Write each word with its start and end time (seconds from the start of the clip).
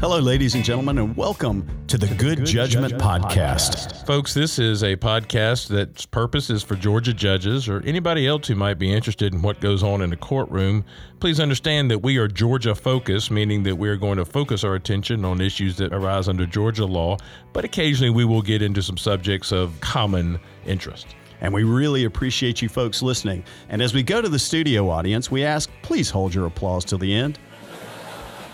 Hello, 0.00 0.18
ladies 0.18 0.54
and 0.54 0.64
gentlemen, 0.64 0.96
and 0.96 1.14
welcome 1.14 1.68
to 1.86 1.98
the 1.98 2.06
Good, 2.14 2.46
Judgment, 2.46 2.94
Podcast. 2.94 4.06
Folks, 4.06 4.32
this 4.32 4.58
is 4.58 4.82
a 4.82 4.96
podcast 4.96 5.68
that's 5.68 6.06
purpose 6.06 6.48
is 6.48 6.62
for 6.62 6.74
Georgia 6.74 7.12
judges 7.12 7.68
or 7.68 7.82
anybody 7.84 8.26
else 8.26 8.48
who 8.48 8.54
might 8.54 8.78
be 8.78 8.90
interested 8.90 9.34
in 9.34 9.42
what 9.42 9.60
goes 9.60 9.82
on 9.82 10.00
in 10.00 10.08
the 10.08 10.16
courtroom. 10.16 10.86
Please 11.20 11.38
understand 11.38 11.90
that 11.90 11.98
we 11.98 12.16
are 12.16 12.28
Georgia 12.28 12.74
focused, 12.74 13.30
meaning 13.30 13.62
that 13.64 13.76
we 13.76 13.90
are 13.90 13.96
going 13.98 14.16
to 14.16 14.24
focus 14.24 14.64
our 14.64 14.74
attention 14.74 15.22
on 15.22 15.38
issues 15.38 15.76
that 15.76 15.92
arise 15.92 16.30
under 16.30 16.46
Georgia 16.46 16.86
law, 16.86 17.18
but 17.52 17.66
occasionally 17.66 18.08
we 18.08 18.24
will 18.24 18.40
get 18.40 18.62
into 18.62 18.80
some 18.80 18.96
subjects 18.96 19.52
of 19.52 19.78
common 19.82 20.40
interest. 20.64 21.08
And 21.42 21.52
we 21.52 21.62
really 21.62 22.04
appreciate 22.04 22.62
you 22.62 22.70
folks 22.70 23.02
listening. 23.02 23.44
And 23.68 23.82
as 23.82 23.92
we 23.92 24.02
go 24.02 24.22
to 24.22 24.30
the 24.30 24.38
studio 24.38 24.88
audience, 24.88 25.30
we 25.30 25.44
ask 25.44 25.68
please 25.82 26.08
hold 26.08 26.32
your 26.32 26.46
applause 26.46 26.86
till 26.86 26.96
the 26.96 27.14
end. 27.14 27.38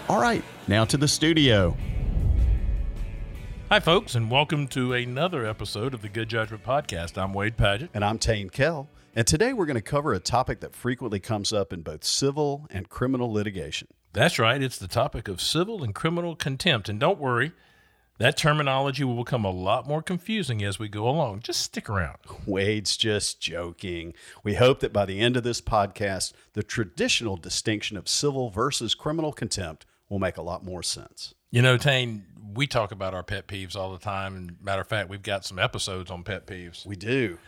All 0.08 0.20
right, 0.20 0.42
now 0.68 0.84
to 0.84 0.96
the 0.96 1.06
studio. 1.06 1.76
Hi, 3.68 3.78
folks, 3.78 4.16
and 4.16 4.30
welcome 4.30 4.66
to 4.68 4.94
another 4.94 5.46
episode 5.46 5.94
of 5.94 6.02
the 6.02 6.08
Good 6.08 6.28
Judgment 6.28 6.64
Podcast. 6.64 7.16
I'm 7.16 7.32
Wade 7.32 7.56
Padgett. 7.56 7.90
And 7.94 8.04
I'm 8.04 8.18
Tain 8.18 8.50
Kell. 8.50 8.88
And 9.14 9.26
today 9.26 9.52
we're 9.52 9.66
going 9.66 9.76
to 9.76 9.82
cover 9.82 10.12
a 10.12 10.18
topic 10.18 10.60
that 10.60 10.74
frequently 10.74 11.20
comes 11.20 11.52
up 11.52 11.72
in 11.72 11.82
both 11.82 12.02
civil 12.02 12.66
and 12.70 12.88
criminal 12.88 13.32
litigation. 13.32 13.88
That's 14.12 14.38
right, 14.38 14.60
it's 14.60 14.78
the 14.78 14.88
topic 14.88 15.28
of 15.28 15.40
civil 15.40 15.84
and 15.84 15.94
criminal 15.94 16.34
contempt. 16.34 16.88
And 16.88 16.98
don't 16.98 17.20
worry, 17.20 17.52
that 18.18 18.36
terminology 18.36 19.04
will 19.04 19.22
become 19.22 19.44
a 19.44 19.50
lot 19.50 19.86
more 19.86 20.02
confusing 20.02 20.64
as 20.64 20.78
we 20.78 20.88
go 20.88 21.08
along. 21.08 21.40
Just 21.40 21.62
stick 21.62 21.88
around. 21.88 22.18
Wade's 22.44 22.96
just 22.96 23.40
joking. 23.40 24.14
We 24.42 24.54
hope 24.54 24.80
that 24.80 24.92
by 24.92 25.06
the 25.06 25.20
end 25.20 25.36
of 25.36 25.44
this 25.44 25.60
podcast, 25.60 26.32
the 26.54 26.62
traditional 26.62 27.36
distinction 27.36 27.96
of 27.96 28.08
civil 28.08 28.50
versus 28.50 28.94
criminal 28.94 29.32
contempt 29.32 29.86
will 30.08 30.18
make 30.18 30.36
a 30.36 30.42
lot 30.42 30.64
more 30.64 30.82
sense. 30.82 31.34
You 31.50 31.62
know, 31.62 31.76
Tain, 31.76 32.24
we 32.54 32.66
talk 32.66 32.92
about 32.92 33.14
our 33.14 33.22
pet 33.22 33.46
peeves 33.48 33.76
all 33.76 33.92
the 33.92 33.98
time. 33.98 34.36
And 34.36 34.56
matter 34.62 34.82
of 34.82 34.88
fact, 34.88 35.08
we've 35.08 35.22
got 35.22 35.44
some 35.44 35.58
episodes 35.58 36.10
on 36.10 36.22
pet 36.22 36.46
peeves. 36.46 36.86
We 36.86 36.96
do. 36.96 37.38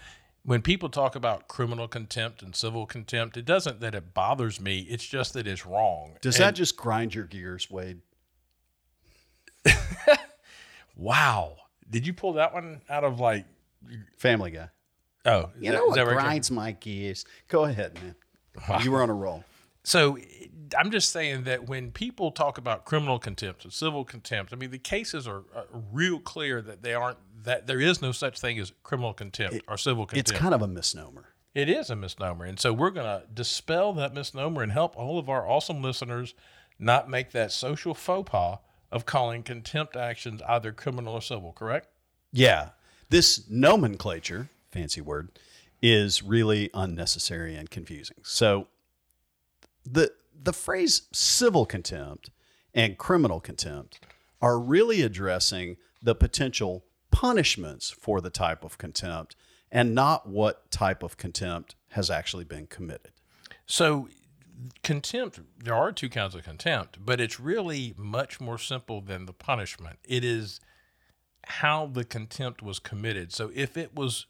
When 0.44 0.62
people 0.62 0.88
talk 0.88 1.14
about 1.14 1.48
criminal 1.48 1.88
contempt 1.88 2.42
and 2.42 2.54
civil 2.54 2.86
contempt, 2.86 3.36
it 3.36 3.44
doesn't 3.44 3.80
that 3.80 3.94
it 3.94 4.14
bothers 4.14 4.60
me. 4.60 4.80
It's 4.88 5.06
just 5.06 5.34
that 5.34 5.46
it's 5.46 5.66
wrong. 5.66 6.16
Does 6.22 6.36
and, 6.36 6.44
that 6.44 6.54
just 6.54 6.76
grind 6.76 7.14
your 7.14 7.24
gears, 7.24 7.70
Wade? 7.70 8.00
wow. 10.96 11.56
Did 11.90 12.06
you 12.06 12.12
pull 12.12 12.34
that 12.34 12.54
one 12.54 12.80
out 12.88 13.04
of 13.04 13.20
like 13.20 13.44
Family 14.16 14.52
Guy? 14.52 14.68
Oh, 15.26 15.50
you 15.58 15.70
that, 15.70 15.78
know 15.78 15.86
what 15.86 16.04
grinds 16.04 16.50
my 16.50 16.72
gears? 16.72 17.24
Go 17.48 17.64
ahead, 17.64 17.94
man. 17.96 18.14
Wow. 18.68 18.80
You 18.80 18.92
were 18.92 19.02
on 19.02 19.10
a 19.10 19.14
roll. 19.14 19.44
So 19.84 20.18
I'm 20.76 20.90
just 20.90 21.12
saying 21.12 21.44
that 21.44 21.68
when 21.68 21.90
people 21.92 22.30
talk 22.30 22.58
about 22.58 22.84
criminal 22.84 23.18
contempt 23.18 23.64
or 23.64 23.70
civil 23.70 24.04
contempt, 24.04 24.52
I 24.52 24.56
mean 24.56 24.70
the 24.70 24.78
cases 24.78 25.28
are, 25.28 25.44
are 25.54 25.66
real 25.92 26.18
clear 26.18 26.60
that 26.62 26.82
they 26.82 26.94
aren't 26.94 27.18
that 27.44 27.66
there 27.66 27.80
is 27.80 28.02
no 28.02 28.12
such 28.12 28.40
thing 28.40 28.58
as 28.58 28.72
criminal 28.82 29.12
contempt 29.12 29.56
it, 29.56 29.64
or 29.68 29.76
civil 29.76 30.06
contempt. 30.06 30.30
It's 30.30 30.38
kind 30.38 30.54
of 30.54 30.62
a 30.62 30.66
misnomer. 30.66 31.26
It 31.54 31.68
is 31.68 31.90
a 31.90 31.96
misnomer, 31.96 32.44
and 32.44 32.58
so 32.58 32.72
we're 32.72 32.90
going 32.90 33.06
to 33.06 33.26
dispel 33.32 33.92
that 33.94 34.14
misnomer 34.14 34.62
and 34.62 34.70
help 34.70 34.96
all 34.96 35.18
of 35.18 35.28
our 35.28 35.48
awesome 35.48 35.82
listeners 35.82 36.34
not 36.78 37.08
make 37.08 37.32
that 37.32 37.52
social 37.52 37.94
faux 37.94 38.30
pas 38.30 38.58
of 38.90 39.06
calling 39.06 39.42
contempt 39.42 39.96
actions 39.96 40.40
either 40.48 40.72
criminal 40.72 41.14
or 41.14 41.22
civil. 41.22 41.52
Correct? 41.52 41.88
Yeah, 42.32 42.70
this 43.08 43.48
nomenclature, 43.48 44.50
fancy 44.70 45.00
word, 45.00 45.30
is 45.80 46.22
really 46.22 46.70
unnecessary 46.74 47.54
and 47.54 47.70
confusing. 47.70 48.18
So 48.22 48.66
the 49.84 50.12
the 50.40 50.52
phrase 50.52 51.02
civil 51.12 51.66
contempt 51.66 52.30
and 52.74 52.98
criminal 52.98 53.40
contempt 53.40 54.00
are 54.40 54.58
really 54.58 55.02
addressing 55.02 55.76
the 56.02 56.14
potential 56.14 56.84
punishments 57.10 57.90
for 57.90 58.20
the 58.20 58.30
type 58.30 58.64
of 58.64 58.78
contempt 58.78 59.34
and 59.70 59.94
not 59.94 60.28
what 60.28 60.70
type 60.70 61.02
of 61.02 61.16
contempt 61.16 61.74
has 61.90 62.10
actually 62.10 62.44
been 62.44 62.66
committed. 62.66 63.10
So, 63.66 64.08
contempt, 64.82 65.40
there 65.62 65.74
are 65.74 65.92
two 65.92 66.08
kinds 66.08 66.34
of 66.34 66.44
contempt, 66.44 66.98
but 67.04 67.20
it's 67.20 67.38
really 67.38 67.94
much 67.96 68.40
more 68.40 68.58
simple 68.58 69.00
than 69.00 69.26
the 69.26 69.32
punishment. 69.32 69.98
It 70.04 70.24
is 70.24 70.60
how 71.44 71.86
the 71.86 72.04
contempt 72.04 72.62
was 72.62 72.78
committed. 72.78 73.32
So, 73.32 73.50
if 73.54 73.76
it 73.76 73.94
was 73.94 74.26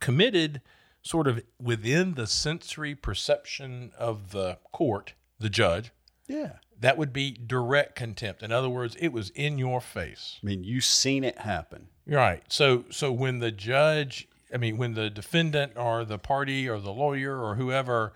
committed 0.00 0.60
sort 1.02 1.26
of 1.26 1.42
within 1.60 2.14
the 2.14 2.26
sensory 2.26 2.94
perception 2.94 3.92
of 3.98 4.32
the 4.32 4.58
court, 4.72 5.14
the 5.38 5.50
judge, 5.50 5.92
yeah, 6.26 6.54
that 6.80 6.98
would 6.98 7.12
be 7.12 7.32
direct 7.32 7.94
contempt. 7.96 8.42
In 8.42 8.52
other 8.52 8.68
words, 8.68 8.96
it 9.00 9.08
was 9.08 9.30
in 9.30 9.58
your 9.58 9.80
face. 9.80 10.38
I 10.42 10.46
mean, 10.46 10.64
you 10.64 10.80
seen 10.80 11.24
it 11.24 11.38
happen. 11.38 11.88
Right. 12.06 12.42
So 12.48 12.84
so 12.90 13.12
when 13.12 13.38
the 13.38 13.50
judge, 13.50 14.28
I 14.52 14.56
mean, 14.56 14.76
when 14.76 14.94
the 14.94 15.10
defendant 15.10 15.72
or 15.76 16.04
the 16.04 16.18
party 16.18 16.68
or 16.68 16.80
the 16.80 16.92
lawyer 16.92 17.42
or 17.42 17.56
whoever, 17.56 18.12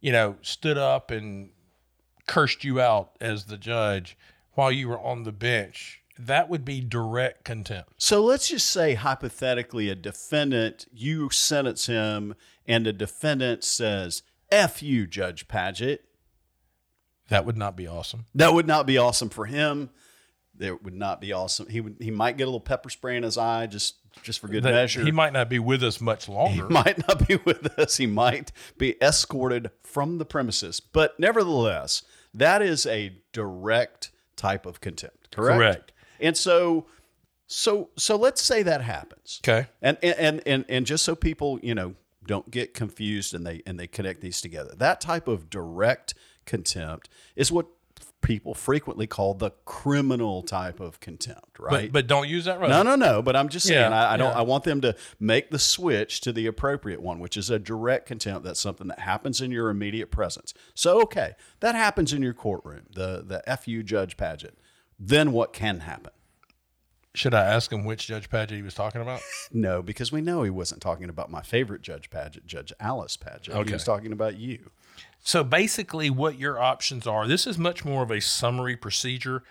you 0.00 0.12
know, 0.12 0.36
stood 0.42 0.78
up 0.78 1.10
and 1.10 1.50
cursed 2.26 2.64
you 2.64 2.80
out 2.80 3.16
as 3.20 3.44
the 3.46 3.58
judge 3.58 4.16
while 4.52 4.72
you 4.72 4.88
were 4.88 5.00
on 5.00 5.24
the 5.24 5.32
bench, 5.32 6.02
that 6.18 6.48
would 6.48 6.64
be 6.64 6.80
direct 6.80 7.44
contempt. 7.44 7.90
So 7.98 8.22
let's 8.22 8.48
just 8.48 8.68
say 8.68 8.94
hypothetically 8.94 9.88
a 9.88 9.94
defendant, 9.94 10.86
you 10.92 11.28
sentence 11.30 11.86
him 11.86 12.34
and 12.66 12.86
the 12.86 12.92
defendant 12.92 13.64
says, 13.64 14.22
F 14.50 14.82
you, 14.82 15.06
Judge 15.06 15.48
Padgett. 15.48 16.00
That 17.28 17.46
would 17.46 17.56
not 17.56 17.76
be 17.76 17.86
awesome. 17.86 18.26
That 18.34 18.52
would 18.52 18.66
not 18.66 18.86
be 18.86 18.98
awesome 18.98 19.30
for 19.30 19.46
him. 19.46 19.90
That 20.56 20.84
would 20.84 20.94
not 20.94 21.20
be 21.20 21.32
awesome. 21.32 21.68
He 21.68 21.80
would 21.80 21.96
he 22.00 22.10
might 22.10 22.36
get 22.36 22.44
a 22.44 22.46
little 22.46 22.60
pepper 22.60 22.90
spray 22.90 23.16
in 23.16 23.22
his 23.22 23.36
eye 23.36 23.66
just 23.66 23.96
just 24.22 24.40
for 24.40 24.48
good 24.48 24.62
that, 24.62 24.72
measure. 24.72 25.02
He 25.02 25.10
might 25.10 25.32
not 25.32 25.48
be 25.48 25.58
with 25.58 25.82
us 25.82 26.00
much 26.00 26.28
longer. 26.28 26.66
He 26.68 26.72
might 26.72 27.06
not 27.08 27.26
be 27.26 27.36
with 27.44 27.78
us. 27.78 27.96
He 27.96 28.06
might 28.06 28.52
be 28.78 28.96
escorted 29.02 29.70
from 29.82 30.18
the 30.18 30.24
premises. 30.24 30.80
But 30.80 31.18
nevertheless, 31.18 32.02
that 32.32 32.62
is 32.62 32.86
a 32.86 33.16
direct 33.32 34.12
type 34.36 34.66
of 34.66 34.80
contempt. 34.80 35.34
Correct. 35.34 35.58
Correct. 35.58 35.92
And 36.20 36.36
so 36.36 36.86
so 37.46 37.90
so 37.96 38.16
let's 38.16 38.42
say 38.42 38.62
that 38.62 38.82
happens. 38.82 39.40
Okay. 39.42 39.68
And 39.82 39.98
and 40.02 40.42
and 40.46 40.64
and 40.68 40.86
just 40.86 41.04
so 41.04 41.14
people, 41.14 41.58
you 41.62 41.74
know, 41.74 41.94
don't 42.26 42.50
get 42.50 42.74
confused 42.74 43.34
and 43.34 43.46
they 43.46 43.62
and 43.66 43.78
they 43.78 43.86
connect 43.86 44.20
these 44.20 44.40
together. 44.40 44.74
That 44.76 45.00
type 45.00 45.28
of 45.28 45.50
direct 45.50 46.14
contempt 46.46 47.08
is 47.36 47.50
what 47.50 47.66
people 48.24 48.54
frequently 48.54 49.06
call 49.06 49.34
the 49.34 49.50
criminal 49.66 50.42
type 50.42 50.80
of 50.80 50.98
contempt, 50.98 51.58
right? 51.58 51.92
But, 51.92 51.92
but 51.92 52.06
don't 52.06 52.28
use 52.28 52.46
that. 52.46 52.58
Right. 52.58 52.70
No, 52.70 52.82
no, 52.82 52.96
no. 52.96 53.22
But 53.22 53.36
I'm 53.36 53.48
just 53.48 53.66
saying, 53.66 53.90
yeah, 53.90 53.96
I, 53.96 54.14
I, 54.14 54.16
don't. 54.16 54.30
Yeah. 54.30 54.38
I 54.38 54.42
want 54.42 54.64
them 54.64 54.80
to 54.80 54.96
make 55.20 55.50
the 55.50 55.58
switch 55.58 56.20
to 56.22 56.32
the 56.32 56.46
appropriate 56.46 57.00
one, 57.00 57.20
which 57.20 57.36
is 57.36 57.50
a 57.50 57.58
direct 57.58 58.06
contempt. 58.06 58.44
That's 58.44 58.60
something 58.60 58.88
that 58.88 59.00
happens 59.00 59.40
in 59.40 59.50
your 59.50 59.68
immediate 59.68 60.10
presence. 60.10 60.54
So, 60.74 61.00
okay, 61.02 61.34
that 61.60 61.74
happens 61.74 62.12
in 62.12 62.22
your 62.22 62.34
courtroom. 62.34 62.86
The 62.92 63.42
the 63.46 63.56
fu 63.56 63.82
Judge 63.82 64.16
Padgett. 64.16 64.54
Then 64.98 65.32
what 65.32 65.52
can 65.52 65.80
happen? 65.80 66.12
Should 67.14 67.32
I 67.32 67.44
ask 67.44 67.72
him 67.72 67.84
which 67.84 68.08
Judge 68.08 68.28
Padgett 68.28 68.56
he 68.56 68.62
was 68.62 68.74
talking 68.74 69.00
about? 69.00 69.20
no, 69.52 69.82
because 69.82 70.10
we 70.10 70.20
know 70.20 70.42
he 70.42 70.50
wasn't 70.50 70.82
talking 70.82 71.08
about 71.08 71.30
my 71.30 71.42
favorite 71.42 71.80
Judge 71.80 72.10
Padgett, 72.10 72.44
Judge 72.44 72.72
Alice 72.80 73.16
Padgett. 73.16 73.50
Okay. 73.50 73.68
He 73.68 73.72
was 73.72 73.84
talking 73.84 74.12
about 74.12 74.36
you. 74.36 74.70
So 75.20 75.44
basically, 75.44 76.10
what 76.10 76.38
your 76.38 76.58
options 76.60 77.06
are 77.06 77.26
this 77.28 77.46
is 77.46 77.56
much 77.56 77.84
more 77.84 78.02
of 78.02 78.10
a 78.10 78.20
summary 78.20 78.76
procedure. 78.76 79.44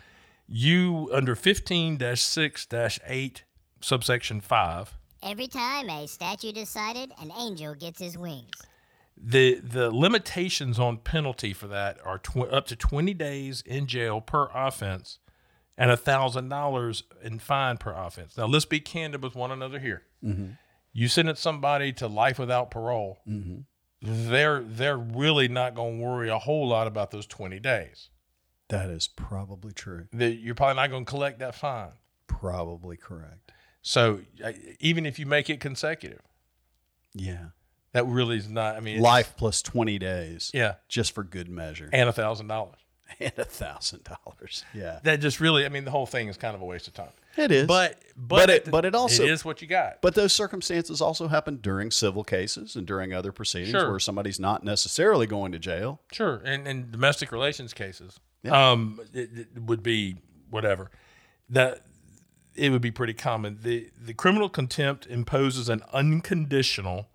You, 0.45 1.09
under 1.13 1.35
15 1.35 1.99
6 2.15 2.67
8, 3.07 3.43
subsection 3.79 4.41
5. 4.41 4.93
Every 5.23 5.47
time 5.47 5.89
a 5.89 6.05
statue 6.05 6.51
decided, 6.51 7.13
an 7.21 7.31
angel 7.39 7.75
gets 7.75 8.01
his 8.01 8.17
wings. 8.17 8.51
The, 9.15 9.61
the 9.61 9.89
limitations 9.89 10.79
on 10.79 10.97
penalty 10.97 11.53
for 11.53 11.67
that 11.67 11.97
are 12.03 12.17
tw- 12.17 12.51
up 12.51 12.65
to 12.67 12.75
20 12.75 13.13
days 13.13 13.63
in 13.65 13.87
jail 13.87 14.19
per 14.19 14.49
offense 14.53 15.19
and 15.77 15.91
a 15.91 15.97
$1,000 15.97 17.03
in 17.23 17.39
fine 17.39 17.77
per 17.77 17.93
offense. 17.93 18.37
Now, 18.37 18.45
let's 18.45 18.65
be 18.65 18.79
candid 18.79 19.23
with 19.23 19.35
one 19.35 19.51
another 19.51 19.79
here. 19.79 20.03
Mm-hmm. 20.23 20.51
You 20.91 21.07
sentence 21.07 21.39
somebody 21.39 21.91
to 21.93 22.07
life 22.07 22.37
without 22.37 22.69
parole. 22.71 23.19
Mm-hmm 23.27 23.61
they're 24.03 24.61
they're 24.61 24.97
really 24.97 25.47
not 25.47 25.75
going 25.75 25.97
to 25.97 26.03
worry 26.03 26.29
a 26.29 26.37
whole 26.37 26.67
lot 26.67 26.87
about 26.87 27.11
those 27.11 27.25
20 27.25 27.59
days. 27.59 28.09
That 28.67 28.89
is 28.89 29.07
probably 29.07 29.71
true. 29.71 30.07
That 30.11 30.33
you're 30.33 30.55
probably 30.55 30.75
not 30.75 30.89
going 30.89 31.05
to 31.05 31.09
collect 31.09 31.39
that 31.39 31.55
fine. 31.55 31.91
Probably 32.27 32.97
correct. 32.97 33.51
So 33.81 34.21
even 34.79 35.05
if 35.05 35.19
you 35.19 35.25
make 35.25 35.49
it 35.49 35.59
consecutive, 35.59 36.21
yeah, 37.13 37.47
that 37.93 38.05
really 38.05 38.37
is 38.37 38.49
not. 38.49 38.75
I 38.75 38.79
mean, 38.79 38.99
life 38.99 39.35
plus 39.37 39.61
20 39.61 39.99
days. 39.99 40.51
Yeah, 40.53 40.75
just 40.87 41.13
for 41.13 41.23
good 41.23 41.49
measure, 41.49 41.89
and 41.93 42.09
a 42.09 42.13
thousand 42.13 42.47
dollars. 42.47 42.79
And 43.19 43.33
a 43.37 43.45
thousand 43.45 44.03
dollars. 44.03 44.65
Yeah, 44.73 44.99
that 45.03 45.21
just 45.21 45.39
really. 45.39 45.65
I 45.65 45.69
mean, 45.69 45.85
the 45.85 45.91
whole 45.91 46.07
thing 46.07 46.29
is 46.29 46.37
kind 46.37 46.55
of 46.55 46.61
a 46.61 46.65
waste 46.65 46.87
of 46.87 46.93
time. 46.93 47.11
It 47.37 47.51
is, 47.51 47.67
but 47.67 48.01
but 48.15 48.37
but 48.37 48.49
it, 48.49 48.71
but 48.71 48.85
it 48.85 48.95
also 48.95 49.23
it 49.23 49.29
is 49.29 49.45
what 49.45 49.61
you 49.61 49.67
got. 49.67 50.01
But 50.01 50.15
those 50.15 50.33
circumstances 50.33 50.99
also 50.99 51.27
happen 51.27 51.57
during 51.57 51.91
civil 51.91 52.23
cases 52.23 52.75
and 52.75 52.87
during 52.87 53.13
other 53.13 53.31
proceedings 53.31 53.69
sure. 53.69 53.89
where 53.89 53.99
somebody's 53.99 54.39
not 54.39 54.63
necessarily 54.63 55.27
going 55.27 55.51
to 55.51 55.59
jail. 55.59 56.01
Sure, 56.11 56.41
and 56.43 56.67
and 56.67 56.91
domestic 56.91 57.31
relations 57.31 57.73
cases, 57.73 58.19
yeah. 58.41 58.71
um, 58.71 58.99
it, 59.13 59.29
it 59.37 59.61
would 59.61 59.83
be 59.83 60.17
whatever. 60.49 60.89
That 61.49 61.81
it 62.55 62.71
would 62.71 62.81
be 62.81 62.91
pretty 62.91 63.13
common. 63.13 63.59
The 63.61 63.89
the 63.99 64.13
criminal 64.13 64.49
contempt 64.49 65.05
imposes 65.05 65.69
an 65.69 65.83
unconditional 65.93 67.09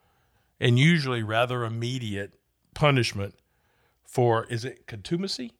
and 0.60 0.78
usually 0.78 1.22
rather 1.22 1.64
immediate 1.64 2.34
punishment 2.74 3.34
for 4.04 4.46
is 4.46 4.64
it 4.64 4.86
contumacy? 4.86 5.52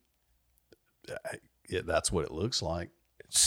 Yeah, 1.69 1.81
that's 1.85 2.11
what 2.11 2.25
it 2.25 2.31
looks 2.31 2.63
like. 2.63 2.91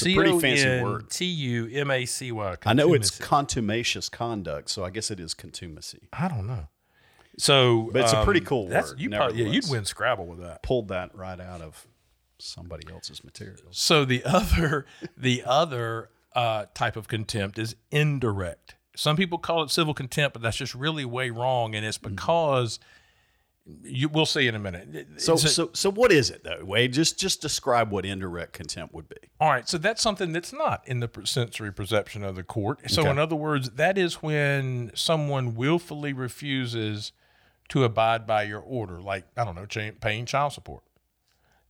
a 0.06 0.14
pretty 0.14 0.40
fancy 0.40 0.84
word. 0.84 1.10
T 1.10 1.26
U 1.26 1.70
M 1.74 1.90
A 1.92 2.06
C 2.06 2.32
Y. 2.32 2.56
I 2.66 2.74
know 2.74 2.94
it's 2.94 3.10
contumacious 3.18 4.10
conduct, 4.10 4.70
so 4.70 4.84
I 4.84 4.90
guess 4.92 5.10
it 5.12 5.20
is 5.20 5.34
contumacy. 5.34 6.08
I 6.14 6.28
don't 6.28 6.46
know. 6.48 6.68
So, 7.38 7.90
But 7.94 8.04
it's 8.04 8.14
a 8.14 8.24
pretty 8.24 8.42
um, 8.42 8.46
cool 8.46 8.68
that's- 8.68 8.90
word, 8.92 9.00
You 9.00 9.10
probably, 9.10 9.44
yeah, 9.44 9.50
you'd 9.50 9.70
win 9.70 9.86
Scrabble 9.86 10.28
with 10.28 10.40
that. 10.42 10.62
Pulled 10.64 10.90
that 10.90 11.16
right 11.16 11.40
out 11.40 11.62
of 11.62 11.88
somebody 12.38 12.92
else's 12.92 13.24
material. 13.24 13.70
So 13.72 14.04
the 14.06 14.24
other 14.26 14.86
the 15.18 15.44
other 15.46 16.10
uh, 16.36 16.66
type 16.74 16.96
of 16.96 17.08
contempt 17.08 17.58
is 17.58 17.76
indirect. 17.90 18.76
Some 18.96 19.16
people 19.16 19.38
call 19.38 19.64
it 19.64 19.72
civil 19.72 19.94
contempt, 19.94 20.34
but 20.34 20.42
that's 20.44 20.58
just 20.58 20.76
really 20.76 21.06
way 21.06 21.30
wrong, 21.30 21.74
and 21.76 21.86
it's 21.86 21.98
Mm-hmm. 21.98 22.16
You. 23.84 24.10
We'll 24.10 24.26
see 24.26 24.48
in 24.48 24.56
a 24.56 24.60
minute. 24.60 25.08
So, 25.22 25.34
a- 25.36 25.38
so, 25.38 25.70
so 25.74 25.92
what 25.92 26.12
is 26.12 26.30
it 26.30 26.44
though, 26.44 26.64
Wade? 26.64 26.94
Just, 26.94 27.20
just 27.20 27.42
describe 27.42 27.92
what 27.92 28.06
indirect 28.06 28.54
contempt 28.54 28.94
would 28.94 29.08
be. 29.10 29.18
all 29.40 29.50
right, 29.50 29.68
so 29.70 29.78
that's 29.78 30.02
something 30.02 30.32
that's 30.34 30.52
not 30.54 30.82
in 30.88 31.00
the 31.00 31.10
sensory 31.26 31.72
perception 31.72 32.24
of 32.24 32.36
the 32.36 32.44
court. 32.44 32.80
So, 32.90 33.02
Okay. 33.02 33.12
in 33.12 33.20
other 33.20 33.36
words, 33.36 33.72
that 33.72 33.98
is 33.98 34.16
when 34.16 34.92
someone 34.96 35.56
willfully 35.56 36.14
refuses 36.14 37.12
to 37.70 37.84
abide 37.84 38.26
by 38.28 38.44
your 38.44 38.60
order, 38.60 39.00
like 39.02 39.26
I 39.38 39.44
don't 39.46 39.56
know, 39.56 39.66
paying 40.02 40.26
child 40.26 40.54
support. 40.54 40.84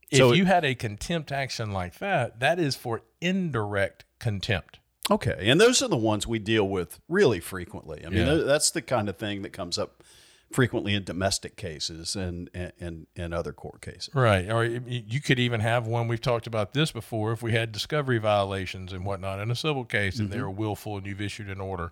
If 0.10 0.18
So 0.18 0.32
it- 0.32 0.38
you 0.38 0.46
had 0.46 0.66
a 0.66 0.76
contempt 0.76 1.32
action 1.32 1.72
like 1.72 2.00
that, 2.00 2.40
that 2.40 2.60
is 2.60 2.76
for 2.76 3.02
indirect 3.22 4.06
contempt. 4.20 4.80
Okay, 5.10 5.50
and 5.50 5.60
those 5.60 5.82
are 5.82 5.88
the 5.90 5.98
ones 5.98 6.26
we 6.26 6.40
deal 6.40 6.68
with 6.68 7.00
really 7.10 7.40
frequently. 7.40 8.06
I 8.06 8.10
mean, 8.10 8.26
Yeah. 8.28 8.34
that's 8.36 8.72
the 8.72 8.82
kind 8.82 9.10
of 9.10 9.18
thing 9.18 9.42
that 9.42 9.50
comes 9.52 9.78
up 9.78 10.04
frequently 10.51 10.94
in 10.94 11.03
domestic 11.03 11.56
cases 11.56 12.15
and 12.15 12.50
and 12.53 13.07
and, 13.15 13.33
other 13.33 13.53
court 13.53 13.81
cases. 13.81 14.13
Right. 14.13 14.50
Or 14.51 14.65
you 14.65 15.21
could 15.21 15.39
even 15.39 15.62
have 15.62 15.88
one, 15.88 16.07
we've 16.07 16.21
talked 16.21 16.48
about 16.48 16.74
this 16.74 16.92
before, 16.92 17.31
if 17.31 17.42
we 17.42 17.53
had 17.53 17.71
discovery 17.71 18.18
violations 18.18 18.92
and 18.92 19.06
whatnot 19.06 19.39
in 19.39 19.50
a 19.50 19.56
civil 19.56 19.86
case 19.86 20.19
and 20.19 20.31
they're 20.31 20.50
willful 20.50 20.98
and 20.98 21.06
you've 21.06 21.21
issued 21.21 21.50
an 21.50 21.62
order. 21.62 21.92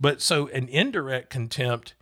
But 0.00 0.20
so 0.20 0.48
an 0.48 0.68
indirect 0.68 1.30
contempt 1.30 1.94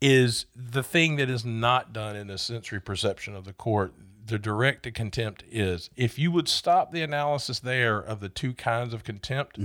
is 0.00 0.46
the 0.56 0.82
thing 0.82 1.16
that 1.16 1.28
is 1.28 1.44
not 1.44 1.92
done 1.92 2.16
in 2.16 2.28
the 2.28 2.38
sensory 2.38 2.80
perception 2.80 3.34
of 3.34 3.44
the 3.44 3.52
court. 3.52 3.92
The 4.24 4.38
direct 4.38 4.92
contempt 4.94 5.42
is 5.50 5.90
if 5.96 6.18
you 6.18 6.30
would 6.30 6.48
stop 6.48 6.92
the 6.92 7.02
analysis 7.02 7.58
there 7.58 7.98
of 7.98 8.20
the 8.20 8.28
two 8.28 8.54
kinds 8.54 8.94
of 8.94 9.02
contempt, 9.04 9.58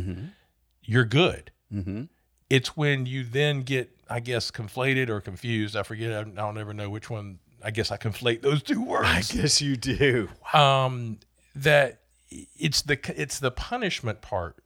you're 0.81 1.05
good. 1.05 1.51
Mm-hmm. 1.73 2.03
It's 2.49 2.77
when 2.77 3.05
you 3.05 3.23
then 3.23 3.63
get, 3.63 3.89
I 4.09 4.19
guess, 4.19 4.51
conflated 4.51 5.09
or 5.09 5.21
confused. 5.21 5.75
I 5.75 5.83
forget. 5.83 6.11
I 6.11 6.23
don't 6.23 6.57
ever 6.57 6.73
know 6.73 6.89
which 6.89 7.09
one. 7.09 7.39
I 7.63 7.71
guess 7.71 7.91
I 7.91 7.97
conflate 7.97 8.41
those 8.41 8.61
two 8.61 8.83
words 8.85 9.07
I 9.07 9.21
guess 9.21 9.61
you 9.61 9.75
do. 9.75 10.29
um, 10.53 11.19
that 11.55 12.01
it's 12.29 12.81
the 12.81 12.99
it's 13.19 13.39
the 13.39 13.51
punishment 13.51 14.21
part 14.21 14.57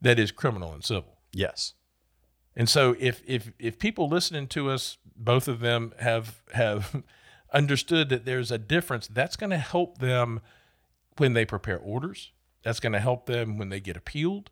that 0.00 0.18
is 0.18 0.32
criminal 0.32 0.72
and 0.72 0.84
civil. 0.84 1.18
Yes. 1.32 1.74
And 2.56 2.68
so 2.68 2.96
if 2.98 3.22
if 3.26 3.52
if 3.58 3.78
people 3.78 4.08
listening 4.08 4.48
to 4.48 4.70
us, 4.70 4.98
both 5.16 5.48
of 5.48 5.60
them 5.60 5.92
have 6.00 6.42
have 6.52 7.02
understood 7.52 8.08
that 8.08 8.24
there's 8.24 8.50
a 8.50 8.58
difference, 8.58 9.06
that's 9.06 9.36
going 9.36 9.50
to 9.50 9.58
help 9.58 9.98
them 9.98 10.40
when 11.18 11.34
they 11.34 11.44
prepare 11.44 11.78
orders. 11.78 12.32
That's 12.64 12.80
going 12.80 12.94
to 12.94 13.00
help 13.00 13.26
them 13.26 13.58
when 13.58 13.68
they 13.68 13.80
get 13.80 13.96
appealed 13.96 14.50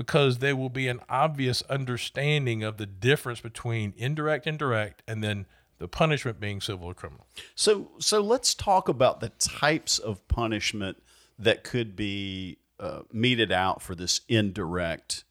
because 0.00 0.38
there 0.38 0.56
will 0.56 0.70
be 0.70 0.88
an 0.88 0.98
obvious 1.10 1.60
understanding 1.68 2.62
of 2.62 2.78
the 2.78 2.86
difference 2.86 3.38
between 3.38 3.92
indirect 3.98 4.46
and 4.46 4.58
direct 4.58 5.02
and 5.06 5.22
then 5.22 5.44
the 5.76 5.86
punishment 5.86 6.40
being 6.40 6.58
civil 6.58 6.86
or 6.86 6.94
criminal. 6.94 7.26
So, 7.54 7.90
so 7.98 8.22
let's 8.22 8.54
talk 8.54 8.88
about 8.88 9.20
the 9.20 9.28
types 9.28 9.98
of 9.98 10.26
punishment 10.26 11.02
that 11.38 11.64
could 11.64 11.96
be 11.96 12.56
uh, 12.78 13.00
meted 13.12 13.52
out 13.52 13.82
for 13.82 13.94
this 13.94 14.22
indirect 14.26 15.24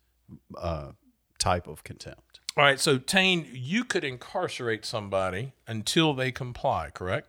uh, 0.56 0.92
type 1.40 1.68
of 1.68 1.84
contempt. 1.84 2.40
All 2.56 2.64
right, 2.64 2.80
so 2.80 3.00
Tain, 3.00 3.48
you 3.52 3.84
could 3.84 4.04
incarcerate 4.04 4.86
somebody 4.86 5.54
until 5.66 6.14
they 6.14 6.32
comply, 6.32 6.92
correct? 6.94 7.28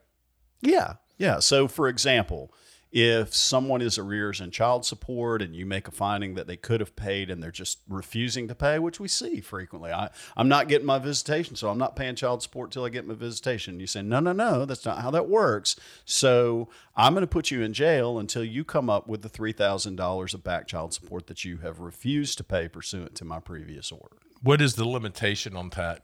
Yeah, 0.60 0.96
yeah. 1.16 1.38
So, 1.38 1.68
for 1.68 1.88
example, 1.88 2.52
if 2.92 3.34
someone 3.34 3.82
is 3.82 3.98
arrears 3.98 4.40
in 4.40 4.50
child 4.50 4.84
support 4.84 5.42
and 5.42 5.54
you 5.54 5.64
make 5.64 5.86
a 5.86 5.92
finding 5.92 6.34
that 6.34 6.46
they 6.46 6.56
could 6.56 6.80
have 6.80 6.96
paid 6.96 7.30
and 7.30 7.42
they're 7.42 7.50
just 7.52 7.78
refusing 7.88 8.48
to 8.48 8.54
pay, 8.54 8.78
which 8.78 8.98
we 8.98 9.06
see 9.06 9.40
frequently, 9.40 9.92
I, 9.92 10.10
I'm 10.36 10.48
not 10.48 10.68
getting 10.68 10.86
my 10.86 10.98
visitation, 10.98 11.54
so 11.54 11.70
I'm 11.70 11.78
not 11.78 11.94
paying 11.94 12.16
child 12.16 12.42
support 12.42 12.72
till 12.72 12.84
I 12.84 12.88
get 12.88 13.06
my 13.06 13.14
visitation. 13.14 13.78
You 13.78 13.86
say, 13.86 14.02
no, 14.02 14.18
no, 14.18 14.32
no, 14.32 14.64
that's 14.64 14.84
not 14.84 15.02
how 15.02 15.10
that 15.12 15.28
works. 15.28 15.76
So 16.04 16.68
I'm 16.96 17.14
going 17.14 17.22
to 17.22 17.28
put 17.28 17.50
you 17.50 17.62
in 17.62 17.72
jail 17.72 18.18
until 18.18 18.42
you 18.42 18.64
come 18.64 18.90
up 18.90 19.06
with 19.06 19.22
the 19.22 19.30
$3,000 19.30 20.34
of 20.34 20.44
back 20.44 20.66
child 20.66 20.92
support 20.92 21.28
that 21.28 21.44
you 21.44 21.58
have 21.58 21.78
refused 21.78 22.38
to 22.38 22.44
pay 22.44 22.66
pursuant 22.68 23.14
to 23.16 23.24
my 23.24 23.38
previous 23.38 23.92
order. 23.92 24.16
What 24.42 24.62
is 24.62 24.74
the 24.74 24.88
limitation 24.88 25.54
on 25.54 25.70
that? 25.76 26.02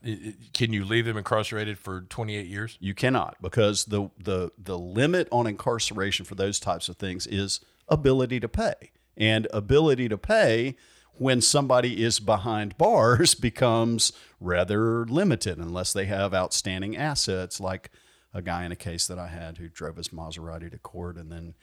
Can 0.52 0.72
you 0.72 0.84
leave 0.84 1.06
them 1.06 1.16
incarcerated 1.16 1.78
for 1.78 2.02
28 2.02 2.46
years? 2.46 2.76
You 2.80 2.94
cannot 2.94 3.36
because 3.40 3.86
the 3.86 4.10
the 4.18 4.50
the 4.58 4.78
limit 4.78 5.28
on 5.32 5.46
incarceration 5.46 6.26
for 6.26 6.34
those 6.34 6.60
types 6.60 6.88
of 6.88 6.96
things 6.96 7.26
is 7.26 7.60
ability 7.88 8.40
to 8.40 8.48
pay. 8.48 8.92
And 9.16 9.48
ability 9.52 10.10
to 10.10 10.18
pay 10.18 10.76
when 11.14 11.40
somebody 11.40 12.04
is 12.04 12.20
behind 12.20 12.76
bars 12.78 13.34
becomes 13.34 14.12
rather 14.38 15.06
limited 15.06 15.56
unless 15.56 15.94
they 15.94 16.04
have 16.04 16.34
outstanding 16.34 16.94
assets 16.94 17.58
like 17.58 17.90
a 18.34 18.42
guy 18.42 18.64
in 18.64 18.72
a 18.72 18.76
case 18.76 19.06
that 19.06 19.18
I 19.18 19.28
had 19.28 19.56
who 19.56 19.68
drove 19.68 19.96
his 19.96 20.08
Maserati 20.08 20.70
to 20.70 20.78
court 20.78 21.16
and 21.16 21.32
then 21.32 21.54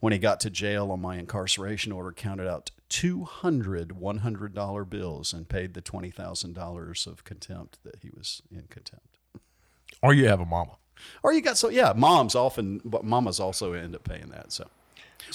when 0.00 0.12
he 0.12 0.18
got 0.18 0.40
to 0.40 0.50
jail 0.50 0.90
on 0.90 1.00
my 1.00 1.16
incarceration 1.16 1.92
order 1.92 2.12
counted 2.12 2.48
out 2.48 2.70
200 2.88 3.88
$100 3.90 4.90
bills 4.90 5.32
and 5.32 5.48
paid 5.48 5.74
the 5.74 5.82
$20,000 5.82 7.06
of 7.06 7.24
contempt 7.24 7.78
that 7.84 7.96
he 8.02 8.10
was 8.10 8.42
in 8.50 8.64
contempt. 8.68 9.18
Or 10.02 10.14
you 10.14 10.28
have 10.28 10.40
a 10.40 10.46
mama. 10.46 10.76
Or 11.22 11.32
you 11.32 11.40
got 11.40 11.58
so 11.58 11.68
yeah, 11.68 11.92
moms 11.94 12.34
often, 12.34 12.80
but 12.84 13.04
mamas 13.04 13.40
also 13.40 13.72
end 13.72 13.94
up 13.94 14.04
paying 14.04 14.28
that. 14.30 14.52
So, 14.52 14.66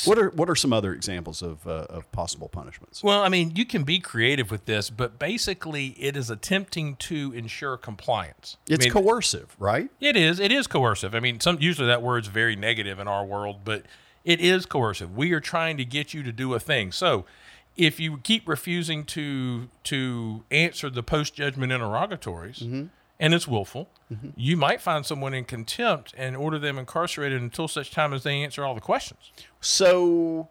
what 0.05 0.17
are 0.17 0.29
what 0.29 0.49
are 0.49 0.55
some 0.55 0.73
other 0.73 0.93
examples 0.93 1.41
of 1.41 1.65
uh, 1.67 1.85
of 1.89 2.11
possible 2.11 2.49
punishments? 2.49 3.03
Well, 3.03 3.21
I 3.21 3.29
mean, 3.29 3.55
you 3.55 3.65
can 3.65 3.83
be 3.83 3.99
creative 3.99 4.49
with 4.49 4.65
this, 4.65 4.89
but 4.89 5.19
basically 5.19 5.87
it 5.99 6.15
is 6.15 6.29
attempting 6.29 6.95
to 6.97 7.31
ensure 7.33 7.77
compliance. 7.77 8.57
I 8.69 8.73
It's 8.73 8.85
mean, 8.85 8.93
coercive, 8.93 9.55
right? 9.59 9.89
It 9.99 10.15
is. 10.15 10.39
It 10.39 10.51
is 10.51 10.67
coercive. 10.67 11.13
I 11.13 11.19
mean, 11.19 11.39
some 11.39 11.57
usually 11.59 11.87
that 11.87 12.01
word's 12.01 12.27
very 12.27 12.55
negative 12.55 12.99
in 12.99 13.07
our 13.07 13.25
world, 13.25 13.59
but 13.63 13.85
it 14.23 14.39
is 14.39 14.65
coercive. 14.65 15.15
We 15.15 15.31
are 15.33 15.39
trying 15.39 15.77
to 15.77 15.85
get 15.85 16.13
you 16.13 16.23
to 16.23 16.31
do 16.31 16.53
a 16.53 16.59
thing. 16.59 16.91
So, 16.91 17.25
if 17.77 17.99
you 17.99 18.17
keep 18.17 18.47
refusing 18.47 19.05
to 19.05 19.69
to 19.83 20.43
answer 20.51 20.89
the 20.89 21.03
post 21.03 21.33
judgment 21.33 21.71
interrogatories, 21.71 22.59
mm-hmm. 22.59 22.87
and 23.19 23.33
it's 23.33 23.47
willful, 23.47 23.89
mm-hmm. 24.11 24.29
you 24.35 24.57
might 24.57 24.81
find 24.81 25.05
someone 25.05 25.33
in 25.33 25.45
contempt 25.45 26.13
and 26.17 26.35
order 26.35 26.59
them 26.59 26.77
incarcerated 26.77 27.41
until 27.41 27.67
such 27.67 27.91
time 27.91 28.13
as 28.13 28.23
they 28.23 28.43
answer 28.43 28.63
all 28.63 28.75
the 28.75 28.81
questions. 28.81 29.31
So, 29.59 30.49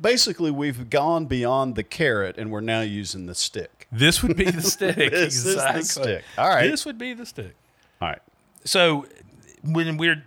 basically, 0.00 0.50
we've 0.50 0.90
gone 0.90 1.26
beyond 1.26 1.74
the 1.74 1.84
carrot 1.84 2.36
and 2.38 2.50
we're 2.52 2.60
now 2.60 2.82
using 2.82 3.26
the 3.26 3.34
stick. 3.34 3.88
This 3.90 4.22
would 4.22 4.36
be 4.36 4.50
the 4.50 4.62
stick. 4.76 4.96
This 4.96 5.36
is 5.36 5.44
the 5.44 5.52
exactly. 5.52 5.82
stick. 5.84 6.24
All 6.36 6.48
right. 6.48 6.70
This 6.70 6.84
would 6.84 6.98
be 6.98 7.14
the 7.14 7.26
stick. 7.26 7.54
All 8.00 8.08
right. 8.08 8.22
so 8.64 9.06
when 9.64 9.96
we're 9.96 10.22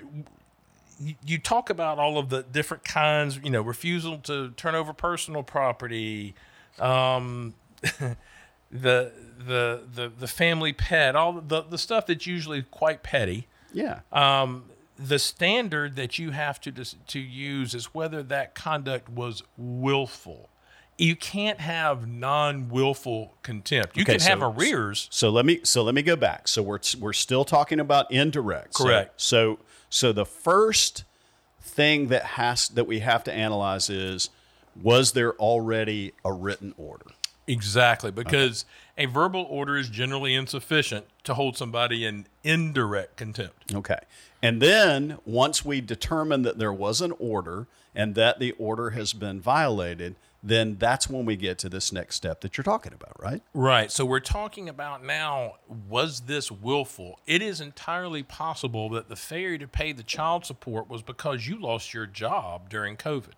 you- 1.02 1.16
you 1.26 1.38
talk 1.40 1.70
about 1.70 1.98
all 2.00 2.18
of 2.18 2.30
the 2.30 2.44
different 2.44 2.84
kinds 2.84 3.38
you 3.44 3.50
know 3.50 3.62
refusal 3.62 4.18
to 4.20 4.50
turn 4.52 4.76
over 4.76 4.94
personal 4.94 5.44
property 5.44 6.36
um 6.80 7.54
the 8.72 9.12
the 9.38 9.84
the 9.94 10.12
the 10.20 10.28
family 10.28 10.74
pet 10.74 11.16
all 11.16 11.34
the 11.34 11.62
the 11.64 11.78
stuff 11.78 12.06
that's 12.06 12.26
usually 12.28 12.62
quite 12.64 13.04
petty 13.04 13.48
Yeah. 13.74 14.00
um 14.12 14.66
the 14.98 15.18
standard 15.20 15.96
that 15.96 16.20
you 16.20 16.32
have 16.32 16.62
to 16.62 16.72
to 16.72 17.20
use 17.20 17.74
is 17.74 17.86
whether 17.94 18.22
that 18.24 18.54
conduct 18.56 19.10
was 19.10 19.44
willful 19.58 20.50
you 20.98 21.16
can't 21.16 21.60
have 21.60 22.08
non-willful 22.08 23.34
contempt 23.42 23.98
you 23.98 24.04
Okay, 24.04 24.18
can 24.20 24.22
have 24.22 24.44
arrears 24.44 25.08
So 25.12 25.30
let 25.32 25.46
me 25.46 25.62
so 25.64 25.82
let 25.84 25.96
me 25.96 26.04
go 26.04 26.16
back. 26.16 26.48
So 26.48 26.62
we're 26.62 26.80
we're 27.00 27.14
still 27.14 27.44
talking 27.44 27.80
about 27.80 28.12
indirect. 28.12 28.76
So- 28.76 28.84
Correct. 28.86 29.20
So 29.20 29.56
so 29.56 29.60
the 30.12 30.26
first 30.26 31.04
thing 31.62 32.08
that 32.08 32.24
has 32.24 32.70
that 32.70 32.88
we 32.88 33.00
have 33.00 33.24
to 33.26 33.34
analyze 33.34 33.90
is 33.90 34.30
was 34.82 35.12
there 35.12 35.34
already 35.34 36.14
a 36.26 36.34
written 36.34 36.74
order? 36.78 37.06
Exactly, 37.48 38.12
because 38.12 38.66
a 38.98 39.06
verbal 39.06 39.46
order 39.50 39.76
is 39.76 39.90
generally 39.90 40.34
insufficient 40.34 41.06
to 41.24 41.34
hold 41.34 41.58
somebody 41.58 42.06
in 42.06 42.28
indirect 42.44 43.18
contempt. 43.18 43.74
Okay. 43.74 44.00
And 44.42 44.62
then 44.62 45.18
once 45.26 45.66
we 45.66 45.82
determine 45.82 46.44
that 46.44 46.58
there 46.58 46.74
was 46.74 47.02
an 47.02 47.14
order 47.20 47.68
and 47.94 48.16
that 48.16 48.40
the 48.40 48.54
order 48.54 48.92
has 48.92 49.14
been 49.14 49.42
violated, 49.42 50.16
then 50.44 50.78
that's 50.80 51.10
when 51.10 51.26
we 51.26 51.36
get 51.36 51.60
to 51.60 51.70
this 51.70 51.92
next 51.92 52.16
step 52.16 52.42
that 52.42 52.58
you're 52.58 52.64
talking 52.64 52.94
about, 52.94 53.14
right? 53.20 53.44
Right. 53.54 53.92
So 53.92 54.06
we're 54.06 54.20
talking 54.20 54.68
about 54.68 55.04
now 55.04 55.56
was 55.88 56.22
this 56.22 56.52
willful? 56.52 57.20
It 57.28 57.42
is 57.42 57.62
entirely 57.62 58.24
possible 58.24 58.90
that 58.90 59.08
the 59.08 59.16
failure 59.16 59.58
to 59.60 59.68
pay 59.68 59.92
the 59.92 60.04
child 60.04 60.46
support 60.46 60.90
was 60.90 61.04
because 61.04 61.48
you 61.48 61.60
lost 61.60 61.94
your 61.94 62.08
job 62.08 62.70
during 62.70 62.98
COVID. 62.98 63.34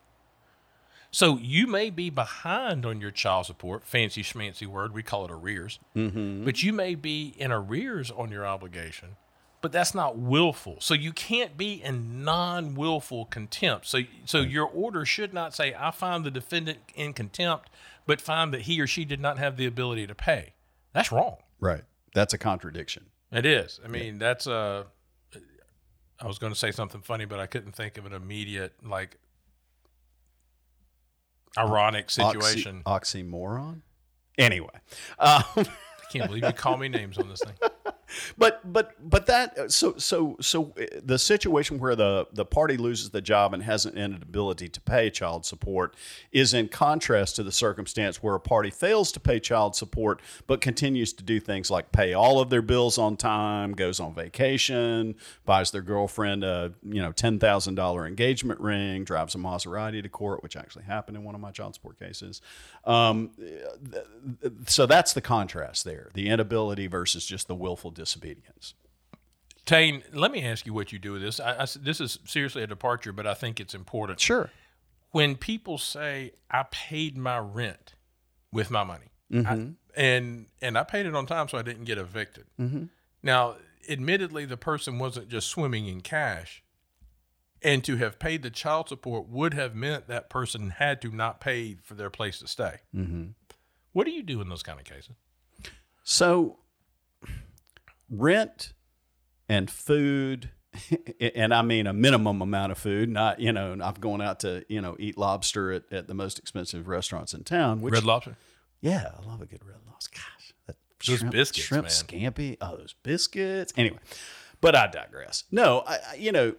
So 1.11 1.37
you 1.37 1.67
may 1.67 1.91
be 1.91 2.09
behind 2.09 2.87
on 2.87 2.99
your 2.99 3.11
child 3.11 3.45
support, 3.45 3.85
fancy 3.85 4.23
schmancy 4.23 4.65
word, 4.65 4.95
we 4.95 5.03
call 5.03 5.25
it 5.25 5.31
arrears. 5.31 5.79
Mm-hmm. 5.95 6.43
But 6.43 6.63
you 6.63 6.73
may 6.73 6.95
be 6.95 7.35
in 7.37 7.51
arrears 7.51 8.09
on 8.09 8.31
your 8.31 8.47
obligation, 8.47 9.09
but 9.63 9.71
that's 9.71 9.95
not 9.95 10.17
willful. 10.17 10.75
So 10.81 10.93
you 10.93 11.13
can't 11.13 11.55
be 11.55 11.81
in 11.81 12.25
non-willful 12.25 13.27
contempt. 13.27 13.87
So 13.87 13.99
so 14.25 14.41
your 14.41 14.67
order 14.67 15.05
should 15.05 15.33
not 15.33 15.55
say 15.55 15.73
I 15.73 15.89
find 15.89 16.25
the 16.25 16.29
defendant 16.29 16.79
in 16.95 17.13
contempt, 17.13 17.69
but 18.05 18.19
find 18.19 18.53
that 18.53 18.63
he 18.63 18.81
or 18.81 18.87
she 18.87 19.05
did 19.05 19.21
not 19.21 19.39
have 19.39 19.55
the 19.55 19.65
ability 19.65 20.05
to 20.05 20.13
pay. 20.13 20.53
That's 20.91 21.13
wrong. 21.13 21.37
Right. 21.61 21.83
That's 22.13 22.33
a 22.33 22.37
contradiction. 22.37 23.05
It 23.31 23.45
is. 23.45 23.79
I 23.83 23.87
mean, 23.87 24.19
that's 24.19 24.47
a. 24.47 24.85
I 26.19 26.27
was 26.27 26.39
going 26.39 26.51
to 26.51 26.59
say 26.59 26.71
something 26.71 27.01
funny, 27.01 27.23
but 27.23 27.39
I 27.39 27.45
couldn't 27.45 27.71
think 27.71 27.97
of 27.97 28.05
an 28.05 28.11
immediate 28.11 28.73
like 28.85 29.17
ironic 31.57 32.09
situation. 32.09 32.81
Oxy- 32.85 33.23
oxymoron. 33.23 33.79
Anyway, 34.37 34.67
um, 35.19 35.43
I 35.55 35.65
can't 36.11 36.27
believe 36.27 36.43
you 36.43 36.51
call 36.51 36.75
me 36.75 36.89
names 36.89 37.17
on 37.17 37.29
this 37.29 37.39
thing. 37.39 37.55
but 38.37 38.61
but 38.71 38.93
but 39.09 39.25
that 39.25 39.71
so 39.71 39.95
so 39.97 40.37
so 40.41 40.73
uh, 40.79 40.85
the 41.03 41.19
situation 41.19 41.79
where 41.79 41.95
the 41.95 42.27
the 42.33 42.45
party 42.45 42.77
loses 42.77 43.09
the 43.09 43.21
job 43.21 43.53
and 43.53 43.63
has 43.63 43.85
an 43.85 43.97
inability 43.97 44.69
to 44.69 44.81
pay 44.81 45.09
child 45.09 45.45
support 45.45 45.95
is 46.31 46.53
in 46.53 46.67
contrast 46.67 47.35
to 47.35 47.43
the 47.43 47.51
circumstance 47.51 48.21
where 48.21 48.35
a 48.35 48.39
party 48.39 48.69
fails 48.69 49.11
to 49.11 49.19
pay 49.19 49.39
child 49.39 49.75
support 49.75 50.21
but 50.47 50.61
continues 50.61 51.13
to 51.13 51.23
do 51.23 51.39
things 51.39 51.69
like 51.69 51.91
pay 51.91 52.13
all 52.13 52.39
of 52.39 52.49
their 52.49 52.61
bills 52.61 52.97
on 52.97 53.17
time, 53.17 53.73
goes 53.73 53.99
on 53.99 54.13
vacation, 54.13 55.15
buys 55.45 55.71
their 55.71 55.81
girlfriend 55.81 56.43
a 56.43 56.73
you 56.83 57.01
know 57.01 57.11
ten 57.11 57.39
thousand 57.39 57.75
dollar 57.75 58.05
engagement 58.05 58.59
ring, 58.59 59.03
drives 59.03 59.35
a 59.35 59.37
Maserati 59.37 60.01
to 60.01 60.09
court, 60.09 60.43
which 60.43 60.55
actually 60.55 60.83
happened 60.83 61.17
in 61.17 61.23
one 61.23 61.35
of 61.35 61.41
my 61.41 61.51
child 61.51 61.75
support 61.75 61.99
cases. 61.99 62.41
Um, 62.85 63.31
so 64.67 64.85
that's 64.85 65.13
the 65.13 65.21
contrast 65.21 65.83
there: 65.83 66.09
the 66.13 66.29
inability 66.29 66.87
versus 66.87 67.25
just 67.25 67.47
the 67.47 67.55
willful 67.55 67.91
disobedience. 68.03 68.73
Tain, 69.65 70.03
let 70.11 70.31
me 70.31 70.43
ask 70.43 70.65
you 70.65 70.73
what 70.73 70.91
you 70.91 70.99
do 70.99 71.13
with 71.13 71.21
this. 71.21 71.39
I, 71.39 71.63
I, 71.63 71.65
this 71.79 72.01
is 72.01 72.19
seriously 72.25 72.63
a 72.63 72.67
departure, 72.67 73.13
but 73.13 73.25
I 73.25 73.33
think 73.33 73.59
it's 73.59 73.73
important. 73.73 74.19
Sure. 74.19 74.49
When 75.11 75.35
people 75.35 75.77
say, 75.77 76.33
"I 76.51 76.63
paid 76.71 77.17
my 77.17 77.37
rent 77.37 77.93
with 78.51 78.69
my 78.69 78.83
money," 78.83 79.13
Mm-hmm. 79.33 79.47
I, 79.47 79.99
and 79.99 80.45
and 80.61 80.77
I 80.77 80.83
paid 80.83 81.05
it 81.05 81.15
on 81.15 81.25
time, 81.25 81.47
so 81.47 81.57
I 81.57 81.61
didn't 81.61 81.85
get 81.85 81.97
evicted. 81.97 82.45
Mm-hmm. 82.59 82.85
Now, 83.21 83.55
admittedly, 83.89 84.45
the 84.45 84.57
person 84.57 84.99
wasn't 84.99 85.29
just 85.29 85.47
swimming 85.47 85.87
in 85.87 86.01
cash, 86.01 86.63
and 87.61 87.83
to 87.83 87.97
have 87.97 88.19
paid 88.19 88.43
the 88.43 88.49
child 88.49 88.89
support 88.89 89.27
would 89.27 89.53
have 89.53 89.75
meant 89.75 90.07
that 90.07 90.29
person 90.29 90.71
had 90.71 91.01
to 91.01 91.11
not 91.11 91.39
pay 91.39 91.77
for 91.83 91.95
their 91.95 92.09
place 92.09 92.39
to 92.39 92.47
stay. 92.47 92.77
Mm-hmm. 92.95 93.29
What 93.91 94.05
do 94.05 94.11
you 94.11 94.23
do 94.23 94.41
in 94.41 94.49
those 94.49 94.63
kind 94.63 94.79
of 94.79 94.85
cases? 94.85 95.15
So, 96.03 96.59
rent 98.09 98.73
and 99.49 99.69
food, 99.69 100.49
and 101.35 101.53
I 101.53 101.61
mean 101.61 101.87
a 101.87 101.93
minimum 101.93 102.41
amount 102.41 102.71
of 102.71 102.77
food. 102.77 103.09
Not 103.09 103.39
you 103.39 103.51
know, 103.51 103.77
I've 103.81 103.99
gone 104.01 104.21
out 104.21 104.39
to 104.41 104.65
you 104.69 104.81
know 104.81 104.95
eat 104.99 105.17
lobster 105.17 105.71
at, 105.71 105.83
at 105.91 106.07
the 106.07 106.13
most 106.13 106.39
expensive 106.39 106.87
restaurants 106.87 107.33
in 107.33 107.43
town. 107.43 107.81
Which, 107.81 107.93
Red 107.93 108.03
Lobster. 108.05 108.37
yeah, 108.81 109.11
I 109.21 109.27
love 109.27 109.41
a 109.41 109.45
good 109.45 109.63
red 109.65 109.77
lobster. 109.87 110.17
Gosh, 110.17 110.53
that 110.67 110.75
Those 111.05 111.19
shrimp, 111.19 111.31
biscuits, 111.33 111.65
shrimp 111.67 111.83
man. 111.85 111.91
scampi. 111.91 112.57
Oh, 112.61 112.77
those 112.77 112.95
biscuits. 113.03 113.73
Anyway, 113.77 113.99
but 114.61 114.75
I 114.75 114.87
digress. 114.87 115.43
No, 115.51 115.83
I, 115.85 115.97
I 116.11 116.15
you 116.15 116.31
know, 116.31 116.55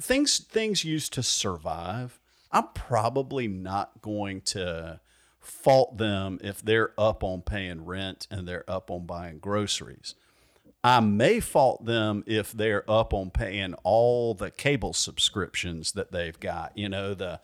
things 0.00 0.38
things 0.38 0.84
used 0.84 1.12
to 1.14 1.22
survive. 1.22 2.18
I'm 2.50 2.68
probably 2.74 3.48
not 3.48 4.02
going 4.02 4.42
to 4.42 5.00
fault 5.40 5.96
them 5.96 6.38
if 6.44 6.62
they're 6.62 6.92
up 6.98 7.24
on 7.24 7.40
paying 7.40 7.84
rent 7.84 8.26
and 8.30 8.46
they're 8.46 8.68
up 8.70 8.90
on 8.90 9.06
buying 9.06 9.38
groceries. 9.38 10.14
I 10.84 11.00
may 11.00 11.40
fault 11.40 11.84
them 11.84 12.24
if 12.26 12.52
they're 12.52 12.88
up 12.90 13.14
on 13.14 13.30
paying 13.30 13.74
all 13.84 14.34
the 14.34 14.50
cable 14.50 14.92
subscriptions 14.92 15.92
that 15.92 16.10
they've 16.10 16.38
got. 16.38 16.76
You 16.76 16.88
know 16.88 17.14
the 17.14 17.40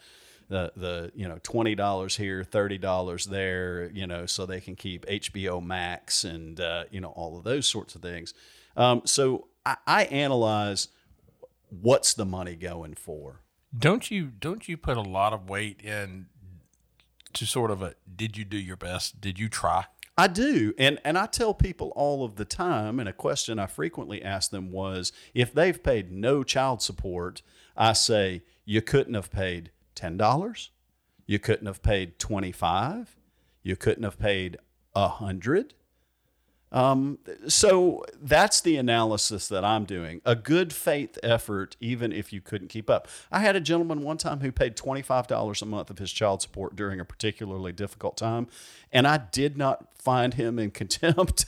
the 0.48 0.72
the 0.76 1.12
you 1.14 1.28
know 1.28 1.38
twenty 1.42 1.74
dollars 1.74 2.16
here, 2.16 2.42
thirty 2.42 2.78
dollars 2.78 3.26
there. 3.26 3.90
You 3.92 4.06
know 4.06 4.26
so 4.26 4.44
they 4.44 4.60
can 4.60 4.74
keep 4.74 5.06
HBO 5.06 5.64
Max 5.64 6.24
and 6.24 6.60
uh, 6.60 6.84
you 6.90 7.00
know 7.00 7.10
all 7.10 7.38
of 7.38 7.44
those 7.44 7.66
sorts 7.66 7.94
of 7.94 8.02
things. 8.02 8.34
Um, 8.76 9.02
so 9.04 9.48
I, 9.64 9.76
I 9.86 10.04
analyze 10.04 10.88
what's 11.68 12.14
the 12.14 12.24
money 12.24 12.56
going 12.56 12.94
for. 12.94 13.42
Don't 13.76 14.10
you 14.10 14.26
don't 14.26 14.68
you 14.68 14.76
put 14.76 14.96
a 14.96 15.02
lot 15.02 15.32
of 15.32 15.48
weight 15.48 15.80
in 15.82 16.26
to 17.34 17.46
sort 17.46 17.70
of 17.70 17.82
a 17.82 17.94
did 18.16 18.36
you 18.36 18.44
do 18.44 18.56
your 18.56 18.76
best? 18.76 19.20
Did 19.20 19.38
you 19.38 19.48
try? 19.48 19.84
I 20.18 20.26
do. 20.26 20.74
And 20.76 20.98
and 21.04 21.16
I 21.16 21.26
tell 21.26 21.54
people 21.54 21.92
all 21.94 22.24
of 22.24 22.34
the 22.34 22.44
time, 22.44 22.98
and 22.98 23.08
a 23.08 23.12
question 23.12 23.60
I 23.60 23.66
frequently 23.66 24.20
ask 24.20 24.50
them 24.50 24.72
was 24.72 25.12
if 25.32 25.54
they've 25.54 25.80
paid 25.80 26.10
no 26.10 26.42
child 26.42 26.82
support, 26.82 27.40
I 27.76 27.92
say, 27.92 28.42
you 28.64 28.82
couldn't 28.82 29.14
have 29.14 29.30
paid 29.30 29.70
ten 29.94 30.16
dollars, 30.16 30.70
you 31.24 31.38
couldn't 31.38 31.68
have 31.68 31.82
paid 31.84 32.18
twenty 32.18 32.50
five, 32.50 33.16
you 33.62 33.76
couldn't 33.76 34.02
have 34.02 34.18
paid 34.18 34.56
a 34.92 35.06
hundred. 35.06 35.74
Um, 36.70 37.18
so 37.46 38.04
that's 38.20 38.60
the 38.60 38.76
analysis 38.76 39.48
that 39.48 39.64
I'm 39.64 39.84
doing. 39.84 40.20
A 40.24 40.34
good 40.34 40.72
faith 40.72 41.18
effort, 41.22 41.76
even 41.80 42.12
if 42.12 42.32
you 42.32 42.40
couldn't 42.40 42.68
keep 42.68 42.90
up. 42.90 43.08
I 43.32 43.40
had 43.40 43.56
a 43.56 43.60
gentleman 43.60 44.02
one 44.02 44.18
time 44.18 44.40
who 44.40 44.52
paid 44.52 44.76
$25 44.76 45.62
a 45.62 45.66
month 45.66 45.90
of 45.90 45.98
his 45.98 46.12
child 46.12 46.42
support 46.42 46.76
during 46.76 47.00
a 47.00 47.04
particularly 47.04 47.72
difficult 47.72 48.16
time, 48.16 48.48
and 48.92 49.06
I 49.06 49.18
did 49.18 49.56
not 49.56 49.86
find 49.94 50.34
him 50.34 50.58
in 50.58 50.70
contempt 50.78 51.46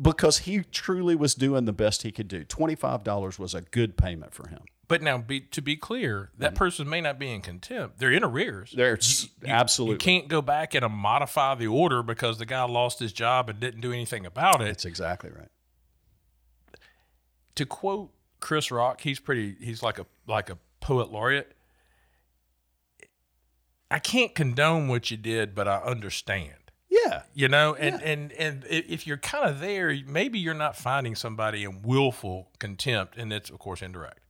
because 0.00 0.38
he 0.38 0.60
truly 0.60 1.14
was 1.14 1.34
doing 1.34 1.64
the 1.64 1.72
best 1.72 2.02
he 2.02 2.12
could 2.12 2.28
do. 2.28 2.44
$25 2.44 3.38
was 3.38 3.54
a 3.54 3.60
good 3.60 3.96
payment 3.96 4.34
for 4.34 4.48
him. 4.48 4.60
But 4.88 5.02
now, 5.02 5.18
be, 5.18 5.40
to 5.40 5.60
be 5.60 5.76
clear, 5.76 6.30
that 6.38 6.50
mm-hmm. 6.50 6.56
person 6.56 6.88
may 6.88 7.00
not 7.00 7.18
be 7.18 7.30
in 7.30 7.40
contempt. 7.40 7.98
They're 7.98 8.12
in 8.12 8.22
arrears. 8.22 8.72
There's 8.76 9.28
absolutely. 9.44 9.94
You 9.94 9.98
can't 9.98 10.28
go 10.28 10.40
back 10.40 10.74
and 10.74 10.86
modify 10.94 11.56
the 11.56 11.66
order 11.66 12.02
because 12.04 12.38
the 12.38 12.46
guy 12.46 12.62
lost 12.64 13.00
his 13.00 13.12
job 13.12 13.48
and 13.48 13.58
didn't 13.58 13.80
do 13.80 13.92
anything 13.92 14.24
about 14.24 14.60
it. 14.60 14.66
That's 14.66 14.84
exactly 14.84 15.30
right. 15.30 15.48
To 17.56 17.66
quote 17.66 18.12
Chris 18.38 18.70
Rock, 18.70 19.00
he's 19.00 19.18
pretty. 19.18 19.56
He's 19.60 19.82
like 19.82 19.98
a 19.98 20.06
like 20.28 20.50
a 20.50 20.58
poet 20.80 21.10
laureate. 21.10 21.52
I 23.90 23.98
can't 23.98 24.34
condone 24.34 24.88
what 24.88 25.10
you 25.10 25.16
did, 25.16 25.54
but 25.54 25.66
I 25.66 25.78
understand. 25.78 26.54
Yeah. 26.88 27.22
You 27.34 27.48
know, 27.48 27.74
and 27.74 28.00
and 28.02 28.32
and 28.32 28.64
i- 28.64 28.84
if 28.88 29.06
you're 29.06 29.16
kind 29.16 29.48
of 29.48 29.60
there, 29.60 29.96
maybe 30.06 30.38
you're 30.38 30.54
not 30.54 30.76
finding 30.76 31.14
somebody 31.14 31.64
in 31.64 31.82
willful 31.82 32.50
contempt, 32.58 33.16
and 33.16 33.32
it's 33.32 33.50
of 33.50 33.58
course 33.58 33.82
indirect. 33.82 34.20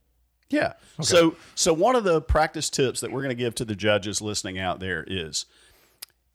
Yeah. 0.49 0.73
So 1.01 1.35
so 1.55 1.73
one 1.73 1.95
of 1.95 2.03
the 2.03 2.21
practice 2.21 2.69
tips 2.69 3.01
that 3.01 3.11
we're 3.11 3.21
going 3.21 3.35
to 3.35 3.43
give 3.43 3.55
to 3.55 3.65
the 3.65 3.75
judges 3.75 4.21
listening 4.21 4.57
out 4.57 4.79
there 4.79 5.03
is 5.07 5.45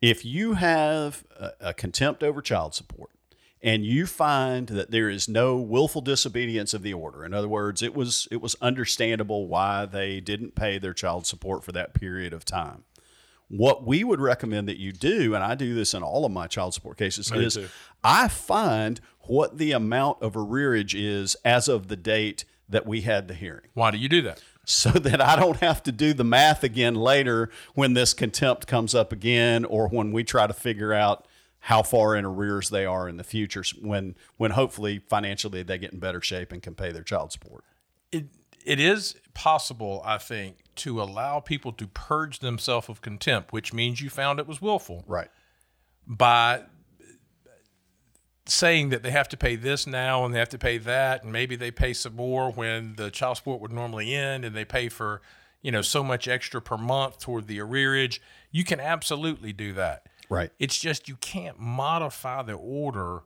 if 0.00 0.24
you 0.24 0.54
have 0.54 1.24
a, 1.38 1.50
a 1.60 1.74
contempt 1.74 2.22
over 2.22 2.42
child 2.42 2.74
support 2.74 3.10
and 3.62 3.86
you 3.86 4.06
find 4.06 4.66
that 4.68 4.90
there 4.90 5.08
is 5.08 5.28
no 5.28 5.56
willful 5.56 6.00
disobedience 6.00 6.74
of 6.74 6.82
the 6.82 6.92
order 6.92 7.24
in 7.24 7.32
other 7.32 7.48
words 7.48 7.80
it 7.82 7.94
was 7.94 8.28
it 8.30 8.42
was 8.42 8.56
understandable 8.60 9.46
why 9.46 9.86
they 9.86 10.20
didn't 10.20 10.54
pay 10.54 10.78
their 10.78 10.92
child 10.92 11.26
support 11.26 11.64
for 11.64 11.72
that 11.72 11.94
period 11.94 12.32
of 12.32 12.44
time 12.44 12.84
what 13.54 13.86
we 13.86 14.02
would 14.02 14.18
recommend 14.20 14.66
that 14.66 14.78
you 14.78 14.92
do 14.92 15.34
and 15.34 15.44
i 15.44 15.54
do 15.54 15.74
this 15.74 15.92
in 15.94 16.02
all 16.02 16.24
of 16.24 16.32
my 16.32 16.46
child 16.46 16.72
support 16.72 16.96
cases 16.96 17.30
Me 17.30 17.44
is 17.44 17.54
too. 17.54 17.68
i 18.02 18.26
find 18.26 19.00
what 19.26 19.58
the 19.58 19.72
amount 19.72 20.20
of 20.22 20.32
arrearage 20.32 20.94
is 20.98 21.36
as 21.44 21.68
of 21.68 21.88
the 21.88 21.96
date 21.96 22.44
that 22.68 22.86
we 22.86 23.02
had 23.02 23.28
the 23.28 23.34
hearing 23.34 23.66
Why 23.74 23.90
do 23.90 23.98
you 23.98 24.08
do 24.08 24.22
that? 24.22 24.42
so 24.64 24.90
that 24.90 25.20
I 25.20 25.36
don't 25.36 25.58
have 25.58 25.82
to 25.82 25.92
do 25.92 26.14
the 26.14 26.24
math 26.24 26.64
again 26.64 26.94
later 26.94 27.50
when 27.74 27.94
this 27.94 28.14
contempt 28.14 28.66
comes 28.66 28.94
up 28.94 29.12
again 29.12 29.64
or 29.64 29.88
when 29.88 30.12
we 30.12 30.24
try 30.24 30.46
to 30.46 30.54
figure 30.54 30.92
out 30.94 31.26
how 31.66 31.82
far 31.82 32.16
in 32.16 32.24
arrears 32.24 32.70
they 32.70 32.86
are 32.86 33.08
in 33.08 33.16
the 33.18 33.24
future 33.24 33.62
when 33.80 34.14
when 34.36 34.52
hopefully 34.52 35.00
financially 35.08 35.62
they 35.62 35.78
get 35.78 35.92
in 35.92 35.98
better 35.98 36.20
shape 36.20 36.52
and 36.52 36.62
can 36.62 36.74
pay 36.74 36.90
their 36.92 37.02
child 37.02 37.32
support. 37.32 37.64
it 38.10 38.26
it 38.64 38.80
is 38.80 39.16
possible, 39.34 40.02
I 40.04 40.18
think, 40.18 40.56
to 40.76 41.02
allow 41.02 41.40
people 41.40 41.72
to 41.72 41.86
purge 41.86 42.38
themselves 42.38 42.88
of 42.88 43.00
contempt, 43.00 43.52
which 43.52 43.72
means 43.72 44.00
you 44.00 44.10
found 44.10 44.38
it 44.38 44.46
was 44.46 44.60
willful. 44.62 45.04
Right. 45.06 45.28
by 46.06 46.62
saying 48.46 48.88
that 48.88 49.02
they 49.02 49.10
have 49.10 49.28
to 49.28 49.36
pay 49.36 49.54
this 49.54 49.86
now 49.86 50.24
and 50.24 50.34
they 50.34 50.38
have 50.38 50.48
to 50.50 50.58
pay 50.58 50.78
that, 50.78 51.22
and 51.22 51.32
maybe 51.32 51.56
they 51.56 51.70
pay 51.70 51.92
some 51.92 52.16
more 52.16 52.50
when 52.50 52.94
the 52.96 53.10
child 53.10 53.36
support 53.36 53.60
would 53.60 53.72
normally 53.72 54.14
end, 54.14 54.44
and 54.44 54.54
they 54.54 54.64
pay 54.64 54.88
for 54.88 55.22
you 55.62 55.70
know 55.70 55.82
so 55.82 56.02
much 56.02 56.26
extra 56.26 56.60
per 56.60 56.76
month 56.76 57.20
toward 57.20 57.46
the 57.46 57.58
arrearage. 57.58 58.18
You 58.50 58.64
can 58.64 58.80
absolutely 58.80 59.52
do 59.52 59.72
that. 59.74 60.08
Right. 60.28 60.50
It's 60.58 60.78
just 60.78 61.08
you 61.08 61.16
can't 61.16 61.58
modify 61.58 62.42
the 62.42 62.54
order 62.54 63.22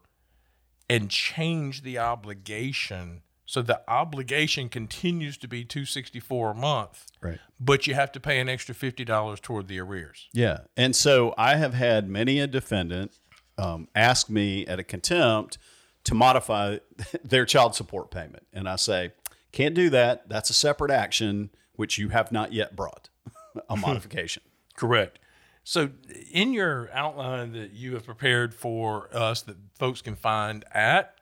and 0.89 1.11
change 1.11 1.83
the 1.83 1.99
obligation 1.99 3.23
so 3.47 3.63
the 3.63 3.81
obligation 3.89 4.69
continues 4.69 5.37
to 5.39 5.47
be 5.49 5.65
264 5.65 6.51
a 6.51 6.55
month 6.55 7.07
Right. 7.21 7.39
but 7.61 7.87
you 7.87 7.95
have 7.95 8.11
to 8.13 8.21
pay 8.21 8.41
an 8.41 8.49
extra 8.49 8.75
$50 8.75 9.41
toward 9.41 9.69
the 9.69 9.79
arrears 9.81 10.29
Yeah. 10.33 10.59
And 10.77 10.95
so 10.97 11.33
I 11.39 11.57
have 11.57 11.73
had 11.75 12.09
many 12.09 12.41
a 12.41 12.47
defendant 12.47 13.13
um, 13.59 13.89
ask 13.95 14.29
me 14.29 14.67
at 14.67 14.79
a 14.79 14.85
contempt 14.85 15.57
to 16.05 16.15
modify 16.15 16.79
their 17.25 17.47
child 17.47 17.75
support 17.75 18.11
payment. 18.11 18.47
And 18.53 18.69
I 18.69 18.77
say, 18.77 19.13
can't 19.53 19.75
do 19.75 19.89
that. 19.91 20.29
That's 20.29 20.51
a 20.51 20.53
separate 20.55 20.91
action, 20.91 21.49
which 21.75 21.97
you 21.99 22.11
have 22.11 22.31
not 22.31 22.53
yet 22.53 22.77
brought 22.77 23.09
a 23.71 23.77
modification. 23.77 24.43
correct 24.77 25.19
so 25.65 25.91
in 26.31 26.53
your 26.53 26.89
outline 26.93 27.53
that 27.53 27.73
you 27.73 27.95
have 27.95 28.05
prepared 28.05 28.55
for 28.55 29.09
us 29.13 29.43
that 29.43 29.57
folks 29.79 30.01
can 30.03 30.15
find 30.15 30.65
at 30.73 31.15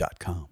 GoodJudgePod.com. 0.00 0.49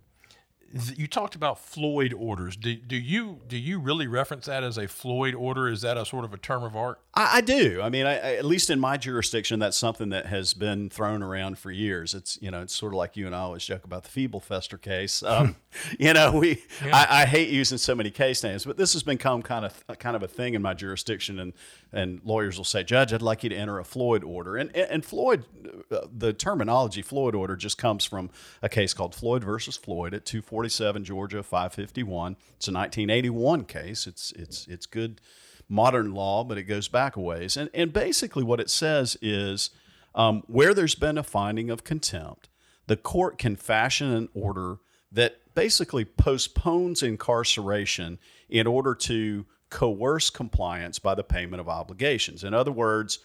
you 0.96 1.06
talked 1.06 1.34
about 1.34 1.58
Floyd 1.58 2.12
orders. 2.12 2.56
Do, 2.56 2.74
do 2.74 2.96
you 2.96 3.40
do 3.48 3.56
you 3.56 3.78
really 3.78 4.06
reference 4.06 4.46
that 4.46 4.62
as 4.62 4.76
a 4.76 4.86
Floyd 4.86 5.34
order? 5.34 5.68
Is 5.68 5.80
that 5.80 5.96
a 5.96 6.04
sort 6.04 6.24
of 6.24 6.34
a 6.34 6.36
term 6.36 6.62
of 6.62 6.76
art? 6.76 7.00
I, 7.14 7.38
I 7.38 7.40
do. 7.40 7.80
I 7.82 7.88
mean, 7.88 8.04
I, 8.04 8.14
I, 8.14 8.34
at 8.34 8.44
least 8.44 8.68
in 8.68 8.78
my 8.78 8.98
jurisdiction, 8.98 9.60
that's 9.60 9.78
something 9.78 10.10
that 10.10 10.26
has 10.26 10.52
been 10.52 10.90
thrown 10.90 11.22
around 11.22 11.58
for 11.58 11.70
years. 11.70 12.12
It's 12.12 12.38
you 12.42 12.50
know, 12.50 12.60
it's 12.60 12.74
sort 12.74 12.92
of 12.92 12.98
like 12.98 13.16
you 13.16 13.24
and 13.24 13.34
I 13.34 13.40
always 13.40 13.64
joke 13.64 13.84
about 13.84 14.04
the 14.04 14.10
Feeble 14.10 14.40
Fester 14.40 14.76
case. 14.76 15.22
Um, 15.22 15.56
you 15.98 16.12
know, 16.12 16.32
we 16.32 16.62
I, 16.82 17.22
I 17.22 17.24
hate 17.26 17.48
using 17.48 17.78
so 17.78 17.94
many 17.94 18.10
case 18.10 18.42
names, 18.44 18.66
but 18.66 18.76
this 18.76 18.92
has 18.92 19.02
become 19.02 19.42
kind 19.42 19.64
of 19.64 19.98
kind 19.98 20.16
of 20.16 20.22
a 20.22 20.28
thing 20.28 20.52
in 20.52 20.60
my 20.60 20.74
jurisdiction, 20.74 21.38
and 21.38 21.54
and 21.92 22.20
lawyers 22.24 22.58
will 22.58 22.64
say, 22.64 22.84
Judge, 22.84 23.14
I'd 23.14 23.22
like 23.22 23.42
you 23.42 23.48
to 23.48 23.56
enter 23.56 23.78
a 23.78 23.84
Floyd 23.84 24.22
order, 24.22 24.56
and 24.56 24.74
and 24.76 25.02
Floyd, 25.02 25.46
uh, 25.90 26.00
the 26.14 26.34
terminology 26.34 27.00
Floyd 27.00 27.34
order 27.34 27.56
just 27.56 27.78
comes 27.78 28.04
from 28.04 28.28
a 28.60 28.68
case 28.68 28.92
called 28.92 29.14
Floyd 29.14 29.42
versus 29.42 29.78
Floyd 29.78 30.12
at 30.12 30.26
247 30.68 31.04
Georgia 31.04 31.42
551. 31.42 32.32
It's 32.56 32.68
a 32.68 32.72
1981 32.72 33.64
case. 33.64 34.06
It's 34.06 34.32
it's 34.32 34.66
it's 34.66 34.86
good 34.86 35.20
modern 35.68 36.14
law, 36.14 36.44
but 36.44 36.58
it 36.58 36.64
goes 36.64 36.88
back 36.88 37.16
a 37.16 37.20
ways. 37.20 37.56
And, 37.56 37.70
and 37.74 37.92
basically, 37.92 38.44
what 38.44 38.60
it 38.60 38.70
says 38.70 39.16
is 39.20 39.70
um, 40.14 40.42
where 40.46 40.74
there's 40.74 40.94
been 40.94 41.18
a 41.18 41.22
finding 41.22 41.70
of 41.70 41.84
contempt, 41.84 42.48
the 42.86 42.96
court 42.96 43.38
can 43.38 43.56
fashion 43.56 44.12
an 44.12 44.28
order 44.34 44.78
that 45.12 45.54
basically 45.54 46.04
postpones 46.04 47.02
incarceration 47.02 48.18
in 48.48 48.66
order 48.66 48.94
to 48.94 49.46
coerce 49.70 50.30
compliance 50.30 50.98
by 50.98 51.14
the 51.14 51.24
payment 51.24 51.60
of 51.60 51.68
obligations. 51.68 52.44
In 52.44 52.54
other 52.54 52.72
words, 52.72 53.18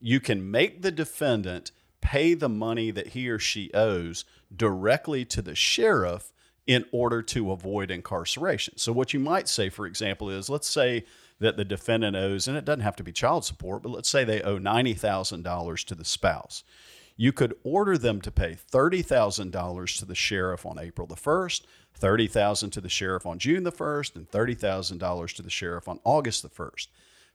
you 0.00 0.20
can 0.20 0.50
make 0.50 0.82
the 0.82 0.90
defendant 0.90 1.70
pay 2.00 2.34
the 2.34 2.48
money 2.48 2.90
that 2.90 3.08
he 3.08 3.28
or 3.28 3.38
she 3.38 3.70
owes 3.72 4.24
directly 4.54 5.24
to 5.24 5.40
the 5.40 5.54
sheriff 5.54 6.32
in 6.66 6.84
order 6.92 7.22
to 7.22 7.50
avoid 7.50 7.90
incarceration. 7.90 8.76
So, 8.76 8.92
what 8.92 9.12
you 9.12 9.20
might 9.20 9.48
say, 9.48 9.68
for 9.68 9.86
example, 9.86 10.30
is 10.30 10.48
let's 10.48 10.68
say 10.68 11.04
that 11.40 11.56
the 11.56 11.64
defendant 11.64 12.16
owes, 12.16 12.46
and 12.46 12.56
it 12.56 12.64
doesn't 12.64 12.80
have 12.82 12.96
to 12.96 13.02
be 13.02 13.12
child 13.12 13.44
support, 13.44 13.82
but 13.82 13.90
let's 13.90 14.08
say 14.08 14.22
they 14.22 14.42
owe 14.42 14.58
$90,000 14.58 15.84
to 15.84 15.94
the 15.94 16.04
spouse. 16.04 16.62
You 17.16 17.32
could 17.32 17.54
order 17.64 17.98
them 17.98 18.20
to 18.22 18.30
pay 18.30 18.54
$30,000 18.54 19.98
to 19.98 20.04
the 20.04 20.14
sheriff 20.14 20.64
on 20.64 20.78
April 20.78 21.06
the 21.06 21.16
1st, 21.16 21.62
$30,000 22.00 22.70
to 22.72 22.80
the 22.80 22.88
sheriff 22.88 23.26
on 23.26 23.38
June 23.38 23.64
the 23.64 23.72
1st, 23.72 24.16
and 24.16 24.30
$30,000 24.30 25.34
to 25.34 25.42
the 25.42 25.50
sheriff 25.50 25.88
on 25.88 26.00
August 26.04 26.42
the 26.42 26.48
1st. 26.48 26.88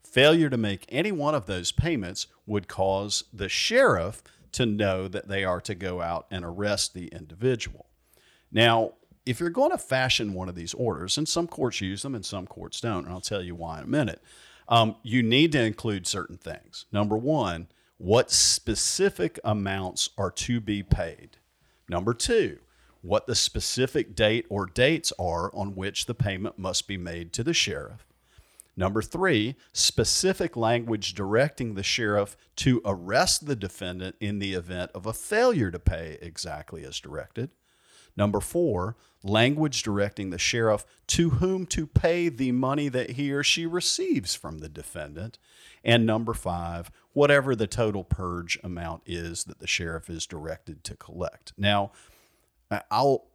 Failure 0.03 0.49
to 0.49 0.57
make 0.57 0.85
any 0.89 1.11
one 1.11 1.35
of 1.35 1.45
those 1.45 1.71
payments 1.71 2.27
would 2.45 2.67
cause 2.67 3.25
the 3.33 3.49
sheriff 3.49 4.23
to 4.53 4.65
know 4.65 5.07
that 5.07 5.27
they 5.27 5.43
are 5.43 5.61
to 5.61 5.75
go 5.75 6.01
out 6.01 6.25
and 6.31 6.45
arrest 6.45 6.93
the 6.93 7.07
individual. 7.07 7.87
Now, 8.51 8.93
if 9.27 9.39
you're 9.39 9.49
going 9.49 9.71
to 9.71 9.77
fashion 9.77 10.33
one 10.33 10.49
of 10.49 10.55
these 10.55 10.73
orders, 10.73 11.17
and 11.17 11.27
some 11.27 11.47
courts 11.47 11.81
use 11.81 12.01
them 12.01 12.15
and 12.15 12.25
some 12.25 12.47
courts 12.47 12.81
don't, 12.81 13.05
and 13.05 13.13
I'll 13.13 13.21
tell 13.21 13.41
you 13.41 13.55
why 13.55 13.79
in 13.79 13.83
a 13.83 13.87
minute, 13.87 14.21
um, 14.69 14.95
you 15.03 15.21
need 15.21 15.51
to 15.51 15.61
include 15.61 16.07
certain 16.07 16.37
things. 16.37 16.85
Number 16.91 17.17
one, 17.17 17.67
what 17.97 18.31
specific 18.31 19.39
amounts 19.43 20.09
are 20.17 20.31
to 20.31 20.59
be 20.59 20.83
paid. 20.83 21.37
Number 21.89 22.13
two, 22.13 22.59
what 23.01 23.27
the 23.27 23.35
specific 23.35 24.15
date 24.15 24.45
or 24.49 24.65
dates 24.65 25.13
are 25.19 25.53
on 25.53 25.75
which 25.75 26.05
the 26.05 26.13
payment 26.13 26.57
must 26.57 26.87
be 26.87 26.97
made 26.97 27.33
to 27.33 27.43
the 27.43 27.53
sheriff. 27.53 28.05
Number 28.75 29.01
three, 29.01 29.55
specific 29.73 30.55
language 30.55 31.15
directing 31.15 31.73
the 31.73 31.83
sheriff 31.83 32.37
to 32.57 32.81
arrest 32.85 33.47
the 33.47 33.55
defendant 33.55 34.15
in 34.19 34.39
the 34.39 34.53
event 34.53 34.91
of 34.93 35.05
a 35.05 35.13
failure 35.13 35.71
to 35.71 35.79
pay 35.79 36.19
exactly 36.21 36.83
as 36.83 36.99
directed. 36.99 37.49
Number 38.17 38.41
four, 38.41 38.97
language 39.23 39.83
directing 39.83 40.31
the 40.31 40.37
sheriff 40.37 40.85
to 41.07 41.29
whom 41.31 41.65
to 41.67 41.85
pay 41.85 42.29
the 42.29 42.51
money 42.51 42.89
that 42.89 43.11
he 43.11 43.31
or 43.31 43.43
she 43.43 43.65
receives 43.65 44.35
from 44.35 44.59
the 44.59 44.69
defendant. 44.69 45.37
And 45.83 46.05
number 46.05 46.33
five, 46.33 46.91
whatever 47.13 47.55
the 47.55 47.67
total 47.67 48.03
purge 48.03 48.59
amount 48.63 49.03
is 49.05 49.45
that 49.45 49.59
the 49.59 49.67
sheriff 49.67 50.09
is 50.09 50.25
directed 50.25 50.83
to 50.85 50.95
collect. 50.95 51.53
Now, 51.57 51.91
I'll 52.91 53.25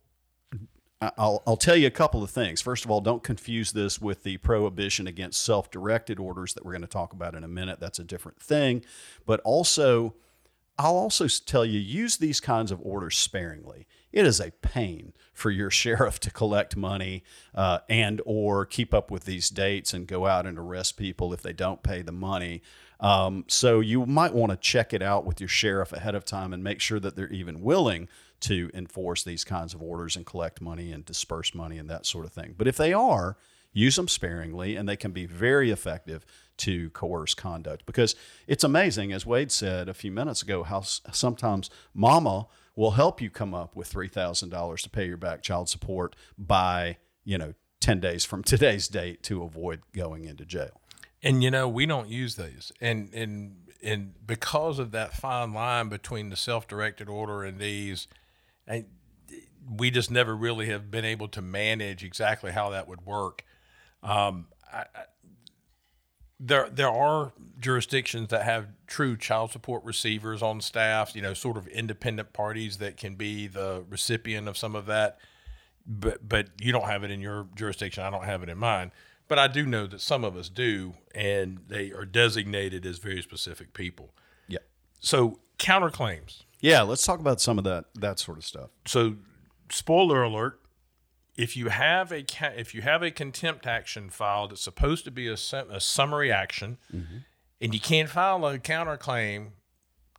I'll, 1.19 1.43
I'll 1.47 1.57
tell 1.57 1.75
you 1.75 1.89
a 1.89 1.91
couple 1.91 2.23
of 2.23 2.31
things. 2.31 2.61
First 2.61 2.85
of 2.85 2.91
all, 2.91 3.01
don't 3.01 3.25
confuse 3.25 3.73
this 3.73 4.01
with 4.01 4.23
the 4.23 4.37
prohibition 4.37 5.09
against 5.09 5.43
self 5.43 5.69
directed 5.71 6.21
orders 6.21 6.55
that 6.55 6.65
we're 6.65 6.73
going 6.73 6.83
to 6.83 6.87
talk 6.87 7.13
about 7.13 7.35
in 7.35 7.43
a 7.43 7.49
minute. 7.49 7.81
That's 7.81 7.99
a 7.99 8.05
different 8.05 8.41
thing. 8.41 8.85
But 9.27 9.41
also, 9.41 10.15
I'll 10.79 10.97
also 10.97 11.27
tell 11.27 11.65
you 11.65 11.81
use 11.81 12.17
these 12.17 12.41
kinds 12.41 12.71
of 12.71 12.81
orders 12.83 13.19
sparingly. 13.19 13.87
It 14.13 14.27
is 14.27 14.41
a 14.41 14.51
pain 14.51 15.15
for 15.33 15.51
your 15.51 15.71
sheriff 15.83 16.21
to 16.21 16.31
collect 16.31 16.77
money 16.77 17.25
uh, 17.55 17.81
and 17.89 18.21
or 18.25 18.67
keep 18.67 18.93
up 18.95 19.11
with 19.11 19.25
these 19.25 19.49
dates 19.51 19.95
and 19.95 20.07
go 20.07 20.27
out 20.27 20.47
and 20.47 20.59
arrest 20.59 20.97
people 20.97 21.33
if 21.33 21.43
they 21.43 21.53
don't 21.53 21.83
pay 21.83 22.03
the 22.03 22.13
money. 22.13 22.63
Um, 23.01 23.45
so 23.49 23.81
you 23.81 24.07
might 24.07 24.33
want 24.33 24.51
to 24.51 24.57
check 24.57 24.93
it 24.93 25.03
out 25.03 25.25
with 25.25 25.41
your 25.41 25.49
sheriff 25.49 25.93
ahead 25.93 26.15
of 26.15 26.25
time 26.25 26.53
and 26.53 26.63
make 26.63 26.81
sure 26.81 27.01
that 27.01 27.17
they're 27.17 27.33
even 27.33 27.61
willing 27.61 28.09
to 28.41 28.71
enforce 28.75 29.23
these 29.25 29.45
kinds 29.45 29.75
of 29.75 29.83
orders 29.83 30.17
and 30.17 30.27
collect 30.27 30.61
money 30.61 30.93
and 30.93 31.05
disperse 31.05 31.55
money 31.55 31.79
and 31.79 31.91
that 31.91 32.07
sort 32.07 32.25
of 32.25 32.33
thing. 32.33 32.55
But 32.57 32.69
if 32.69 32.77
they 32.77 32.93
are, 32.93 33.37
use 33.73 33.97
them 33.97 34.09
sparingly 34.09 34.77
and 34.77 34.89
they 34.89 34.97
can 34.97 35.13
be 35.13 35.27
very 35.27 35.71
effective 35.71 36.25
to 36.59 36.91
coerce 36.91 37.35
conduct 37.35 37.87
because 37.87 38.15
it's 38.47 38.63
amazing 38.63 39.13
as 39.13 39.25
Wade 39.25 39.51
said 39.51 39.89
a 39.89 39.95
few 39.95 40.13
minutes 40.13 40.43
ago 40.43 40.63
how 40.63 40.83
sometimes 40.83 41.71
mama 41.95 42.47
will 42.75 42.93
help 42.93 43.21
you 43.21 43.31
come 43.31 43.55
up 43.55 43.77
with 43.77 43.93
$3,000 43.93 44.81
to 44.81 44.91
pay 44.91 45.07
your 45.07 45.17
back 45.17 45.43
child 45.43 45.69
support 45.69 46.17
by, 46.39 46.97
you 47.25 47.37
know, 47.37 47.55
10 47.81 48.01
days 48.01 48.25
from 48.25 48.43
today's 48.45 48.89
date 48.89 49.23
to 49.25 49.43
avoid 49.43 49.81
going 49.93 50.25
into 50.25 50.45
jail. 50.45 50.81
And 51.23 51.43
you 51.43 51.51
know, 51.51 51.69
we 51.69 51.87
don't 51.87 52.09
use 52.09 52.35
these. 52.35 52.73
And 52.81 53.13
and 53.15 53.57
and 53.83 54.15
because 54.27 54.79
of 54.79 54.91
that 54.93 55.15
fine 55.15 55.53
line 55.53 55.89
between 55.89 56.31
the 56.31 56.37
self-directed 56.37 57.09
order 57.09 57.45
and 57.45 57.59
these, 57.59 58.09
I, 58.69 58.87
we 59.69 59.91
just 59.91 60.11
never 60.11 60.37
really 60.37 60.67
have 60.67 60.91
been 60.91 61.05
able 61.05 61.29
to 61.29 61.43
manage 61.43 62.05
exactly 62.05 62.53
how 62.53 62.71
that 62.71 62.89
would 62.89 63.05
work. 63.07 63.45
Um, 64.03 64.47
I, 64.73 64.85
there 66.45 66.69
there 66.69 66.91
are 66.91 67.33
jurisdictions 67.61 68.29
that 68.29 68.43
have 68.43 68.67
true 68.89 69.17
child 69.17 69.53
support 69.53 69.85
receivers 69.85 70.43
on 70.43 70.61
staff, 70.61 71.15
you 71.15 71.23
know, 71.23 71.35
sort 71.35 71.57
of 71.57 71.69
independent 71.69 72.33
parties 72.33 72.79
that 72.79 72.97
can 72.97 73.15
be 73.15 73.47
the 73.47 73.85
recipient 73.89 74.49
of 74.49 74.59
some 74.59 74.75
of 74.75 74.87
that. 74.87 75.19
But 75.87 76.29
but 76.29 76.49
you 76.61 76.73
don't 76.73 76.87
have 76.87 77.05
it 77.05 77.11
in 77.11 77.21
your 77.21 77.47
jurisdiction. 77.55 78.03
I 78.03 78.11
don't 78.11 78.25
have 78.25 78.43
it 78.43 78.49
in 78.49 78.59
mine. 78.59 78.91
But 79.29 79.39
I 79.39 79.47
do 79.47 79.65
know 79.65 79.87
that 79.87 80.01
some 80.01 80.25
of 80.25 80.37
us 80.37 80.49
do, 80.49 80.95
and 81.15 81.61
they 81.69 81.93
are 81.93 82.05
designated 82.05 82.85
as 82.85 82.99
very 82.99 83.23
specific 83.23 83.73
people. 83.73 84.13
Yeah. 84.49 84.59
So 84.99 85.39
counterclaims. 85.59 86.43
Yeah, 86.61 86.83
let's 86.83 87.07
talk 87.07 87.21
about 87.21 87.41
some 87.41 87.57
of 87.57 87.65
that 87.65 87.85
that 87.95 88.19
sort 88.19 88.37
of 88.37 88.45
stuff. 88.45 88.71
So 88.85 89.17
spoiler 89.71 90.25
alert: 90.25 90.61
if 91.37 91.57
you 91.57 91.69
have 91.69 92.13
a 92.13 92.25
if 92.59 92.75
you 92.75 92.83
have 92.83 93.03
a 93.03 93.11
contempt 93.11 93.67
action 93.67 94.11
filed, 94.11 94.53
it's 94.53 94.63
supposed 94.63 95.05
to 95.05 95.11
be 95.11 95.29
a, 95.29 95.35
a 95.35 95.81
summary 95.81 96.31
action, 96.31 96.79
mm-hmm. 96.95 97.19
and 97.61 97.75
you 97.75 97.81
can't 97.81 98.09
file 98.09 98.47
a 98.47 98.59
counterclaim 98.59 99.51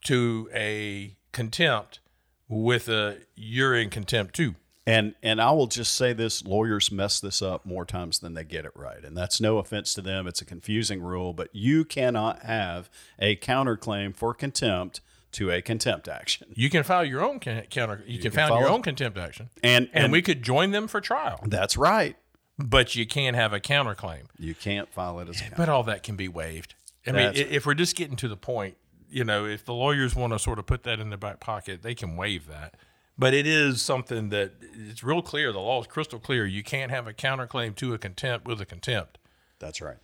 to 0.05 0.49
a 0.53 1.15
contempt 1.31 1.99
with 2.47 2.89
a 2.89 3.19
you're 3.35 3.75
in 3.75 3.89
contempt 3.89 4.35
too. 4.35 4.55
And 4.85 5.15
and 5.23 5.39
I 5.39 5.51
will 5.51 5.67
just 5.67 5.93
say 5.93 6.13
this: 6.13 6.43
lawyers 6.43 6.91
mess 6.91 7.19
this 7.19 7.41
up 7.41 7.65
more 7.65 7.85
times 7.85 8.19
than 8.19 8.33
they 8.33 8.43
get 8.43 8.65
it 8.65 8.73
right, 8.75 9.03
and 9.03 9.15
that's 9.15 9.39
no 9.39 9.59
offense 9.59 9.93
to 9.93 10.01
them. 10.01 10.27
It's 10.27 10.41
a 10.41 10.45
confusing 10.45 11.01
rule, 11.01 11.33
but 11.33 11.49
you 11.53 11.85
cannot 11.85 12.41
have 12.41 12.89
a 13.19 13.35
counterclaim 13.37 14.15
for 14.15 14.33
contempt 14.33 14.99
to 15.33 15.51
a 15.51 15.61
contempt 15.61 16.07
action. 16.07 16.47
You 16.55 16.69
can 16.69 16.83
file 16.83 17.05
your 17.05 17.23
own 17.23 17.39
can- 17.39 17.63
counter. 17.69 18.03
You, 18.07 18.19
can, 18.19 18.31
can 18.31 18.47
file 18.47 18.59
your 18.59 18.69
own 18.69 18.81
contempt 18.81 19.17
action, 19.17 19.49
And 19.63 19.89
and 19.93 20.11
we 20.11 20.21
could 20.21 20.43
join 20.43 20.71
them 20.71 20.87
for 20.87 21.01
trial. 21.01 21.39
that's 21.45 21.77
right. 21.77 22.15
But 22.59 22.95
you 22.95 23.05
can't 23.07 23.35
have 23.35 23.51
a 23.51 23.59
counterclaim. 23.59 24.23
You 24.37 24.53
can't 24.53 24.87
file 24.93 25.19
it 25.19 25.27
as 25.29 25.41
a 25.41 25.45
But 25.57 25.69
all 25.69 25.83
that 25.83 26.03
can 26.03 26.15
be 26.15 26.27
waived. 26.27 26.75
I 27.05 27.11
mean, 27.11 27.23
That's 27.25 27.39
i- 27.39 27.43
if 27.43 27.65
we're 27.65 27.73
just 27.73 27.95
getting 27.95 28.15
to 28.17 28.27
the 28.27 28.37
point, 28.37 28.77
you 29.09 29.23
know, 29.23 29.45
if 29.45 29.65
the 29.65 29.73
lawyers 29.73 30.15
want 30.15 30.33
to 30.33 30.39
sort 30.39 30.59
of 30.59 30.65
put 30.67 30.83
that 30.83 30.99
in 30.99 31.09
their 31.09 31.17
back 31.17 31.39
pocket, 31.39 31.81
they 31.81 31.95
can 31.95 32.15
waive 32.15 32.47
that. 32.47 32.75
But 33.17 33.33
it 33.33 33.45
is 33.45 33.81
something 33.81 34.29
that 34.29 34.53
it's 34.89 35.03
real 35.03 35.21
clear. 35.21 35.51
The 35.51 35.59
law 35.59 35.81
is 35.81 35.87
crystal 35.87 36.19
clear. 36.19 36.45
You 36.45 36.63
can't 36.63 36.89
have 36.91 37.07
a 37.07 37.13
counterclaim 37.13 37.75
to 37.75 37.93
a 37.93 37.97
contempt 37.97 38.47
with 38.47 38.59
a 38.61 38.65
contempt. 38.65 39.17
That's 39.59 39.81
right. 39.81 39.97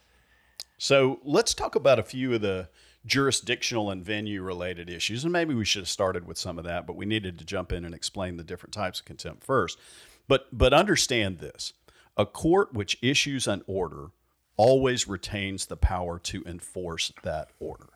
So 0.78 1.20
let's 1.24 1.54
talk 1.54 1.76
about 1.76 2.00
a 2.00 2.04
few 2.04 2.34
of 2.34 2.42
the 2.42 2.70
jurisdictional 3.06 3.90
and 3.90 4.04
venue 4.04 4.42
related 4.42 4.90
issues. 4.90 5.24
And 5.24 5.34
maybe 5.34 5.54
we 5.54 5.66
should 5.66 5.82
have 5.82 5.90
started 5.90 6.28
with 6.28 6.38
some 6.38 6.58
of 6.58 6.66
that, 6.66 6.86
but 6.86 6.96
we 6.96 7.06
needed 7.06 7.40
to 7.40 7.46
jump 7.46 7.72
in 7.72 7.86
and 7.86 7.96
explain 7.96 8.38
the 8.38 8.44
different 8.44 8.74
types 8.74 9.00
of 9.00 9.06
contempt 9.06 9.44
first. 9.44 9.78
But 10.28 10.48
but 10.52 10.74
understand 10.74 11.40
this. 11.40 11.74
A 12.18 12.26
court 12.26 12.74
which 12.74 12.98
issues 13.02 13.48
an 13.48 13.64
order 13.66 14.08
always 14.58 15.08
retains 15.08 15.66
the 15.66 15.78
power 15.78 16.20
to 16.20 16.44
enforce 16.46 17.14
that 17.24 17.50
order. 17.60 17.88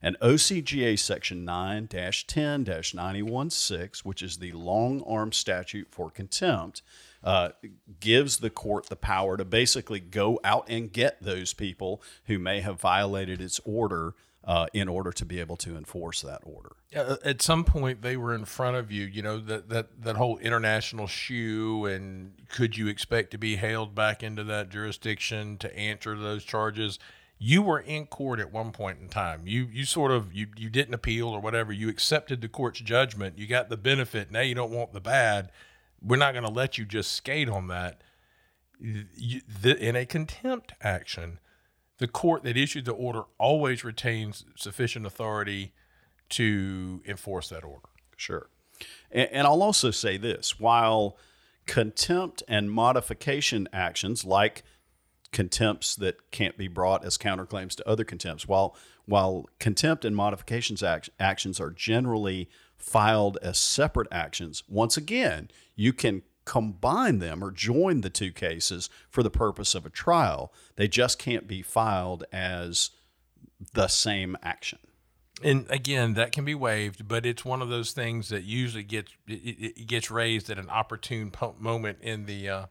And 0.00 0.18
OCGA 0.20 0.98
Section 0.98 1.44
9 1.44 1.88
10 1.88 2.64
916, 2.64 3.88
which 4.04 4.22
is 4.22 4.38
the 4.38 4.52
long 4.52 5.02
arm 5.02 5.32
statute 5.32 5.88
for 5.90 6.10
contempt, 6.10 6.82
uh, 7.22 7.50
gives 8.00 8.38
the 8.38 8.50
court 8.50 8.86
the 8.86 8.96
power 8.96 9.36
to 9.36 9.44
basically 9.44 10.00
go 10.00 10.40
out 10.42 10.66
and 10.68 10.92
get 10.92 11.22
those 11.22 11.54
people 11.54 12.02
who 12.26 12.38
may 12.38 12.60
have 12.60 12.80
violated 12.80 13.40
its 13.40 13.60
order 13.64 14.14
uh, 14.44 14.66
in 14.72 14.88
order 14.88 15.12
to 15.12 15.24
be 15.24 15.38
able 15.38 15.56
to 15.56 15.76
enforce 15.76 16.20
that 16.22 16.40
order. 16.44 16.72
At 17.24 17.40
some 17.40 17.64
point, 17.64 18.02
they 18.02 18.16
were 18.16 18.34
in 18.34 18.44
front 18.44 18.76
of 18.76 18.90
you. 18.90 19.04
You 19.04 19.22
know 19.22 19.38
that 19.38 19.68
that 19.68 20.02
that 20.02 20.16
whole 20.16 20.38
international 20.38 21.06
shoe, 21.06 21.86
and 21.86 22.32
could 22.48 22.76
you 22.76 22.88
expect 22.88 23.30
to 23.32 23.38
be 23.38 23.56
hailed 23.56 23.94
back 23.94 24.22
into 24.22 24.44
that 24.44 24.68
jurisdiction 24.68 25.58
to 25.58 25.76
answer 25.76 26.18
those 26.18 26.44
charges? 26.44 26.98
You 27.38 27.62
were 27.62 27.80
in 27.80 28.06
court 28.06 28.38
at 28.40 28.52
one 28.52 28.72
point 28.72 29.00
in 29.00 29.08
time. 29.08 29.42
You 29.46 29.68
you 29.72 29.84
sort 29.84 30.10
of 30.12 30.34
you 30.34 30.48
you 30.56 30.70
didn't 30.70 30.94
appeal 30.94 31.28
or 31.28 31.40
whatever. 31.40 31.72
You 31.72 31.88
accepted 31.88 32.40
the 32.40 32.48
court's 32.48 32.80
judgment. 32.80 33.38
You 33.38 33.46
got 33.46 33.68
the 33.68 33.76
benefit. 33.76 34.30
Now 34.30 34.40
you 34.40 34.54
don't 34.54 34.72
want 34.72 34.92
the 34.92 35.00
bad. 35.00 35.50
We're 36.00 36.16
not 36.16 36.32
going 36.32 36.44
to 36.44 36.50
let 36.50 36.78
you 36.78 36.84
just 36.84 37.12
skate 37.12 37.48
on 37.48 37.68
that. 37.68 38.02
You, 38.80 39.40
the, 39.60 39.78
in 39.78 39.94
a 39.94 40.04
contempt 40.04 40.72
action, 40.82 41.38
the 41.98 42.08
court 42.08 42.42
that 42.44 42.56
issued 42.56 42.84
the 42.84 42.92
order 42.92 43.22
always 43.38 43.84
retains 43.84 44.44
sufficient 44.56 45.06
authority 45.06 45.72
to 46.30 47.02
enforce 47.06 47.48
that 47.50 47.64
order. 47.64 47.88
Sure. 48.16 48.48
And, 49.10 49.28
and 49.32 49.46
I'll 49.46 49.62
also 49.62 49.90
say 49.90 50.16
this 50.16 50.58
while 50.58 51.16
contempt 51.66 52.42
and 52.48 52.70
modification 52.70 53.68
actions, 53.72 54.24
like 54.24 54.62
contempts 55.32 55.94
that 55.96 56.30
can't 56.30 56.58
be 56.58 56.68
brought 56.68 57.04
as 57.04 57.16
counterclaims 57.16 57.74
to 57.76 57.88
other 57.88 58.04
contempts, 58.04 58.46
while, 58.46 58.76
while 59.06 59.46
contempt 59.58 60.04
and 60.04 60.14
modifications 60.14 60.82
act, 60.82 61.08
actions 61.18 61.60
are 61.60 61.70
generally 61.70 62.48
filed 62.76 63.38
as 63.42 63.58
separate 63.58 64.08
actions, 64.10 64.62
once 64.68 64.96
again, 64.96 65.48
you 65.76 65.92
can 65.92 66.22
combine 66.44 67.18
them 67.18 67.42
or 67.42 67.50
join 67.50 68.00
the 68.00 68.10
two 68.10 68.32
cases 68.32 68.90
for 69.08 69.22
the 69.22 69.30
purpose 69.30 69.74
of 69.74 69.86
a 69.86 69.90
trial. 69.90 70.52
They 70.76 70.88
just 70.88 71.18
can't 71.18 71.46
be 71.46 71.62
filed 71.62 72.24
as 72.32 72.90
the 73.74 73.88
same 73.88 74.36
action. 74.42 74.78
And 75.42 75.66
again, 75.70 76.14
that 76.14 76.32
can 76.32 76.44
be 76.44 76.54
waived, 76.54 77.08
but 77.08 77.26
it's 77.26 77.44
one 77.44 77.62
of 77.62 77.68
those 77.68 77.92
things 77.92 78.28
that 78.28 78.44
usually 78.44 78.84
gets 78.84 79.12
it, 79.26 79.72
it 79.76 79.86
gets 79.86 80.10
raised 80.10 80.50
at 80.50 80.58
an 80.58 80.70
opportune 80.70 81.32
moment 81.58 81.98
in 82.00 82.26
the 82.26 82.48
uh, 82.48 82.66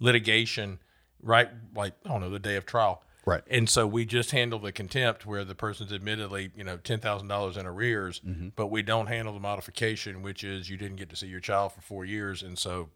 litigation, 0.00 0.78
right? 1.20 1.48
Like 1.74 1.94
I 2.04 2.10
don't 2.10 2.20
know, 2.20 2.30
the 2.30 2.38
day 2.38 2.56
of 2.56 2.64
trial, 2.66 3.02
Right. 3.24 3.42
And 3.48 3.68
so 3.68 3.86
we 3.86 4.04
just 4.04 4.32
handle 4.32 4.58
the 4.58 4.72
contempt 4.72 5.24
where 5.24 5.44
the 5.44 5.54
person's 5.54 5.92
admittedly, 5.92 6.50
you 6.56 6.64
know, 6.64 6.76
ten 6.76 6.98
thousand 6.98 7.28
dollars 7.28 7.56
in 7.56 7.66
arrears, 7.66 8.20
mm-hmm. 8.26 8.48
but 8.56 8.66
we 8.66 8.82
don't 8.82 9.06
handle 9.06 9.32
the 9.32 9.40
modification, 9.40 10.22
which 10.22 10.42
is 10.42 10.68
you 10.68 10.76
didn't 10.76 10.96
get 10.96 11.08
to 11.10 11.16
see 11.16 11.28
your 11.28 11.38
child 11.38 11.72
for 11.72 11.80
four 11.82 12.04
years, 12.04 12.42
and 12.42 12.58
so 12.58 12.88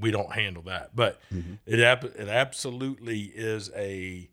we 0.00 0.10
don't 0.10 0.32
handle 0.32 0.62
that. 0.62 0.96
But 0.96 1.20
mm-hmm. 1.32 1.54
it 1.66 1.80
ab- 1.80 2.12
it 2.16 2.28
absolutely 2.28 3.32
is 3.34 3.70
a, 3.76 4.30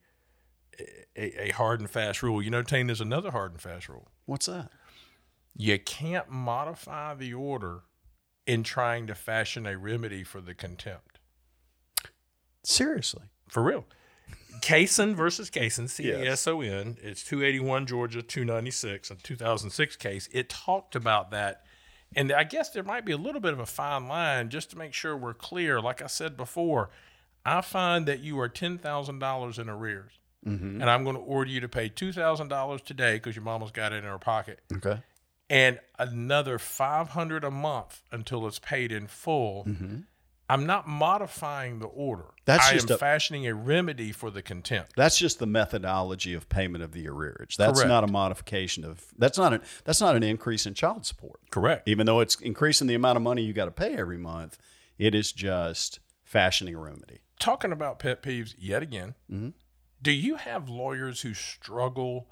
a 1.17 1.47
a 1.47 1.51
hard 1.51 1.81
and 1.81 1.89
fast 1.89 2.23
rule. 2.23 2.41
You 2.41 2.49
know, 2.49 2.63
Tain, 2.63 2.87
there's 2.87 3.01
another 3.01 3.31
hard 3.31 3.51
and 3.51 3.59
fast 3.61 3.89
rule. 3.89 4.07
What's 4.25 4.45
that? 4.45 4.71
You 5.57 5.77
can't 5.79 6.29
modify 6.29 7.13
the 7.15 7.33
order 7.33 7.81
in 8.47 8.63
trying 8.63 9.05
to 9.07 9.15
fashion 9.15 9.65
a 9.65 9.77
remedy 9.77 10.23
for 10.23 10.39
the 10.39 10.53
contempt. 10.53 11.19
Seriously. 12.63 13.23
For 13.49 13.61
real. 13.61 13.85
Cason 14.61 15.15
versus 15.15 15.49
Cason, 15.49 15.89
C 15.89 16.09
A 16.11 16.31
S 16.31 16.47
O 16.47 16.61
N. 16.61 16.97
It's 17.01 17.23
281 17.23 17.87
Georgia 17.87 18.21
296, 18.21 19.11
a 19.11 19.15
2006 19.15 19.95
case. 19.95 20.29
It 20.31 20.49
talked 20.49 20.95
about 20.95 21.31
that. 21.31 21.63
And 22.15 22.31
I 22.31 22.43
guess 22.43 22.69
there 22.69 22.83
might 22.83 23.05
be 23.05 23.13
a 23.13 23.17
little 23.17 23.41
bit 23.41 23.53
of 23.53 23.59
a 23.59 23.65
fine 23.65 24.07
line 24.07 24.49
just 24.49 24.69
to 24.71 24.77
make 24.77 24.93
sure 24.93 25.15
we're 25.15 25.33
clear. 25.33 25.79
Like 25.79 26.01
I 26.01 26.07
said 26.07 26.35
before, 26.35 26.89
I 27.45 27.61
find 27.61 28.05
that 28.05 28.19
you 28.19 28.37
are 28.39 28.49
$10,000 28.49 29.59
in 29.59 29.69
arrears. 29.69 30.11
Mm-hmm. 30.45 30.81
And 30.81 30.89
I'm 30.89 31.03
going 31.03 31.15
to 31.15 31.21
order 31.21 31.49
you 31.49 31.59
to 31.61 31.69
pay 31.69 31.89
$2,000 31.89 32.83
today 32.83 33.13
because 33.15 33.35
your 33.35 33.45
mama's 33.45 33.71
got 33.71 33.93
it 33.93 33.97
in 33.97 34.03
her 34.03 34.17
pocket 34.17 34.59
Okay. 34.75 34.99
and 35.49 35.79
another 35.99 36.57
500 36.59 37.43
a 37.43 37.51
month 37.51 38.01
until 38.11 38.45
it's 38.47 38.59
paid 38.59 38.91
in 38.91 39.07
full. 39.07 39.65
Mm-hmm. 39.65 39.97
I'm 40.51 40.65
not 40.65 40.85
modifying 40.85 41.79
the 41.79 41.85
order. 41.85 42.25
That's 42.43 42.67
I 42.67 42.73
just 42.73 42.89
am 42.91 42.95
a- 42.95 42.97
fashioning 42.97 43.47
a 43.47 43.53
remedy 43.53 44.11
for 44.11 44.29
the 44.29 44.41
contempt. 44.41 44.93
That's 44.97 45.17
just 45.17 45.39
the 45.39 45.45
methodology 45.45 46.33
of 46.33 46.49
payment 46.49 46.83
of 46.83 46.91
the 46.91 47.05
arrearage. 47.05 47.55
That's 47.55 47.79
Correct. 47.79 47.87
not 47.87 48.03
a 48.03 48.07
modification 48.07 48.83
of 48.83 49.05
that's 49.17 49.37
not 49.37 49.53
an 49.53 49.61
that's 49.85 50.01
not 50.01 50.15
an 50.17 50.23
increase 50.23 50.65
in 50.65 50.73
child 50.73 51.05
support. 51.05 51.39
Correct. 51.51 51.87
Even 51.87 52.05
though 52.05 52.19
it's 52.19 52.35
increasing 52.41 52.87
the 52.87 52.95
amount 52.95 53.15
of 53.15 53.21
money 53.23 53.43
you 53.43 53.53
got 53.53 53.65
to 53.65 53.71
pay 53.71 53.95
every 53.95 54.17
month, 54.17 54.57
it 54.97 55.15
is 55.15 55.31
just 55.31 55.99
fashioning 56.25 56.75
a 56.75 56.79
remedy. 56.79 57.19
Talking 57.39 57.71
about 57.71 57.99
pet 57.99 58.21
peeves 58.21 58.53
yet 58.57 58.83
again. 58.83 59.15
Mm-hmm. 59.31 59.49
Do 60.01 60.11
you 60.11 60.35
have 60.35 60.67
lawyers 60.67 61.21
who 61.21 61.33
struggle 61.33 62.27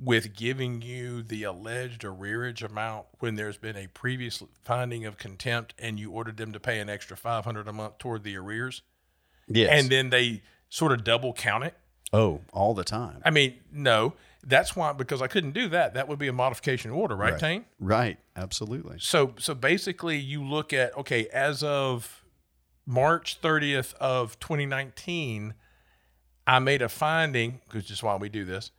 with 0.00 0.34
giving 0.36 0.80
you 0.80 1.22
the 1.22 1.42
alleged 1.42 2.02
arrearage 2.02 2.62
amount 2.62 3.06
when 3.18 3.34
there's 3.34 3.56
been 3.56 3.76
a 3.76 3.86
previous 3.88 4.42
finding 4.64 5.04
of 5.04 5.18
contempt 5.18 5.74
and 5.78 5.98
you 5.98 6.12
ordered 6.12 6.36
them 6.36 6.52
to 6.52 6.60
pay 6.60 6.78
an 6.78 6.88
extra 6.88 7.16
500 7.16 7.66
a 7.66 7.72
month 7.72 7.98
toward 7.98 8.22
the 8.22 8.36
arrears 8.36 8.82
Yes. 9.48 9.70
and 9.72 9.90
then 9.90 10.10
they 10.10 10.42
sort 10.68 10.92
of 10.92 11.02
double 11.04 11.32
count 11.32 11.64
it? 11.64 11.74
oh, 12.12 12.40
all 12.54 12.72
the 12.74 12.84
time. 12.84 13.20
I 13.24 13.30
mean, 13.30 13.56
no, 13.72 14.14
that's 14.42 14.74
why 14.76 14.92
because 14.94 15.20
I 15.20 15.26
couldn't 15.26 15.52
do 15.52 15.68
that. 15.70 15.92
That 15.94 16.08
would 16.08 16.18
be 16.18 16.28
a 16.28 16.32
modification 16.32 16.90
order, 16.90 17.14
right, 17.16 17.32
Right. 17.32 17.40
Tain? 17.40 17.64
Right. 17.80 18.18
Absolutely. 18.36 18.96
So, 19.00 19.34
so 19.38 19.54
basically, 19.54 20.16
you 20.16 20.42
look 20.42 20.72
at 20.72 20.96
okay, 20.96 21.26
as 21.28 21.62
of 21.62 22.24
March 22.86 23.40
30th 23.42 23.92
of 23.94 24.38
2019, 24.38 25.52
I 26.46 26.58
made 26.60 26.80
a 26.80 26.88
finding, 26.88 27.60
which 27.72 27.90
is 27.90 28.02
why 28.02 28.16
we 28.16 28.30
do 28.30 28.44
this, 28.46 28.70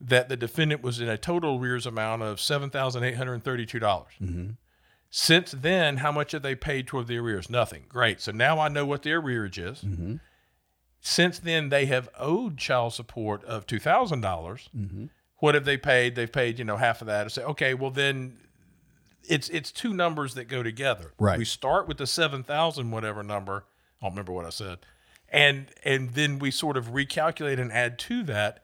that 0.00 0.28
the 0.28 0.36
defendant 0.36 0.82
was 0.82 1.00
in 1.00 1.08
a 1.08 1.18
total 1.18 1.58
arrears 1.58 1.86
amount 1.86 2.22
of 2.22 2.40
seven 2.40 2.70
thousand 2.70 3.04
eight 3.04 3.16
hundred 3.16 3.42
thirty-two 3.42 3.78
dollars. 3.78 4.12
Mm-hmm. 4.20 4.50
Since 5.10 5.52
then, 5.52 5.98
how 5.98 6.12
much 6.12 6.32
have 6.32 6.42
they 6.42 6.54
paid 6.54 6.86
toward 6.86 7.06
the 7.06 7.16
arrears? 7.16 7.48
Nothing. 7.48 7.84
Great. 7.88 8.20
So 8.20 8.30
now 8.30 8.58
I 8.58 8.68
know 8.68 8.84
what 8.84 9.02
the 9.02 9.10
arrearage 9.10 9.58
is. 9.58 9.80
Mm-hmm. 9.80 10.16
Since 11.00 11.38
then, 11.38 11.70
they 11.70 11.86
have 11.86 12.08
owed 12.18 12.58
child 12.58 12.92
support 12.92 13.42
of 13.44 13.66
two 13.66 13.78
dollars. 13.78 14.68
Mm-hmm. 14.76 15.06
What 15.38 15.54
have 15.54 15.64
they 15.64 15.76
paid? 15.76 16.14
They've 16.14 16.30
paid, 16.30 16.58
you 16.58 16.64
know, 16.64 16.76
half 16.76 17.00
of 17.00 17.06
that. 17.06 17.24
I 17.24 17.28
say, 17.28 17.44
okay, 17.44 17.72
well 17.72 17.90
then, 17.90 18.38
it's 19.24 19.48
it's 19.48 19.72
two 19.72 19.94
numbers 19.94 20.34
that 20.34 20.44
go 20.44 20.62
together. 20.62 21.12
Right. 21.18 21.38
We 21.38 21.44
start 21.44 21.88
with 21.88 21.98
the 21.98 22.06
seven 22.06 22.42
thousand 22.42 22.90
whatever 22.90 23.22
number. 23.22 23.64
I 24.00 24.06
don't 24.06 24.12
remember 24.12 24.32
what 24.32 24.44
I 24.44 24.50
said, 24.50 24.78
and 25.28 25.68
and 25.84 26.10
then 26.10 26.38
we 26.38 26.50
sort 26.50 26.76
of 26.76 26.88
recalculate 26.88 27.58
and 27.58 27.72
add 27.72 27.98
to 28.00 28.22
that 28.24 28.62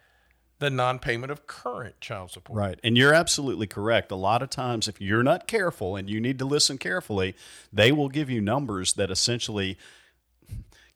the 0.58 0.70
non-payment 0.70 1.30
of 1.30 1.46
current 1.46 2.00
child 2.00 2.30
support. 2.30 2.56
Right. 2.56 2.80
And 2.84 2.96
you're 2.96 3.12
absolutely 3.12 3.66
correct. 3.66 4.10
A 4.10 4.16
lot 4.16 4.42
of 4.42 4.50
times, 4.50 4.88
if 4.88 5.00
you're 5.00 5.22
not 5.22 5.46
careful 5.46 5.96
and 5.96 6.08
you 6.08 6.20
need 6.20 6.38
to 6.38 6.44
listen 6.44 6.78
carefully, 6.78 7.34
they 7.72 7.92
will 7.92 8.08
give 8.08 8.30
you 8.30 8.40
numbers 8.40 8.94
that 8.94 9.10
essentially 9.10 9.76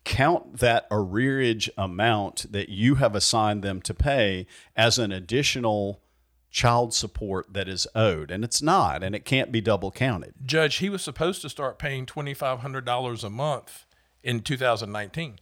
count 0.05 0.59
that 0.59 0.89
arrearage 0.91 1.69
amount 1.77 2.51
that 2.51 2.69
you 2.69 2.95
have 2.95 3.15
assigned 3.15 3.63
them 3.63 3.83
to 3.83 3.93
pay 3.93 4.47
as 4.77 4.99
an 4.99 5.13
additional 5.13 6.01
child 6.51 6.95
support 6.95 7.53
that 7.53 7.69
is 7.69 7.87
owed, 7.95 8.31
and 8.31 8.43
it's 8.43 8.63
not, 8.63 9.03
and 9.03 9.15
it 9.15 9.25
can't 9.25 9.53
be 9.53 9.61
double 9.61 9.91
counted. 9.91 10.33
Judge, 10.45 10.77
he 10.77 10.89
was 10.89 11.03
supposed 11.03 11.43
to 11.43 11.49
start 11.49 11.79
paying 11.79 12.07
twenty 12.07 12.33
five 12.33 12.61
hundred 12.61 12.85
dollars 12.85 13.23
a 13.23 13.31
month 13.31 13.85
in 14.23 14.41
2019. 14.41 15.39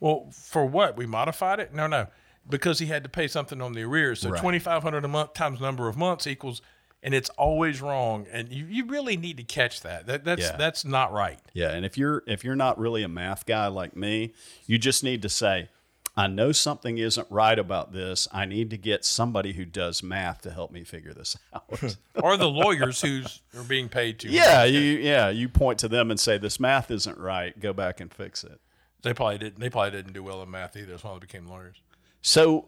Well, 0.00 0.28
for 0.30 0.64
what? 0.64 0.96
We 0.96 1.06
modified 1.06 1.58
it? 1.58 1.74
No, 1.74 1.86
no, 1.86 2.06
because 2.48 2.78
he 2.78 2.86
had 2.86 3.02
to 3.04 3.08
pay 3.08 3.28
something 3.28 3.60
on 3.60 3.72
the 3.72 3.82
arrears. 3.82 4.20
So 4.20 4.30
Right. 4.30 4.38
2500 4.40 5.04
a 5.04 5.08
month 5.08 5.34
times 5.34 5.60
number 5.60 5.88
of 5.88 5.96
months 5.96 6.26
equals, 6.26 6.62
and 7.02 7.14
it's 7.14 7.28
always 7.30 7.80
wrong. 7.80 8.26
And 8.32 8.50
you, 8.52 8.64
you 8.66 8.86
really 8.86 9.16
need 9.16 9.36
to 9.36 9.44
catch 9.44 9.82
that. 9.82 10.06
that 10.06 10.24
that's 10.24 10.42
Yeah. 10.42 10.56
that's 10.56 10.84
not 10.84 11.12
right. 11.12 11.38
Yeah, 11.52 11.70
and 11.70 11.84
if 11.84 11.96
you're 11.98 12.22
if 12.26 12.44
you're 12.44 12.56
not 12.56 12.78
really 12.78 13.02
a 13.02 13.08
math 13.08 13.46
guy 13.46 13.66
like 13.68 13.96
me, 13.96 14.34
you 14.66 14.78
just 14.78 15.04
need 15.04 15.22
to 15.22 15.28
say, 15.28 15.68
I 16.16 16.26
know 16.26 16.50
something 16.50 16.98
isn't 16.98 17.30
right 17.30 17.56
about 17.56 17.92
this. 17.92 18.26
I 18.32 18.44
need 18.44 18.70
to 18.70 18.76
get 18.76 19.04
somebody 19.04 19.52
who 19.52 19.64
does 19.64 20.02
math 20.02 20.40
to 20.42 20.50
help 20.50 20.72
me 20.72 20.82
figure 20.82 21.14
this 21.14 21.36
out. 21.54 21.96
or 22.16 22.36
the 22.36 22.48
lawyers 22.48 23.00
who's 23.00 23.40
are 23.56 23.62
being 23.62 23.88
paid 23.88 24.18
to. 24.20 24.28
yeah, 24.28 24.64
you 24.64 24.80
yeah, 24.80 25.28
you 25.28 25.48
point 25.48 25.78
to 25.80 25.88
them 25.88 26.10
and 26.10 26.18
say 26.18 26.36
this 26.38 26.58
math 26.58 26.90
isn't 26.90 27.18
right. 27.18 27.58
Go 27.60 27.72
back 27.72 28.00
and 28.00 28.12
fix 28.12 28.42
it. 28.42 28.58
They 29.02 29.14
probably 29.14 29.38
didn't. 29.38 29.60
They 29.60 29.70
probably 29.70 29.92
didn't 29.92 30.12
do 30.14 30.24
well 30.24 30.42
in 30.42 30.50
math 30.50 30.76
either. 30.76 30.86
That's 30.90 31.04
why 31.04 31.12
they 31.12 31.20
became 31.20 31.46
lawyers. 31.46 31.76
So 32.28 32.66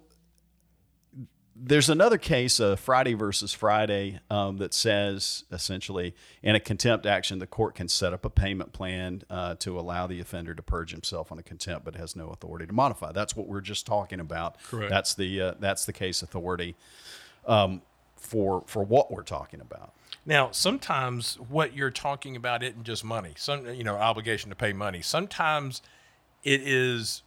there's 1.55 1.91
another 1.91 2.17
case, 2.17 2.61
uh, 2.61 2.77
Friday 2.77 3.13
versus 3.13 3.53
Friday, 3.53 4.19
um, 4.31 4.57
that 4.57 4.73
says 4.73 5.45
essentially 5.53 6.15
in 6.43 6.55
a 6.55 6.61
contempt 6.61 7.05
action, 7.05 7.41
the 7.41 7.47
court 7.47 7.75
can 7.75 7.87
set 7.87 8.15
up 8.15 8.25
a 8.25 8.31
payment 8.31 8.73
plan 8.73 9.23
uh, 9.29 9.57
to 9.57 9.79
allow 9.79 10.07
the 10.07 10.19
offender 10.19 10.55
to 10.55 10.63
purge 10.63 10.93
himself 10.93 11.31
on 11.31 11.39
a 11.39 11.43
contempt, 11.43 11.85
but 11.85 11.95
has 11.95 12.17
no 12.17 12.31
authority 12.31 12.67
to 12.67 12.73
modify. 12.73 13.13
That's 13.13 13.37
what 13.37 13.49
we're 13.49 13.61
just 13.61 13.85
talking 13.85 14.19
about. 14.19 14.57
Correct. 14.63 14.89
That's 14.89 15.13
the 15.13 15.43
uh, 15.43 15.55
that's 15.61 15.85
the 15.85 15.93
case 15.93 16.23
authority 16.23 16.75
um, 17.45 17.83
for 18.17 18.65
for 18.67 18.83
what 18.83 19.13
we're 19.13 19.25
talking 19.25 19.61
about. 19.61 19.93
Now, 20.25 20.53
sometimes 20.53 21.35
what 21.35 21.77
you're 21.77 21.91
talking 21.91 22.35
about 22.35 22.63
isn't 22.63 22.85
just 22.85 23.05
money. 23.05 23.35
Some, 23.37 23.67
you 23.75 23.85
know, 23.85 23.97
obligation 23.97 24.49
to 24.49 24.57
pay 24.57 24.73
money. 24.73 25.03
Sometimes 25.03 25.83
it 26.45 26.63
is 26.63 27.25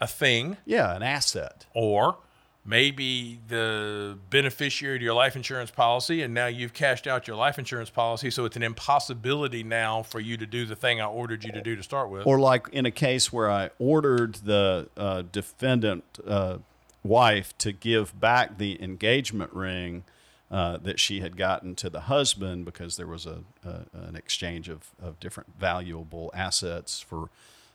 a 0.00 0.06
thing, 0.06 0.56
Yeah, 0.64 0.94
an 0.94 1.02
asset. 1.02 1.66
or 1.74 2.16
maybe 2.64 3.40
the 3.48 4.18
beneficiary 4.28 4.98
to 4.98 5.04
your 5.04 5.14
life 5.14 5.34
insurance 5.34 5.70
policy, 5.70 6.22
and 6.22 6.34
now 6.34 6.46
you've 6.46 6.72
cashed 6.74 7.06
out 7.06 7.26
your 7.26 7.36
life 7.36 7.58
insurance 7.58 7.90
policy, 7.90 8.30
so 8.30 8.44
it's 8.44 8.56
an 8.56 8.62
impossibility 8.62 9.62
now 9.62 10.02
for 10.02 10.20
you 10.20 10.36
to 10.36 10.46
do 10.46 10.66
the 10.66 10.76
thing 10.76 11.00
I 11.00 11.06
ordered 11.06 11.42
you 11.44 11.52
to 11.52 11.62
do 11.62 11.74
to 11.76 11.82
start 11.82 12.10
with. 12.10 12.26
Or 12.26 12.38
like 12.38 12.68
in 12.72 12.86
a 12.86 12.90
case 12.90 13.32
where 13.32 13.50
I 13.50 13.70
ordered 13.78 14.34
the 14.36 14.88
uh, 14.96 15.22
defendant 15.32 16.04
uh, 16.26 16.58
wife 17.02 17.56
to 17.58 17.72
give 17.72 18.18
back 18.20 18.58
the 18.58 18.80
engagement 18.82 19.52
ring 19.54 20.04
uh, 20.50 20.76
that 20.78 21.00
she 21.00 21.20
had 21.20 21.36
gotten 21.36 21.74
to 21.76 21.88
the 21.88 22.00
husband 22.00 22.64
because 22.64 22.96
there 22.96 23.06
was 23.06 23.24
a, 23.24 23.44
a 23.64 23.84
an 23.92 24.16
exchange 24.16 24.68
of, 24.68 24.90
of 25.00 25.18
different 25.20 25.58
valuable 25.58 26.30
assets 26.34 27.00
for 27.00 27.30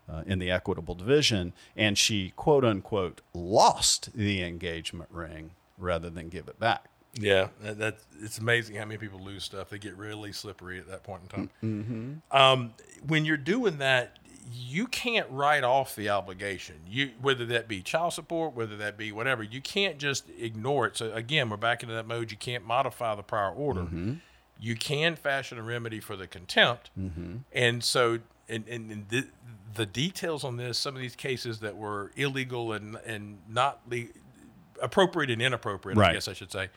uh, 0.09 0.23
in 0.25 0.39
the 0.39 0.51
equitable 0.51 0.95
division, 0.95 1.53
and 1.75 1.97
she 1.97 2.31
quote 2.35 2.63
unquote 2.63 3.21
lost 3.33 4.13
the 4.13 4.41
engagement 4.43 5.09
ring 5.11 5.51
rather 5.77 6.09
than 6.09 6.29
give 6.29 6.47
it 6.47 6.59
back. 6.59 6.89
Yeah, 7.17 7.47
that, 7.61 7.77
that's 7.77 8.05
it's 8.21 8.37
amazing 8.39 8.75
how 8.75 8.85
many 8.85 8.97
people 8.97 9.19
lose 9.19 9.43
stuff. 9.43 9.69
They 9.69 9.77
get 9.77 9.95
really 9.95 10.31
slippery 10.33 10.79
at 10.79 10.87
that 10.89 11.03
point 11.03 11.23
in 11.23 11.27
time. 11.29 11.49
Mm-hmm. 11.63 12.37
Um, 12.37 12.73
when 13.07 13.23
you're 13.25 13.37
doing 13.37 13.77
that, 13.77 14.17
you 14.51 14.85
can't 14.87 15.27
write 15.29 15.63
off 15.63 15.95
the 15.95 16.09
obligation. 16.09 16.75
You 16.87 17.11
whether 17.21 17.45
that 17.47 17.67
be 17.67 17.81
child 17.81 18.13
support, 18.13 18.53
whether 18.53 18.75
that 18.77 18.97
be 18.97 19.11
whatever, 19.11 19.43
you 19.43 19.61
can't 19.61 19.97
just 19.97 20.25
ignore 20.37 20.87
it. 20.87 20.97
So 20.97 21.11
again, 21.13 21.49
we're 21.49 21.57
back 21.57 21.83
into 21.83 21.95
that 21.95 22.07
mode. 22.07 22.31
You 22.31 22.37
can't 22.37 22.65
modify 22.65 23.15
the 23.15 23.23
prior 23.23 23.51
order. 23.51 23.87
You 24.59 24.75
can 24.75 25.15
fashion 25.15 25.57
a 25.57 25.63
remedy 25.63 25.99
for 25.99 26.15
the 26.15 26.27
contempt, 26.27 26.89
and 27.53 27.83
so 27.83 28.19
and 28.49 28.67
and, 28.67 28.91
and 28.91 29.09
the, 29.09 29.27
the 29.75 29.85
details 29.85 30.43
on 30.43 30.57
this, 30.57 30.77
some 30.77 30.95
of 30.95 31.01
these 31.01 31.15
cases 31.15 31.59
that 31.59 31.75
were 31.77 32.11
illegal 32.15 32.73
and 32.73 32.97
and 33.05 33.37
not 33.47 33.81
le- 33.89 34.07
appropriate 34.81 35.29
and 35.31 35.41
inappropriate, 35.41 35.97
I 35.97 36.13
guess 36.13 36.27
I 36.27 36.33
should 36.33 36.51
say, 36.51 36.69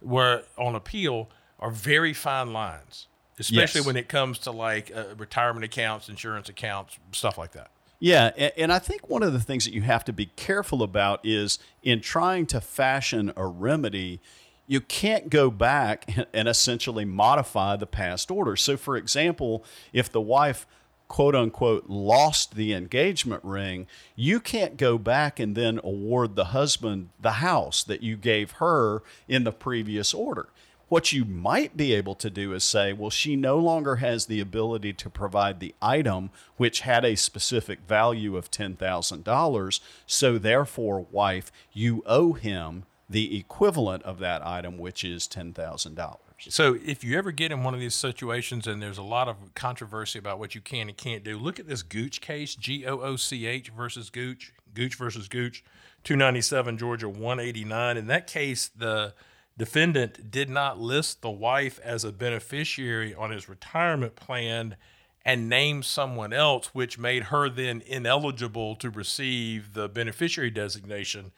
were 0.00 0.42
on 0.58 0.74
appeal 0.74 1.28
are 1.58 1.70
very 1.70 2.12
fine 2.12 2.52
lines, 2.52 3.06
especially 3.38 3.80
Yes. 3.80 3.86
when 3.86 3.96
it 3.96 4.08
comes 4.08 4.38
to 4.40 4.50
like 4.50 4.90
uh, 4.94 5.14
retirement 5.16 5.64
accounts, 5.64 6.08
insurance 6.08 6.48
accounts, 6.48 6.98
stuff 7.12 7.38
like 7.38 7.52
that. 7.52 7.70
Yeah, 7.98 8.30
a- 8.36 8.58
and 8.58 8.72
I 8.72 8.78
think 8.80 9.08
one 9.08 9.22
of 9.22 9.32
the 9.32 9.40
things 9.40 9.64
that 9.64 9.72
you 9.72 9.82
have 9.82 10.04
to 10.06 10.12
be 10.12 10.26
careful 10.26 10.82
about 10.82 11.20
is 11.24 11.58
in 11.82 12.00
trying 12.00 12.46
to 12.46 12.60
fashion 12.60 13.32
a 13.36 13.46
remedy, 13.46 14.20
you 14.66 14.80
can't 14.80 15.30
go 15.30 15.50
back 15.50 16.04
and- 16.16 16.26
and 16.32 16.48
essentially 16.48 17.04
modify 17.04 17.76
the 17.76 17.86
past 17.86 18.30
order. 18.30 18.56
So, 18.56 18.76
for 18.76 18.96
example, 18.96 19.64
if 19.92 20.10
the 20.10 20.20
wife 20.20 20.66
quote 21.12 21.36
unquote 21.36 21.90
lost 21.90 22.54
the 22.54 22.72
engagement 22.72 23.44
ring, 23.44 23.86
you 24.16 24.40
can't 24.40 24.78
go 24.78 24.96
back 24.96 25.38
and 25.38 25.54
then 25.54 25.78
award 25.84 26.36
the 26.36 26.46
husband 26.46 27.10
the 27.20 27.32
house 27.32 27.84
that 27.84 28.02
you 28.02 28.16
gave 28.16 28.52
her 28.52 29.02
in 29.28 29.44
the 29.44 29.52
previous 29.52 30.14
order. 30.14 30.48
What 30.88 31.12
you 31.12 31.26
might 31.26 31.76
be 31.76 31.92
able 31.92 32.14
to 32.14 32.30
do 32.30 32.54
is 32.54 32.64
say, 32.64 32.94
well, 32.94 33.10
she 33.10 33.36
no 33.36 33.58
longer 33.58 33.96
has 33.96 34.24
the 34.24 34.40
ability 34.40 34.94
to 34.94 35.10
provide 35.10 35.60
the 35.60 35.74
item 35.82 36.30
which 36.56 36.80
had 36.80 37.04
a 37.04 37.14
specific 37.14 37.80
value 37.86 38.34
of 38.34 38.50
$10,000. 38.50 39.80
So, 40.06 40.38
therefore, 40.38 41.06
wife, 41.10 41.52
you 41.74 42.02
owe 42.06 42.32
him 42.32 42.84
the 43.10 43.38
equivalent 43.38 44.02
of 44.04 44.18
that 44.20 44.46
item, 44.46 44.78
which 44.78 45.04
is 45.04 45.28
$10,000. 45.28 46.16
So 46.48 46.76
if 46.84 47.04
you 47.04 47.16
ever 47.16 47.30
get 47.30 47.52
in 47.52 47.62
one 47.62 47.74
of 47.74 47.80
these 47.80 47.94
situations 47.94 48.66
and 48.66 48.82
there's 48.82 48.98
a 48.98 49.02
lot 49.02 49.28
of 49.28 49.36
controversy 49.54 50.18
about 50.18 50.38
what 50.38 50.54
you 50.54 50.60
can 50.60 50.88
and 50.88 50.96
can't 50.96 51.22
do, 51.22 51.38
look 51.38 51.60
at 51.60 51.68
this 51.68 51.82
Gooch 51.82 52.20
case, 52.20 52.54
G 52.54 52.86
O 52.86 52.98
O 53.00 53.16
C 53.16 53.46
H 53.46 53.70
versus 53.70 54.10
Gooch, 54.10 54.52
Gooch 54.74 54.96
versus 54.96 55.28
Gooch, 55.28 55.62
297 56.04 56.78
Georgia 56.78 57.08
189. 57.08 57.96
In 57.96 58.06
that 58.08 58.26
case, 58.26 58.70
the 58.76 59.14
defendant 59.56 60.30
did 60.30 60.50
not 60.50 60.80
list 60.80 61.22
the 61.22 61.30
wife 61.30 61.78
as 61.84 62.04
a 62.04 62.12
beneficiary 62.12 63.14
on 63.14 63.30
his 63.30 63.48
retirement 63.48 64.16
plan 64.16 64.76
and 65.24 65.48
named 65.48 65.84
someone 65.84 66.32
else, 66.32 66.74
which 66.74 66.98
made 66.98 67.24
her 67.24 67.48
then 67.48 67.82
ineligible 67.86 68.74
to 68.76 68.90
receive 68.90 69.74
the 69.74 69.88
beneficiary 69.88 70.50
designation. 70.50 71.30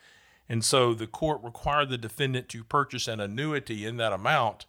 And 0.49 0.64
so 0.64 0.95
the 0.95 1.07
court 1.07 1.43
required 1.43 1.90
the 1.90 1.99
defendant 1.99 2.49
to 2.51 2.64
purchase 2.64 3.09
an 3.09 3.21
annuity 3.21 3.85
in 3.85 3.99
that 3.99 4.12
amount 4.12 4.64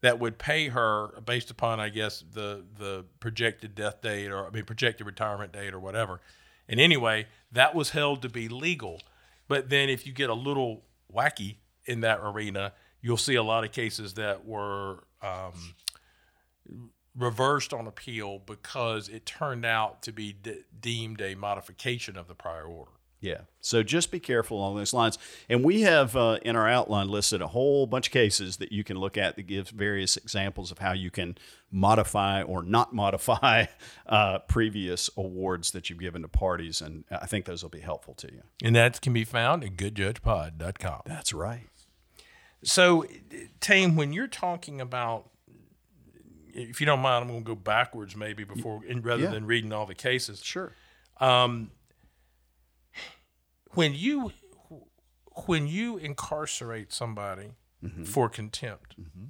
that 0.00 0.18
would 0.18 0.38
pay 0.38 0.68
her 0.68 1.20
based 1.24 1.50
upon, 1.50 1.80
I 1.80 1.88
guess, 1.88 2.24
the 2.32 2.64
the 2.78 3.04
projected 3.20 3.74
death 3.74 4.02
date 4.02 4.28
or 4.28 4.46
I 4.46 4.50
mean 4.50 4.64
projected 4.64 5.06
retirement 5.06 5.52
date 5.52 5.74
or 5.74 5.80
whatever. 5.80 6.20
And 6.68 6.80
anyway, 6.80 7.26
that 7.52 7.74
was 7.74 7.90
held 7.90 8.22
to 8.22 8.28
be 8.28 8.48
legal. 8.48 9.00
But 9.48 9.70
then 9.70 9.88
if 9.88 10.06
you 10.06 10.12
get 10.12 10.30
a 10.30 10.34
little 10.34 10.82
wacky 11.12 11.56
in 11.84 12.00
that 12.00 12.18
arena, 12.22 12.72
you'll 13.00 13.16
see 13.16 13.36
a 13.36 13.42
lot 13.42 13.64
of 13.64 13.72
cases 13.72 14.14
that 14.14 14.44
were 14.44 15.04
um, 15.22 15.74
reversed 17.16 17.72
on 17.72 17.86
appeal 17.86 18.40
because 18.40 19.08
it 19.08 19.24
turned 19.24 19.64
out 19.64 20.02
to 20.02 20.12
be 20.12 20.32
de- 20.32 20.64
deemed 20.78 21.20
a 21.20 21.34
modification 21.34 22.16
of 22.16 22.26
the 22.26 22.34
prior 22.34 22.64
order. 22.64 22.90
Yeah. 23.20 23.42
So 23.60 23.82
just 23.82 24.10
be 24.10 24.20
careful 24.20 24.58
along 24.58 24.76
those 24.76 24.92
lines. 24.92 25.18
And 25.48 25.64
we 25.64 25.82
have 25.82 26.14
uh, 26.14 26.38
in 26.42 26.54
our 26.54 26.68
outline 26.68 27.08
listed 27.08 27.40
a 27.40 27.48
whole 27.48 27.86
bunch 27.86 28.08
of 28.08 28.12
cases 28.12 28.58
that 28.58 28.72
you 28.72 28.84
can 28.84 28.98
look 28.98 29.16
at 29.16 29.36
that 29.36 29.44
gives 29.44 29.70
various 29.70 30.16
examples 30.16 30.70
of 30.70 30.78
how 30.78 30.92
you 30.92 31.10
can 31.10 31.36
modify 31.70 32.42
or 32.42 32.62
not 32.62 32.94
modify 32.94 33.66
uh, 34.06 34.38
previous 34.40 35.10
awards 35.16 35.70
that 35.72 35.88
you've 35.88 35.98
given 35.98 36.22
to 36.22 36.28
parties. 36.28 36.80
And 36.80 37.04
I 37.10 37.26
think 37.26 37.46
those 37.46 37.62
will 37.62 37.70
be 37.70 37.80
helpful 37.80 38.14
to 38.14 38.32
you. 38.32 38.42
And 38.62 38.76
that 38.76 39.00
can 39.00 39.12
be 39.12 39.24
found 39.24 39.64
at 39.64 39.76
goodjudgepod.com. 39.76 41.02
That's 41.06 41.32
right. 41.32 41.68
So, 42.62 43.04
Tain, 43.60 43.96
when 43.96 44.12
you're 44.12 44.26
talking 44.26 44.80
about, 44.80 45.30
if 46.52 46.80
you 46.80 46.86
don't 46.86 47.00
mind, 47.00 47.22
I'm 47.22 47.28
going 47.28 47.44
to 47.44 47.46
go 47.46 47.54
backwards 47.54 48.16
maybe 48.16 48.44
before, 48.44 48.82
and 48.88 49.04
rather 49.04 49.24
yeah. 49.24 49.30
than 49.30 49.46
reading 49.46 49.72
all 49.72 49.86
the 49.86 49.94
cases. 49.94 50.42
Sure. 50.42 50.72
When 53.76 53.94
you 53.94 54.32
when 55.46 55.66
you 55.66 55.98
incarcerate 55.98 56.92
somebody 56.92 57.50
mm-hmm. 57.84 58.04
for 58.04 58.30
contempt, 58.30 58.98
mm-hmm. 58.98 59.26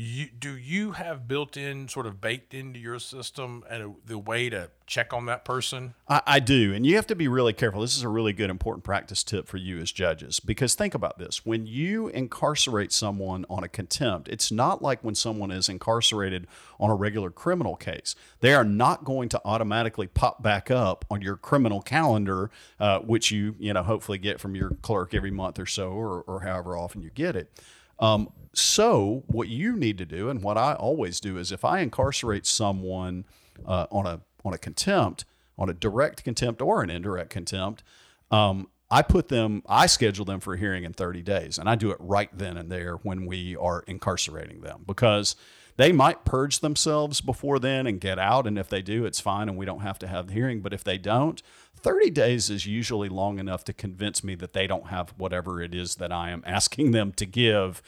You 0.00 0.26
do 0.26 0.56
you 0.56 0.92
have 0.92 1.26
built 1.26 1.56
in 1.56 1.88
sort 1.88 2.06
of 2.06 2.20
baked 2.20 2.54
into 2.54 2.78
your 2.78 3.00
system 3.00 3.64
and 3.68 3.96
the 4.06 4.16
way 4.16 4.48
to 4.48 4.70
check 4.86 5.12
on 5.12 5.26
that 5.26 5.44
person? 5.44 5.94
I, 6.08 6.22
I 6.24 6.38
do. 6.38 6.72
And 6.72 6.86
you 6.86 6.94
have 6.94 7.08
to 7.08 7.16
be 7.16 7.26
really 7.26 7.52
careful. 7.52 7.80
This 7.80 7.96
is 7.96 8.04
a 8.04 8.08
really 8.08 8.32
good, 8.32 8.48
important 8.48 8.84
practice 8.84 9.24
tip 9.24 9.48
for 9.48 9.56
you 9.56 9.80
as 9.80 9.90
judges. 9.90 10.38
Because 10.38 10.76
think 10.76 10.94
about 10.94 11.18
this 11.18 11.44
when 11.44 11.66
you 11.66 12.06
incarcerate 12.08 12.92
someone 12.92 13.44
on 13.50 13.64
a 13.64 13.68
contempt, 13.68 14.28
it's 14.28 14.52
not 14.52 14.80
like 14.80 15.02
when 15.02 15.16
someone 15.16 15.50
is 15.50 15.68
incarcerated 15.68 16.46
on 16.78 16.90
a 16.90 16.94
regular 16.94 17.30
criminal 17.30 17.74
case. 17.74 18.14
They 18.38 18.54
are 18.54 18.62
not 18.62 19.02
going 19.02 19.28
to 19.30 19.40
automatically 19.44 20.06
pop 20.06 20.40
back 20.40 20.70
up 20.70 21.06
on 21.10 21.22
your 21.22 21.34
criminal 21.34 21.82
calendar, 21.82 22.52
uh, 22.78 23.00
which 23.00 23.32
you, 23.32 23.56
you 23.58 23.72
know, 23.72 23.82
hopefully 23.82 24.18
get 24.18 24.38
from 24.38 24.54
your 24.54 24.70
clerk 24.80 25.12
every 25.12 25.32
month 25.32 25.58
or 25.58 25.66
so, 25.66 25.90
or, 25.90 26.22
or 26.22 26.42
however 26.42 26.76
often 26.76 27.02
you 27.02 27.10
get 27.10 27.34
it. 27.34 27.50
Um, 27.98 28.30
so 28.58 29.24
what 29.26 29.48
you 29.48 29.76
need 29.76 29.98
to 29.98 30.06
do, 30.06 30.28
and 30.28 30.42
what 30.42 30.58
I 30.58 30.74
always 30.74 31.20
do, 31.20 31.38
is 31.38 31.52
if 31.52 31.64
I 31.64 31.80
incarcerate 31.80 32.46
someone 32.46 33.24
uh, 33.66 33.86
on 33.90 34.06
a 34.06 34.20
on 34.44 34.54
a 34.54 34.58
contempt, 34.58 35.24
on 35.58 35.68
a 35.68 35.74
direct 35.74 36.24
contempt 36.24 36.62
or 36.62 36.82
an 36.82 36.90
indirect 36.90 37.30
contempt, 37.30 37.82
um, 38.30 38.68
I 38.90 39.02
put 39.02 39.28
them, 39.28 39.62
I 39.68 39.86
schedule 39.86 40.24
them 40.24 40.40
for 40.40 40.54
a 40.54 40.58
hearing 40.58 40.84
in 40.84 40.92
30 40.92 41.22
days, 41.22 41.58
and 41.58 41.68
I 41.68 41.74
do 41.74 41.90
it 41.90 41.98
right 42.00 42.30
then 42.32 42.56
and 42.56 42.70
there 42.70 42.94
when 43.02 43.26
we 43.26 43.56
are 43.56 43.84
incarcerating 43.86 44.62
them 44.62 44.84
because 44.86 45.36
they 45.76 45.92
might 45.92 46.24
purge 46.24 46.58
themselves 46.58 47.20
before 47.20 47.58
then 47.58 47.86
and 47.86 48.00
get 48.00 48.18
out. 48.18 48.46
And 48.46 48.58
if 48.58 48.68
they 48.68 48.82
do, 48.82 49.04
it's 49.04 49.20
fine 49.20 49.48
and 49.48 49.56
we 49.56 49.64
don't 49.64 49.80
have 49.80 49.98
to 50.00 50.08
have 50.08 50.26
the 50.26 50.32
hearing. 50.32 50.60
But 50.60 50.72
if 50.72 50.82
they 50.82 50.98
don't, 50.98 51.40
30 51.76 52.10
days 52.10 52.50
is 52.50 52.66
usually 52.66 53.08
long 53.08 53.38
enough 53.38 53.62
to 53.64 53.72
convince 53.72 54.24
me 54.24 54.34
that 54.36 54.54
they 54.54 54.66
don't 54.66 54.88
have 54.88 55.14
whatever 55.16 55.62
it 55.62 55.74
is 55.74 55.96
that 55.96 56.10
I 56.10 56.30
am 56.30 56.42
asking 56.44 56.90
them 56.90 57.12
to 57.12 57.26
give. 57.26 57.80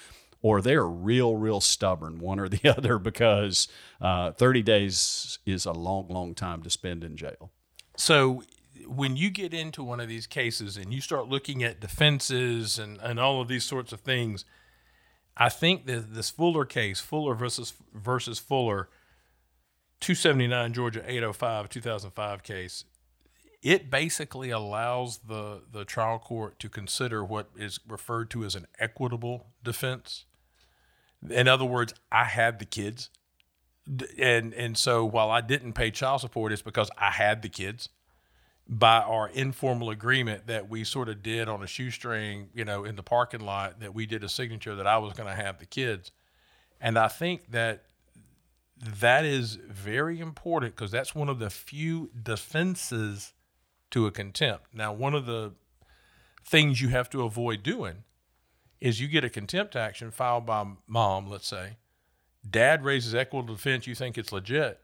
Or 0.42 0.62
they're 0.62 0.87
real, 0.87 1.37
real 1.37 1.61
stubborn, 1.61 2.18
one 2.18 2.40
or 2.40 2.48
the 2.48 2.68
other, 2.76 2.98
because 2.98 3.68
uh, 4.00 4.33
30 4.33 4.62
days 4.62 5.38
is 5.44 5.66
a 5.66 5.72
long, 5.72 6.09
long 6.09 6.35
time 6.35 6.62
to 6.62 6.70
spend 6.70 7.05
in 7.05 7.16
jail. 7.16 7.50
So 7.96 8.42
when 8.87 9.16
you 9.16 9.31
get 9.31 9.53
into 9.53 9.83
one 9.83 10.00
of 10.00 10.09
these 10.09 10.26
cases 10.26 10.76
and 10.76 10.92
you 10.92 11.00
start 11.00 11.29
looking 11.29 11.62
at 11.62 11.81
defenses 11.81 12.79
and, 12.79 12.98
and 13.03 13.20
all 13.20 13.40
of 13.40 13.48
these 13.48 13.64
sorts 13.64 13.92
of 13.92 14.00
things, 14.00 14.44
I 15.37 15.48
think 15.48 15.87
that 15.87 16.14
this 16.14 16.31
Fuller 16.31 16.64
case, 16.64 17.00
Fuller 17.00 17.35
versus 17.35 17.72
versus 17.94 18.38
Fuller, 18.38 18.88
279 20.00 20.72
Georgia 20.72 21.03
805 21.07 21.68
2005 21.68 22.42
case, 22.42 22.85
it 23.62 23.90
basically 23.90 24.50
allows 24.50 25.18
the 25.18 25.62
the 25.70 25.85
trial 25.85 26.18
court 26.18 26.59
to 26.59 26.68
consider 26.68 27.24
what 27.24 27.50
is 27.57 27.79
referred 27.87 28.31
to 28.31 28.44
as 28.44 28.55
an 28.55 28.66
equitable 28.79 29.46
defense. 29.62 30.24
In 31.28 31.48
other 31.48 31.64
words, 31.64 31.94
I 32.11 32.24
had 32.24 32.59
the 32.59 32.64
kids. 32.64 33.11
And 34.18 34.54
and 34.54 34.76
so 34.76 35.04
while 35.04 35.30
I 35.30 35.40
didn't 35.40 35.72
pay 35.72 35.90
child 35.90 36.20
support, 36.20 36.52
it's 36.52 36.62
because 36.62 36.90
I 36.96 37.11
had 37.11 37.42
the 37.42 37.48
kids 37.48 37.88
by 38.68 38.98
our 38.98 39.28
informal 39.28 39.90
agreement 39.90 40.46
that 40.46 40.68
we 40.70 40.85
sort 40.85 41.09
of 41.09 41.24
did 41.24 41.48
on 41.48 41.61
a 41.61 41.66
shoestring, 41.66 42.50
you 42.54 42.64
know, 42.64 42.85
in 42.85 42.94
the 42.94 43.02
parking 43.02 43.40
lot 43.40 43.80
that 43.80 43.92
we 43.92 44.06
did 44.06 44.22
a 44.22 44.28
signature 44.28 44.76
that 44.76 44.87
I 44.87 44.98
was 44.98 45.12
going 45.12 45.28
to 45.28 45.35
have 45.35 45.59
the 45.59 45.66
kids. 45.66 46.12
And 46.80 46.96
I 46.96 47.09
think 47.09 47.50
that 47.50 47.83
that 48.80 49.24
is 49.24 49.56
very 49.56 50.20
important 50.20 50.76
because 50.76 50.92
that's 50.92 51.14
one 51.14 51.28
of 51.28 51.40
the 51.40 51.50
few 51.50 52.11
defenses 52.22 53.33
to 53.90 54.06
a 54.06 54.12
contempt. 54.12 54.66
Now, 54.72 54.92
one 54.92 55.14
of 55.14 55.26
the 55.26 55.52
things 56.44 56.80
you 56.80 56.88
have 56.88 57.11
to 57.11 57.22
avoid 57.22 57.62
doing 57.64 58.04
is 58.80 59.00
you 59.00 59.08
get 59.08 59.24
a 59.24 59.30
contempt 59.30 59.76
action 59.76 60.10
filed 60.10 60.46
by 60.46 60.64
mom, 60.86 61.28
let's 61.28 61.46
say. 61.48 61.76
Dad 62.48 62.84
raises 62.84 63.14
equitable 63.14 63.54
defense, 63.54 63.86
you 63.86 63.94
think 63.94 64.16
it's 64.16 64.32
legit. 64.32 64.80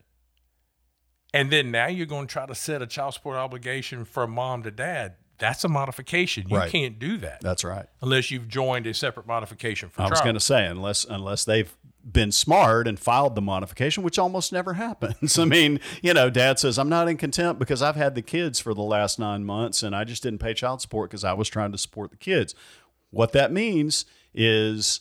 And 1.34 1.50
then 1.50 1.70
now 1.70 1.86
you're 1.86 2.06
going 2.06 2.26
to 2.26 2.32
try 2.32 2.46
to 2.46 2.54
set 2.54 2.82
a 2.82 2.86
child 2.86 3.14
support 3.14 3.36
obligation 3.36 4.04
from 4.04 4.30
mom 4.32 4.62
to 4.62 4.70
dad. 4.70 5.14
That's 5.38 5.64
a 5.64 5.68
modification. 5.68 6.48
You 6.48 6.56
Right. 6.56 6.70
can't 6.72 6.98
do 6.98 7.18
that 7.18 7.42
That's 7.42 7.62
right. 7.62 7.86
unless 8.00 8.30
you've 8.30 8.48
joined 8.48 8.86
a 8.86 8.94
separate 8.94 9.26
modification 9.26 9.90
for 9.90 10.00
I 10.02 10.08
was 10.08 10.20
going 10.22 10.34
to 10.34 10.40
say 10.40 10.64
unless 10.66 11.04
unless 11.04 11.44
they've 11.44 11.76
been 12.10 12.32
smart 12.32 12.88
and 12.88 12.98
filed 12.98 13.34
the 13.34 13.42
modification, 13.42 14.02
which 14.02 14.18
almost 14.18 14.50
never 14.50 14.74
happens. 14.84 15.38
I 15.38 15.44
mean, 15.44 15.78
you 16.02 16.14
know, 16.14 16.30
Dad 16.30 16.58
says 16.58 16.78
I'm 16.78 16.88
not 16.88 17.06
in 17.08 17.18
contempt 17.18 17.58
because 17.58 17.82
I've 17.82 17.96
had 17.96 18.14
the 18.14 18.22
kids 18.22 18.60
for 18.60 18.72
the 18.72 18.82
last 18.82 19.18
nine 19.18 19.44
months 19.44 19.82
and 19.82 19.94
I 19.94 20.04
just 20.04 20.22
didn't 20.22 20.38
pay 20.38 20.54
child 20.54 20.80
support 20.80 21.10
because 21.10 21.24
I 21.24 21.34
was 21.34 21.50
trying 21.50 21.72
to 21.72 21.78
support 21.78 22.10
the 22.12 22.16
kids. 22.16 22.54
What 23.16 23.32
that 23.32 23.50
means 23.50 24.04
is 24.34 25.00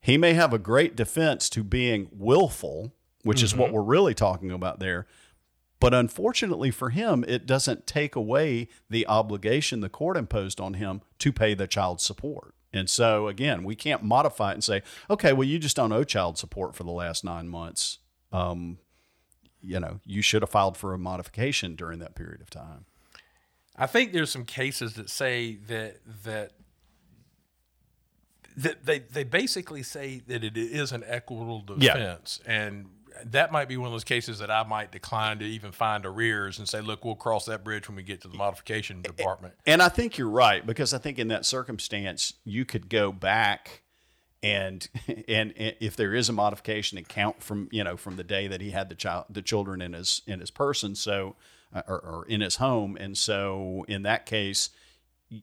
he 0.00 0.16
may 0.16 0.32
have 0.32 0.54
a 0.54 0.58
great 0.58 0.96
defense 0.96 1.50
to 1.50 1.62
being 1.62 2.08
willful, 2.10 2.94
which 3.22 3.42
is 3.42 3.54
what 3.54 3.70
we're 3.70 3.82
really 3.82 4.14
talking 4.14 4.50
about 4.50 4.80
there. 4.80 5.06
But 5.78 5.92
unfortunately 5.92 6.70
for 6.70 6.88
him, 6.88 7.22
it 7.28 7.44
doesn't 7.44 7.86
take 7.86 8.16
away 8.16 8.68
the 8.88 9.06
obligation 9.08 9.80
the 9.80 9.90
court 9.90 10.16
imposed 10.16 10.58
on 10.58 10.74
him 10.74 11.02
to 11.18 11.32
pay 11.32 11.52
the 11.52 11.66
child 11.66 12.00
support. 12.00 12.54
And 12.72 12.88
so, 12.88 13.28
again, 13.28 13.62
we 13.62 13.74
can't 13.74 14.02
modify 14.02 14.52
it 14.52 14.54
and 14.54 14.64
say, 14.64 14.82
okay, 15.10 15.34
well, 15.34 15.46
you 15.46 15.58
just 15.58 15.76
don't 15.76 15.92
owe 15.92 16.02
child 16.04 16.38
support 16.38 16.74
for 16.74 16.84
the 16.84 16.92
last 16.92 17.24
nine 17.24 17.46
months. 17.46 17.98
Um, 18.32 18.78
you 19.60 19.78
know, 19.78 20.00
you 20.06 20.22
should 20.22 20.40
have 20.40 20.48
filed 20.48 20.78
for 20.78 20.94
a 20.94 20.98
modification 20.98 21.76
during 21.76 21.98
that 21.98 22.14
period 22.14 22.40
of 22.40 22.48
time. 22.48 22.86
I 23.82 23.86
think 23.86 24.12
there's 24.12 24.30
some 24.30 24.44
cases 24.44 24.94
that 24.94 25.10
say 25.10 25.56
that 25.66 25.96
that 26.22 26.52
that 28.56 28.86
they 28.86 29.00
they 29.00 29.24
basically 29.24 29.82
say 29.82 30.22
that 30.28 30.44
it 30.44 30.56
is 30.56 30.92
an 30.92 31.02
equitable 31.04 31.64
Yeah. 31.78 31.94
defense, 31.94 32.38
and 32.46 32.90
that 33.24 33.50
might 33.50 33.68
be 33.68 33.76
one 33.76 33.86
of 33.86 33.92
those 33.92 34.04
cases 34.04 34.38
that 34.38 34.52
I 34.52 34.62
might 34.62 34.92
decline 34.92 35.40
to 35.40 35.44
even 35.44 35.72
find 35.72 36.06
arrears 36.06 36.60
and 36.60 36.68
say, 36.68 36.80
look, 36.80 37.04
we'll 37.04 37.16
cross 37.16 37.46
that 37.46 37.64
bridge 37.64 37.88
when 37.88 37.96
we 37.96 38.04
get 38.04 38.20
to 38.20 38.28
the 38.28 38.36
modification 38.36 39.02
department. 39.02 39.54
And 39.66 39.82
I 39.82 39.88
think 39.88 40.16
you're 40.16 40.30
right 40.30 40.64
because 40.64 40.94
I 40.94 40.98
think 40.98 41.18
in 41.18 41.26
that 41.28 41.44
circumstance 41.44 42.34
you 42.44 42.64
could 42.64 42.88
go 42.88 43.10
back 43.10 43.82
and 44.44 44.88
and, 45.26 45.54
and 45.56 45.74
if 45.80 45.96
there 45.96 46.14
is 46.14 46.28
a 46.28 46.32
modification 46.32 46.98
and 46.98 47.08
count 47.08 47.42
from 47.42 47.68
you 47.72 47.82
know 47.82 47.96
from 47.96 48.14
the 48.14 48.24
day 48.24 48.46
that 48.46 48.60
he 48.60 48.70
had 48.70 48.88
the 48.88 48.94
child 48.94 49.24
the 49.28 49.42
children 49.42 49.82
in 49.82 49.92
his 49.92 50.22
in 50.28 50.38
his 50.38 50.52
person 50.52 50.94
so 50.94 51.34
or, 51.74 52.00
or 52.00 52.24
in 52.28 52.40
his 52.40 52.56
home 52.56 52.96
and 53.00 53.16
so 53.16 53.84
in 53.88 54.02
that 54.02 54.26
case 54.26 54.70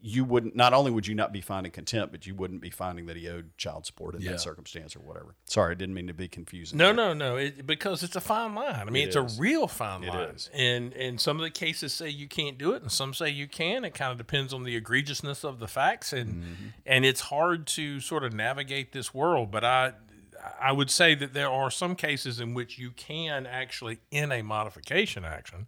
you 0.01 0.23
wouldn't 0.23 0.55
not 0.55 0.71
only 0.71 0.91
would 0.91 1.07
you 1.07 1.15
not 1.15 1.33
be 1.33 1.41
finding 1.41 1.71
contempt 1.71 2.11
but 2.11 2.27
you 2.27 2.35
wouldn't 2.35 2.61
be 2.61 2.69
finding 2.69 3.07
that 3.07 3.17
he 3.17 3.27
owed 3.27 3.49
child 3.57 3.87
support 3.87 4.13
in 4.13 4.21
Yeah. 4.21 4.33
that 4.33 4.39
circumstance 4.39 4.95
or 4.95 4.99
whatever 4.99 5.33
sorry 5.45 5.71
I 5.71 5.73
didn't 5.73 5.95
mean 5.95 6.05
to 6.05 6.13
be 6.13 6.27
confusing 6.27 6.77
No, 6.77 6.87
there. 6.93 6.93
no, 6.93 7.13
no. 7.13 7.35
It, 7.37 7.65
because 7.65 8.03
it's 8.03 8.15
a 8.15 8.21
fine 8.21 8.53
line. 8.53 8.75
I 8.75 8.91
mean, 8.91 9.01
It 9.01 9.07
it's 9.07 9.15
is. 9.15 9.37
a 9.39 9.41
real 9.41 9.67
fine 9.67 10.03
It 10.03 10.09
line. 10.09 10.29
is. 10.29 10.47
And 10.53 10.93
and 10.93 11.19
some 11.19 11.37
of 11.37 11.43
the 11.43 11.49
cases 11.49 11.91
say 11.91 12.07
you 12.09 12.27
can't 12.27 12.59
do 12.59 12.73
it, 12.73 12.83
and 12.83 12.91
some 12.91 13.15
say 13.15 13.29
you 13.29 13.47
can. 13.47 13.83
It 13.83 13.95
kind 13.95 14.11
of 14.11 14.19
depends 14.19 14.53
on 14.53 14.61
the 14.63 14.79
egregiousness 14.79 15.43
of 15.43 15.57
the 15.57 15.67
facts, 15.67 16.13
and 16.13 16.43
Mm-hmm. 16.43 16.65
and 16.85 17.03
it's 17.03 17.21
hard 17.21 17.65
to 17.67 17.99
sort 17.99 18.23
of 18.23 18.31
navigate 18.31 18.91
this 18.91 19.11
world. 19.11 19.49
But 19.49 19.63
I 19.65 19.93
I 20.61 20.71
would 20.71 20.91
say 20.91 21.15
that 21.15 21.33
there 21.33 21.49
are 21.49 21.71
some 21.71 21.95
cases 21.95 22.39
in 22.39 22.53
which 22.53 22.77
you 22.77 22.91
can 22.91 23.47
actually, 23.47 23.99
in 24.11 24.31
a 24.31 24.43
modification 24.43 25.25
action, 25.25 25.65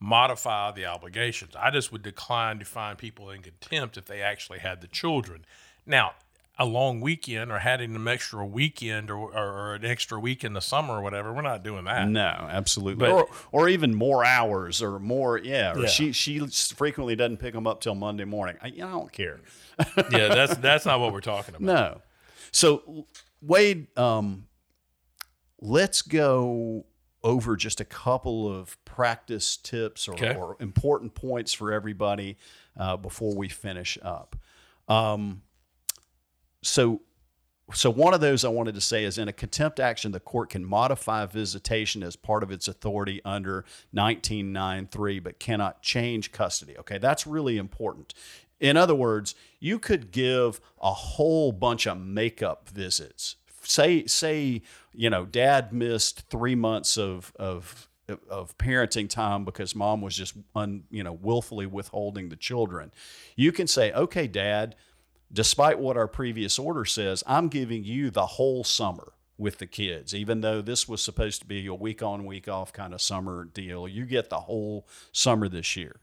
modify 0.00 0.70
the 0.72 0.86
obligations. 0.86 1.54
I 1.56 1.70
just 1.70 1.90
would 1.92 2.02
decline 2.02 2.58
to 2.60 2.64
find 2.64 2.96
people 2.98 3.30
in 3.30 3.42
contempt 3.42 3.96
if 3.96 4.04
they 4.06 4.20
actually 4.22 4.60
had 4.60 4.80
the 4.80 4.86
children. 4.86 5.44
Now, 5.86 6.12
a 6.60 6.64
long 6.64 7.00
weekend 7.00 7.52
or 7.52 7.60
having 7.60 7.94
an 7.94 8.08
extra 8.08 8.44
weekend 8.44 9.10
or, 9.10 9.16
or, 9.32 9.32
or 9.70 9.74
an 9.76 9.84
extra 9.84 10.18
week 10.18 10.42
in 10.42 10.54
the 10.54 10.60
summer 10.60 10.94
or 10.98 11.02
whatever, 11.02 11.32
we're 11.32 11.40
not 11.42 11.62
doing 11.62 11.84
that. 11.84 12.08
No, 12.08 12.20
absolutely. 12.50 13.06
But- 13.06 13.12
or, 13.12 13.28
or 13.52 13.68
even 13.68 13.94
more 13.94 14.24
hours 14.24 14.82
or 14.82 14.98
more. 14.98 15.38
Yeah. 15.38 15.74
Or 15.74 15.82
Yeah. 15.82 15.86
she 15.86 16.10
she 16.12 16.40
frequently 16.48 17.14
doesn't 17.14 17.36
pick 17.36 17.54
them 17.54 17.66
up 17.68 17.80
till 17.80 17.94
Monday 17.94 18.24
morning. 18.24 18.56
I, 18.60 18.66
I 18.66 18.70
don't 18.70 19.12
care. 19.12 19.40
yeah, 20.10 20.28
that's 20.34 20.56
that's 20.56 20.84
not 20.84 20.98
what 20.98 21.12
we're 21.12 21.20
talking 21.20 21.54
about. 21.54 21.62
No. 21.64 22.00
So 22.50 23.06
Wade, 23.40 23.86
um, 23.96 24.46
let's 25.60 26.02
go 26.02 26.86
over 27.24 27.56
just 27.56 27.80
a 27.80 27.84
couple 27.84 28.52
of 28.52 28.82
practice 28.84 29.56
tips 29.56 30.06
or, 30.08 30.14
Okay. 30.14 30.34
or 30.34 30.56
important 30.60 31.14
points 31.14 31.52
for 31.52 31.72
everybody 31.72 32.36
uh, 32.76 32.96
before 32.96 33.34
we 33.34 33.48
finish 33.48 33.98
up. 34.02 34.36
Um, 34.88 35.42
so 36.62 37.00
so 37.74 37.90
one 37.90 38.14
of 38.14 38.22
those 38.22 38.46
I 38.46 38.48
wanted 38.48 38.74
to 38.76 38.80
say 38.80 39.04
is 39.04 39.18
in 39.18 39.28
a 39.28 39.32
contempt 39.32 39.78
action, 39.78 40.12
the 40.12 40.20
court 40.20 40.48
can 40.48 40.64
modify 40.64 41.26
visitation 41.26 42.02
as 42.02 42.16
part 42.16 42.42
of 42.42 42.50
its 42.50 42.66
authority 42.66 43.20
under 43.26 43.66
1993, 43.90 45.18
but 45.20 45.38
cannot 45.38 45.82
change 45.82 46.32
custody. 46.32 46.78
Okay, 46.78 46.96
that's 46.96 47.26
really 47.26 47.58
important. 47.58 48.14
In 48.58 48.76
other 48.78 48.94
words, 48.94 49.34
you 49.60 49.78
could 49.78 50.10
give 50.10 50.60
a 50.80 50.92
whole 50.92 51.52
bunch 51.52 51.86
of 51.86 51.98
makeup 52.00 52.68
visits. 52.70 53.36
Say, 53.68 54.06
say, 54.06 54.62
you 54.94 55.10
know, 55.10 55.26
dad 55.26 55.74
missed 55.74 56.28
three 56.30 56.54
months 56.54 56.96
of 56.96 57.32
of 57.38 57.86
of 58.30 58.56
parenting 58.56 59.10
time 59.10 59.44
because 59.44 59.74
mom 59.74 60.00
was 60.00 60.16
just 60.16 60.34
un, 60.54 60.84
you 60.90 61.02
know 61.02 61.12
willfully 61.12 61.66
withholding 61.66 62.30
the 62.30 62.36
children. 62.36 62.90
You 63.36 63.52
can 63.52 63.66
say, 63.66 63.92
okay, 63.92 64.26
dad, 64.26 64.74
despite 65.30 65.78
what 65.78 65.98
our 65.98 66.08
previous 66.08 66.58
order 66.58 66.86
says, 66.86 67.22
I'm 67.26 67.48
giving 67.48 67.84
you 67.84 68.08
the 68.08 68.24
whole 68.24 68.64
summer 68.64 69.12
with 69.36 69.58
the 69.58 69.66
kids, 69.66 70.14
even 70.14 70.40
though 70.40 70.62
this 70.62 70.88
was 70.88 71.02
supposed 71.02 71.42
to 71.42 71.46
be 71.46 71.66
a 71.66 71.74
week 71.74 72.02
on, 72.02 72.24
week 72.24 72.48
off 72.48 72.72
kind 72.72 72.94
of 72.94 73.02
summer 73.02 73.44
deal. 73.44 73.86
You 73.86 74.06
get 74.06 74.30
the 74.30 74.40
whole 74.40 74.88
summer 75.12 75.46
this 75.46 75.76
year. 75.76 76.00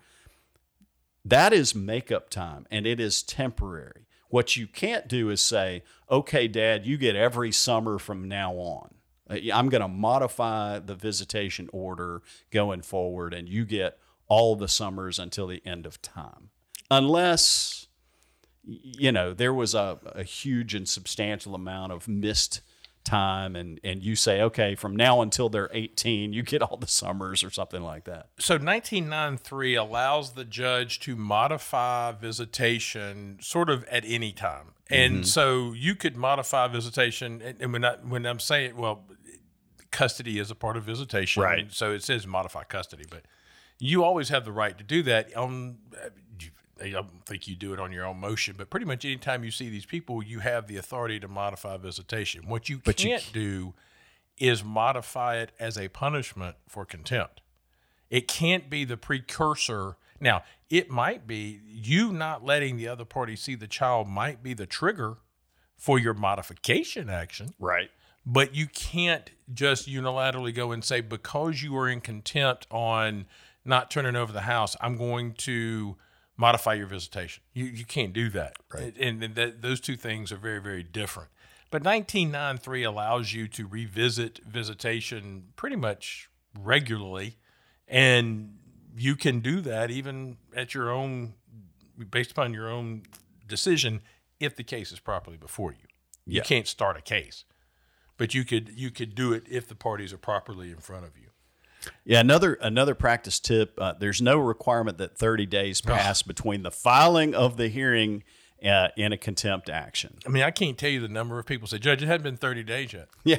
That 1.25 1.51
is 1.51 1.73
makeup 1.73 2.29
time 2.29 2.67
and 2.69 2.85
it 2.85 2.99
is 2.99 3.23
temporary. 3.23 4.04
What 4.35 4.57
you 4.57 4.67
can't 4.67 5.07
do 5.07 5.29
is 5.29 5.39
say, 5.39 5.81
okay, 6.11 6.49
dad, 6.49 6.85
you 6.85 6.97
get 6.97 7.15
every 7.15 7.53
summer 7.53 7.97
from 7.97 8.27
now 8.27 8.55
on. 8.55 8.95
Uh, 9.29 9.37
I'm 9.53 9.69
going 9.69 9.81
to 9.81 9.87
modify 9.87 10.79
the 10.79 10.93
visitation 10.93 11.69
order 11.71 12.21
going 12.51 12.81
forward 12.81 13.33
and 13.33 13.47
you 13.47 13.63
get 13.63 13.97
all 14.27 14.57
the 14.57 14.67
summers 14.67 15.19
until 15.19 15.47
the 15.47 15.65
end 15.65 15.85
of 15.85 16.01
time. 16.01 16.49
Unless 16.91 17.87
you 18.65 19.13
know, 19.13 19.33
there 19.33 19.53
was 19.53 19.73
a, 19.73 19.99
a 20.03 20.23
huge 20.23 20.75
and 20.75 20.89
substantial 20.89 21.55
amount 21.55 21.93
of 21.93 22.05
missed 22.09 22.59
time 23.05 23.55
and 23.55 23.79
and 23.83 24.03
you 24.03 24.15
say 24.15 24.41
okay 24.41 24.75
from 24.75 24.95
now 24.95 25.21
until 25.21 25.47
they're 25.47 25.69
18 25.71 26.33
you 26.33 26.43
get 26.43 26.61
all 26.61 26.75
the 26.75 26.87
summers 26.87 27.43
or 27.43 27.49
something 27.49 27.81
like 27.81 28.03
that 28.05 28.27
So 28.39 28.55
1993 28.55 29.75
allows 29.75 30.31
the 30.31 30.43
judge 30.43 30.99
to 31.01 31.15
modify 31.15 32.11
visitation 32.11 33.37
sort 33.41 33.69
of 33.69 33.83
at 33.85 34.03
any 34.05 34.31
time. 34.31 34.73
And 34.89 35.13
mm-hmm. 35.13 35.23
so 35.23 35.73
you 35.73 35.95
could 35.95 36.17
modify 36.17 36.67
visitation 36.67 37.41
and, 37.41 37.61
and 37.61 37.73
when 37.73 37.85
I 37.85 37.95
when 37.97 38.25
I'm 38.25 38.39
saying 38.39 38.75
well 38.75 39.05
custody 39.91 40.39
is 40.39 40.51
a 40.51 40.55
part 40.55 40.75
of 40.75 40.83
visitation. 40.83 41.41
Right. 41.41 41.71
So 41.71 41.91
it 41.91 42.03
says 42.03 42.27
modify 42.27 42.63
custody, 42.63 43.05
but 43.09 43.21
you 43.79 44.03
always 44.03 44.29
have 44.29 44.45
the 44.45 44.51
right 44.51 44.77
to 44.77 44.83
do 44.83 45.03
that 45.03 45.35
on 45.35 45.77
I 46.81 46.89
don't 46.89 47.25
think 47.25 47.47
you 47.47 47.55
do 47.55 47.73
it 47.73 47.79
on 47.79 47.91
your 47.91 48.05
own 48.05 48.19
motion, 48.19 48.55
but 48.57 48.69
pretty 48.69 48.85
much 48.85 49.05
anytime 49.05 49.43
you 49.43 49.51
see 49.51 49.69
these 49.69 49.85
people, 49.85 50.23
you 50.23 50.39
have 50.39 50.67
the 50.67 50.77
authority 50.77 51.19
to 51.19 51.27
modify 51.27 51.77
visitation. 51.77 52.47
What 52.47 52.69
you 52.69 52.81
you 52.85 52.93
can't 52.93 53.33
do 53.33 53.73
is 54.37 54.63
modify 54.63 55.37
it 55.37 55.51
as 55.59 55.77
a 55.77 55.87
punishment 55.87 56.57
for 56.67 56.85
contempt. 56.85 57.41
It 58.09 58.27
can't 58.27 58.69
be 58.69 58.83
the 58.83 58.97
precursor. 58.97 59.97
Now, 60.19 60.43
it 60.69 60.89
might 60.89 61.25
be 61.25 61.61
you 61.65 62.11
not 62.11 62.43
letting 62.43 62.77
the 62.77 62.87
other 62.87 63.05
party 63.05 63.35
see 63.35 63.55
the 63.55 63.67
child 63.67 64.07
might 64.07 64.43
be 64.43 64.53
the 64.53 64.65
trigger 64.65 65.17
for 65.77 65.97
your 65.99 66.13
modification 66.13 67.09
action, 67.09 67.53
right 67.59 67.89
but 68.25 68.55
you 68.55 68.67
can't 68.67 69.29
just 69.53 69.87
unilaterally 69.87 70.53
go 70.53 70.71
and 70.71 70.83
say 70.83 70.99
because 71.01 71.61
you 71.61 71.77
are 71.77 71.87
in 71.87 72.01
contempt 72.01 72.65
on 72.71 73.25
not 73.63 73.91
turning 73.91 74.15
over 74.15 74.33
the 74.33 74.41
house, 74.41 74.75
I'm 74.81 74.97
going 74.97 75.33
to 75.33 75.95
modify 76.37 76.73
your 76.73 76.87
visitation. 76.87 77.43
You 77.53 77.65
you 77.65 77.85
can't 77.85 78.13
do 78.13 78.29
that. 78.29 78.57
Right. 78.73 78.95
And, 78.97 79.23
and 79.23 79.35
that, 79.35 79.61
those 79.61 79.79
two 79.79 79.95
things 79.95 80.31
are 80.31 80.37
very 80.37 80.61
very 80.61 80.83
different. 80.83 81.29
But 81.71 81.83
1993 81.83 82.83
allows 82.83 83.33
you 83.33 83.47
to 83.49 83.67
revisit 83.67 84.39
visitation 84.45 85.47
pretty 85.55 85.75
much 85.75 86.29
regularly, 86.57 87.37
and 87.87 88.57
you 88.95 89.15
can 89.15 89.39
do 89.41 89.59
that 89.61 89.91
even 89.91 90.37
at 90.55 90.73
your 90.73 90.89
own, 90.89 91.33
based 92.11 92.31
upon 92.31 92.53
your 92.53 92.69
own 92.69 93.03
decision, 93.47 94.01
if 94.39 94.55
the 94.55 94.63
case 94.63 94.91
is 94.91 94.99
properly 94.99 95.37
before 95.37 95.71
you. 95.71 95.87
You 96.25 96.37
Yeah. 96.37 96.43
can't 96.43 96.67
start 96.67 96.97
a 96.97 97.01
case, 97.01 97.45
but 98.17 98.33
you 98.33 98.45
could 98.45 98.69
you 98.69 98.89
could 98.91 99.13
do 99.15 99.33
it 99.33 99.43
if 99.49 99.67
the 99.67 99.75
parties 99.75 100.13
are 100.13 100.17
properly 100.17 100.71
in 100.71 100.77
front 100.77 101.05
of 101.05 101.17
you. 101.17 101.29
Yeah, 102.03 102.19
another 102.19 102.55
another 102.55 102.95
practice 102.95 103.39
tip. 103.39 103.73
Uh, 103.77 103.93
there's 103.99 104.21
no 104.21 104.37
requirement 104.37 104.97
that 104.97 105.17
30 105.17 105.45
days 105.45 105.81
pass 105.81 106.21
between 106.21 106.63
the 106.63 106.71
filing 106.71 107.33
of 107.35 107.57
the 107.57 107.67
hearing 107.67 108.23
uh, 108.63 108.87
in 108.95 109.11
a 109.11 109.17
contempt 109.17 109.69
action. 109.69 110.17
I 110.25 110.29
mean, 110.29 110.43
I 110.43 110.51
can't 110.51 110.77
tell 110.77 110.89
you 110.89 110.99
the 111.01 111.07
number 111.07 111.37
of 111.39 111.45
people 111.45 111.67
say, 111.67 111.77
"Judge, 111.77 112.01
it 112.01 112.07
hasn't 112.07 112.23
been 112.23 112.37
30 112.37 112.63
days 112.63 112.93
yet." 112.93 113.07
Yeah, 113.23 113.37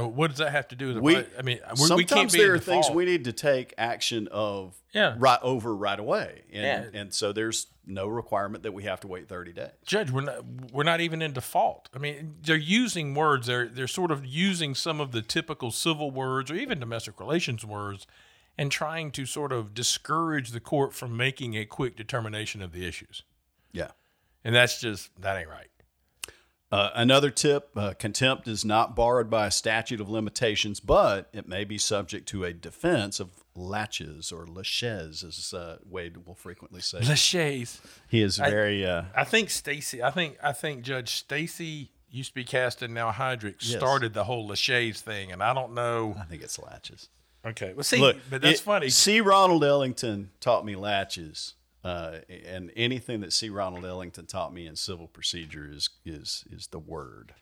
what 0.00 0.28
does 0.30 0.38
that 0.38 0.50
have 0.52 0.68
to 0.68 0.76
do 0.76 0.88
with 0.88 0.96
it? 0.98 1.02
we. 1.02 1.16
I 1.16 1.42
mean, 1.42 1.58
we, 1.70 1.76
sometimes 1.76 1.96
we 1.98 2.04
can't 2.04 2.32
be 2.32 2.38
there 2.38 2.54
are 2.54 2.58
things 2.58 2.86
default. 2.86 2.96
we 2.96 3.04
need 3.04 3.24
to 3.24 3.32
take 3.32 3.74
action 3.78 4.28
of 4.32 4.74
Yeah. 4.92 5.14
right 5.18 5.38
over 5.42 5.74
right 5.76 5.98
away, 5.98 6.42
and 6.52 6.92
Yeah. 6.94 7.00
and 7.00 7.12
so 7.14 7.32
there's 7.32 7.66
no 7.86 8.06
requirement 8.08 8.62
that 8.64 8.72
we 8.72 8.84
have 8.84 9.00
to 9.00 9.06
wait 9.08 9.28
30 9.28 9.52
days. 9.52 9.70
Judge, 9.84 10.10
we're 10.10 10.22
not 10.22 10.44
we're 10.72 10.82
not 10.84 11.00
even 11.00 11.20
in 11.22 11.32
default. 11.34 11.88
I 11.94 11.98
mean, 11.98 12.36
they're 12.42 12.56
using 12.56 13.14
words. 13.14 13.46
They're 13.46 13.68
they're 13.68 13.86
sort 13.86 14.10
of 14.10 14.24
using 14.24 14.74
some 14.74 15.00
of 15.00 15.12
the 15.12 15.20
typical 15.22 15.70
civil 15.70 16.10
words 16.10 16.50
or 16.50 16.54
even 16.54 16.80
domestic 16.80 17.20
relations 17.20 17.64
words, 17.64 18.06
and 18.56 18.72
trying 18.72 19.10
to 19.12 19.26
sort 19.26 19.52
of 19.52 19.74
discourage 19.74 20.50
the 20.50 20.60
court 20.60 20.94
from 20.94 21.16
making 21.16 21.54
a 21.54 21.64
quick 21.66 21.96
determination 21.96 22.62
of 22.62 22.72
the 22.72 22.86
issues. 22.86 23.22
Yeah. 23.72 23.90
And 24.44 24.54
that's 24.54 24.80
just 24.80 25.10
that 25.20 25.36
ain't 25.38 25.48
right. 25.48 25.68
Uh, 26.72 26.90
another 26.94 27.30
tip: 27.30 27.70
uh, 27.76 27.94
contempt 27.98 28.48
is 28.48 28.64
not 28.64 28.96
barred 28.96 29.30
by 29.30 29.46
a 29.46 29.50
statute 29.50 30.00
of 30.00 30.08
limitations, 30.10 30.80
but 30.80 31.28
it 31.32 31.46
may 31.48 31.64
be 31.64 31.78
subject 31.78 32.28
to 32.28 32.42
a 32.44 32.52
defense 32.52 33.20
of 33.20 33.30
laches 33.54 34.32
or 34.32 34.46
laches, 34.46 35.22
as 35.22 35.54
uh, 35.54 35.76
Wade 35.88 36.26
will 36.26 36.34
frequently 36.34 36.80
say. 36.80 36.98
Lachaise. 36.98 37.80
He 38.08 38.20
is 38.22 38.38
very. 38.38 38.84
uh, 38.84 39.04
I 39.16 39.22
think 39.24 39.50
Stacy. 39.50 40.02
I 40.02 40.10
think 40.10 40.36
I 40.42 40.52
think 40.52 40.82
Judge 40.82 41.10
Stacy 41.14 41.92
used 42.10 42.30
to 42.30 42.34
be 42.34 42.44
casting 42.44 42.92
now 42.92 43.10
Hydrick 43.12 43.56
Yes. 43.60 43.76
started 43.78 44.12
the 44.12 44.24
whole 44.24 44.46
Lachaise 44.48 45.00
thing, 45.00 45.30
and 45.32 45.42
I 45.42 45.54
don't 45.54 45.74
know. 45.74 46.16
I 46.18 46.24
think 46.24 46.42
it's 46.42 46.58
latches. 46.58 47.08
Okay, 47.46 47.72
well, 47.74 47.84
see, 47.84 47.98
Look, 47.98 48.16
but 48.30 48.40
that's 48.42 48.60
it- 48.60 48.64
funny. 48.64 48.88
See, 48.88 49.20
Ronald 49.20 49.62
Ellington 49.62 50.30
taught 50.40 50.64
me 50.64 50.74
latches, 50.76 51.54
uh, 51.84 52.18
and 52.46 52.72
anything 52.76 53.20
that 53.20 53.32
C. 53.32 53.50
Ronald 53.50 53.84
Ellington 53.84 54.26
taught 54.26 54.54
me 54.54 54.66
in 54.66 54.74
civil 54.74 55.06
procedure 55.06 55.70
is 55.70 55.90
is 56.04 56.44
is 56.50 56.68
the 56.68 56.78
word. 56.78 57.34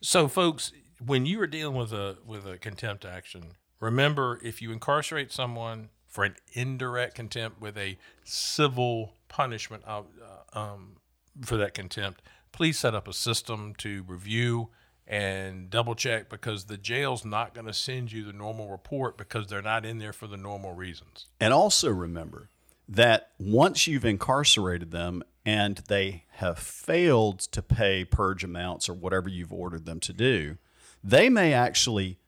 So, 0.00 0.28
folks, 0.28 0.72
when 1.04 1.24
you 1.24 1.40
are 1.40 1.46
dealing 1.46 1.76
with 1.76 1.92
a 1.92 2.16
with 2.26 2.46
a 2.46 2.58
contempt 2.58 3.04
action, 3.04 3.52
remember 3.78 4.40
if 4.42 4.60
you 4.60 4.72
incarcerate 4.72 5.32
someone 5.32 5.90
for 6.10 6.24
an 6.24 6.34
indirect 6.52 7.14
contempt 7.14 7.60
with 7.60 7.78
a 7.78 7.96
civil 8.24 9.14
punishment 9.28 9.84
of, 9.86 10.06
uh, 10.54 10.58
um, 10.58 10.96
for 11.42 11.56
that 11.56 11.72
contempt, 11.72 12.20
please 12.50 12.76
set 12.78 12.94
up 12.96 13.06
a 13.06 13.12
system 13.12 13.74
to 13.78 14.02
review 14.08 14.70
and 15.06 15.70
double 15.70 15.94
check 15.94 16.28
because 16.28 16.64
the 16.64 16.76
jail's 16.76 17.24
not 17.24 17.54
going 17.54 17.66
to 17.66 17.72
send 17.72 18.10
you 18.10 18.24
the 18.24 18.32
normal 18.32 18.68
report 18.68 19.16
because 19.16 19.46
they're 19.46 19.62
not 19.62 19.86
in 19.86 19.98
there 19.98 20.12
for 20.12 20.26
the 20.26 20.36
normal 20.36 20.72
reasons. 20.72 21.26
And 21.40 21.52
also 21.52 21.90
remember 21.90 22.48
that 22.90 23.30
once 23.38 23.86
you've 23.86 24.04
incarcerated 24.04 24.90
them 24.90 25.22
and 25.46 25.76
they 25.88 26.24
have 26.32 26.58
failed 26.58 27.38
to 27.38 27.62
pay 27.62 28.04
purge 28.04 28.42
amounts 28.42 28.88
or 28.88 28.94
whatever 28.94 29.28
you've 29.28 29.52
ordered 29.52 29.86
them 29.86 30.00
to 30.00 30.12
do, 30.12 30.58
they 31.02 31.28
may 31.28 31.52
actually 31.52 32.18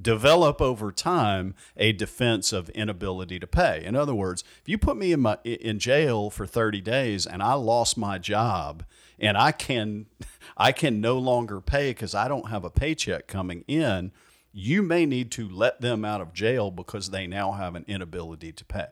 develop 0.00 0.60
over 0.60 0.92
time 0.92 1.54
a 1.76 1.92
defense 1.92 2.52
of 2.52 2.68
inability 2.70 3.40
to 3.40 3.46
pay. 3.46 3.82
In 3.84 3.96
other 3.96 4.14
words, 4.14 4.44
if 4.60 4.68
you 4.68 4.78
put 4.78 4.96
me 4.96 5.12
in 5.12 5.20
my 5.20 5.38
in 5.44 5.78
jail 5.80 6.30
for 6.30 6.46
30 6.46 6.80
days 6.80 7.26
and 7.26 7.42
I 7.42 7.54
lost 7.54 7.96
my 7.96 8.18
job 8.18 8.84
and 9.18 9.36
I 9.36 9.50
can 9.50 10.06
I 10.56 10.70
can 10.70 11.00
no 11.00 11.18
longer 11.18 11.60
pay 11.60 11.90
because 11.90 12.14
I 12.14 12.28
don't 12.28 12.48
have 12.48 12.64
a 12.64 12.70
paycheck 12.70 13.26
coming 13.26 13.64
in, 13.66 14.12
you 14.52 14.82
may 14.82 15.04
need 15.04 15.32
to 15.32 15.48
let 15.48 15.80
them 15.80 16.04
out 16.04 16.20
of 16.20 16.32
jail 16.32 16.70
because 16.70 17.10
they 17.10 17.26
now 17.26 17.52
have 17.52 17.74
an 17.74 17.84
inability 17.88 18.52
to 18.52 18.64
pay. 18.64 18.86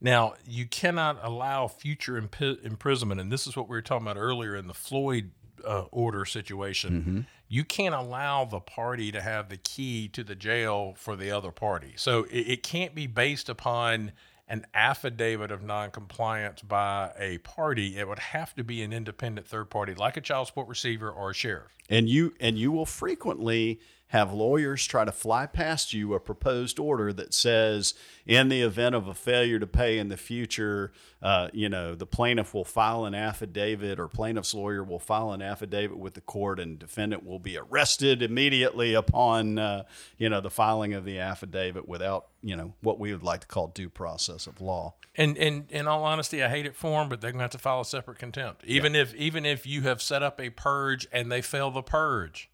Now, 0.00 0.34
you 0.46 0.66
cannot 0.66 1.18
allow 1.22 1.68
future 1.68 2.16
impi- 2.16 2.58
imprisonment, 2.62 3.20
and 3.20 3.32
this 3.32 3.46
is 3.46 3.56
what 3.56 3.68
we 3.68 3.76
were 3.76 3.82
talking 3.82 4.06
about 4.06 4.18
earlier 4.18 4.54
in 4.54 4.66
the 4.66 4.74
Floyd 4.74 5.30
uh, 5.64 5.84
order 5.90 6.24
situation. 6.24 7.26
You 7.48 7.64
can't 7.64 7.94
allow 7.94 8.44
the 8.44 8.60
party 8.60 9.10
to 9.12 9.20
have 9.20 9.48
the 9.48 9.56
key 9.56 10.08
to 10.08 10.24
the 10.24 10.34
jail 10.34 10.94
for 10.96 11.16
the 11.16 11.30
other 11.30 11.50
party. 11.50 11.94
So 11.96 12.24
it, 12.24 12.40
it 12.48 12.62
can't 12.62 12.94
be 12.94 13.06
based 13.06 13.48
upon 13.48 14.12
an 14.48 14.66
affidavit 14.74 15.50
of 15.50 15.62
noncompliance 15.62 16.62
by 16.62 17.12
a 17.18 17.38
party. 17.38 17.98
It 17.98 18.06
would 18.06 18.18
have 18.18 18.54
to 18.56 18.64
be 18.64 18.82
an 18.82 18.92
independent 18.92 19.46
third 19.46 19.70
party, 19.70 19.94
like 19.94 20.16
a 20.16 20.20
child 20.20 20.46
support 20.46 20.68
receiver 20.68 21.10
or 21.10 21.30
a 21.30 21.34
sheriff. 21.34 21.72
And 21.88 22.08
you 22.08 22.34
and 22.40 22.58
you 22.58 22.70
will 22.72 22.86
frequently 22.86 23.80
have 24.08 24.32
lawyers 24.32 24.86
try 24.86 25.04
to 25.04 25.10
fly 25.10 25.46
past 25.46 25.92
you 25.92 26.14
a 26.14 26.20
proposed 26.20 26.78
order 26.78 27.12
that 27.12 27.34
says, 27.34 27.94
in 28.24 28.48
the 28.48 28.62
event 28.62 28.94
of 28.94 29.08
a 29.08 29.14
failure 29.14 29.58
to 29.58 29.66
pay 29.66 29.98
in 29.98 30.08
the 30.08 30.16
future, 30.16 30.92
uh, 31.20 31.48
you 31.52 31.68
know, 31.68 31.94
the 31.94 32.06
plaintiff 32.06 32.54
will 32.54 32.64
file 32.64 33.04
an 33.04 33.14
affidavit 33.14 33.98
or 33.98 34.06
plaintiff's 34.06 34.54
lawyer 34.54 34.84
will 34.84 35.00
file 35.00 35.32
an 35.32 35.42
affidavit 35.42 35.98
with 35.98 36.14
the 36.14 36.20
court 36.20 36.60
and 36.60 36.78
defendant 36.78 37.26
will 37.26 37.40
be 37.40 37.58
arrested 37.58 38.22
immediately 38.22 38.94
upon, 38.94 39.58
uh, 39.58 39.82
you 40.18 40.28
know, 40.28 40.40
the 40.40 40.50
filing 40.50 40.94
of 40.94 41.04
the 41.04 41.18
affidavit 41.18 41.88
without, 41.88 42.28
you 42.42 42.54
know, 42.54 42.74
what 42.82 43.00
we 43.00 43.12
would 43.12 43.24
like 43.24 43.40
to 43.40 43.46
call 43.48 43.66
due 43.68 43.88
process 43.88 44.46
of 44.46 44.60
law. 44.60 44.94
And 45.16 45.36
and 45.38 45.70
in 45.70 45.88
all 45.88 46.04
honesty, 46.04 46.44
I 46.44 46.48
hate 46.48 46.66
it 46.66 46.76
for 46.76 47.00
them, 47.00 47.08
but 47.08 47.20
they're 47.20 47.32
going 47.32 47.40
to 47.40 47.44
have 47.44 47.50
to 47.52 47.58
file 47.58 47.80
a 47.80 47.84
separate 47.84 48.18
contempt. 48.18 48.62
Even 48.66 48.94
if 48.94 49.14
even 49.14 49.44
if 49.44 49.66
you 49.66 49.82
have 49.82 50.00
set 50.00 50.22
up 50.22 50.40
a 50.40 50.50
purge 50.50 51.08
and 51.10 51.32
they 51.32 51.42
fail 51.42 51.70
the 51.70 51.82
purge, 51.82 52.50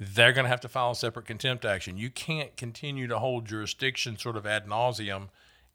they're 0.00 0.32
going 0.32 0.44
to 0.44 0.48
have 0.48 0.60
to 0.62 0.68
file 0.68 0.92
a 0.92 0.96
separate 0.96 1.26
contempt 1.26 1.66
action. 1.66 1.98
You 1.98 2.08
can't 2.08 2.56
continue 2.56 3.06
to 3.06 3.18
hold 3.18 3.44
jurisdiction 3.44 4.16
sort 4.16 4.36
of 4.36 4.46
ad 4.46 4.66
nauseum 4.66 5.28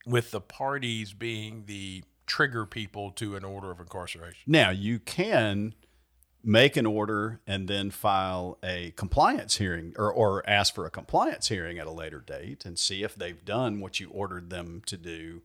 with 0.04 0.32
the 0.32 0.40
parties 0.40 1.12
being 1.12 1.64
the 1.66 2.02
trigger 2.26 2.66
people 2.66 3.12
to 3.12 3.36
an 3.36 3.44
order 3.44 3.70
of 3.70 3.78
incarceration. 3.78 4.42
Now, 4.44 4.70
you 4.70 4.98
can 4.98 5.74
make 6.42 6.76
an 6.76 6.86
order 6.86 7.40
and 7.46 7.68
then 7.68 7.90
file 7.90 8.58
a 8.64 8.92
compliance 8.96 9.56
hearing 9.56 9.94
or, 9.96 10.12
or 10.12 10.48
ask 10.48 10.74
for 10.74 10.86
a 10.86 10.90
compliance 10.90 11.48
hearing 11.48 11.78
at 11.78 11.86
a 11.86 11.92
later 11.92 12.20
date 12.20 12.64
and 12.64 12.78
see 12.78 13.04
if 13.04 13.14
they've 13.14 13.44
done 13.44 13.80
what 13.80 14.00
you 14.00 14.10
ordered 14.10 14.50
them 14.50 14.82
to 14.86 14.96
do 14.96 15.42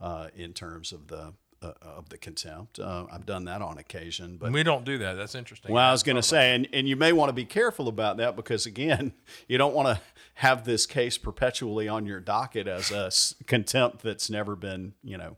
uh, 0.00 0.28
in 0.34 0.52
terms 0.52 0.92
of 0.92 1.06
the 1.06 1.34
uh, 1.64 1.72
of 1.82 2.08
the 2.10 2.18
contempt. 2.18 2.78
Uh, 2.78 3.06
I've 3.10 3.24
done 3.26 3.44
that 3.46 3.62
on 3.62 3.78
occasion, 3.78 4.36
but 4.36 4.52
We 4.52 4.62
don't 4.62 4.84
do 4.84 4.98
that. 4.98 5.14
That's 5.14 5.34
interesting. 5.34 5.72
well, 5.72 5.88
I 5.88 5.92
was 5.92 6.02
going 6.02 6.16
to 6.16 6.22
say, 6.22 6.54
and, 6.54 6.68
and 6.72 6.88
you 6.88 6.96
may 6.96 7.12
want 7.12 7.28
to 7.30 7.32
be 7.32 7.44
careful 7.44 7.88
about 7.88 8.16
that 8.18 8.36
because, 8.36 8.66
again, 8.66 9.12
you 9.48 9.58
don't 9.58 9.74
want 9.74 9.88
to 9.88 10.00
have 10.34 10.64
this 10.64 10.86
case 10.86 11.16
perpetually 11.18 11.88
on 11.88 12.06
your 12.06 12.20
docket 12.20 12.66
as 12.66 12.90
a 12.90 13.06
s- 13.06 13.34
contempt 13.46 14.02
that's 14.02 14.28
never 14.28 14.56
been, 14.56 14.94
you 15.02 15.16
know, 15.16 15.36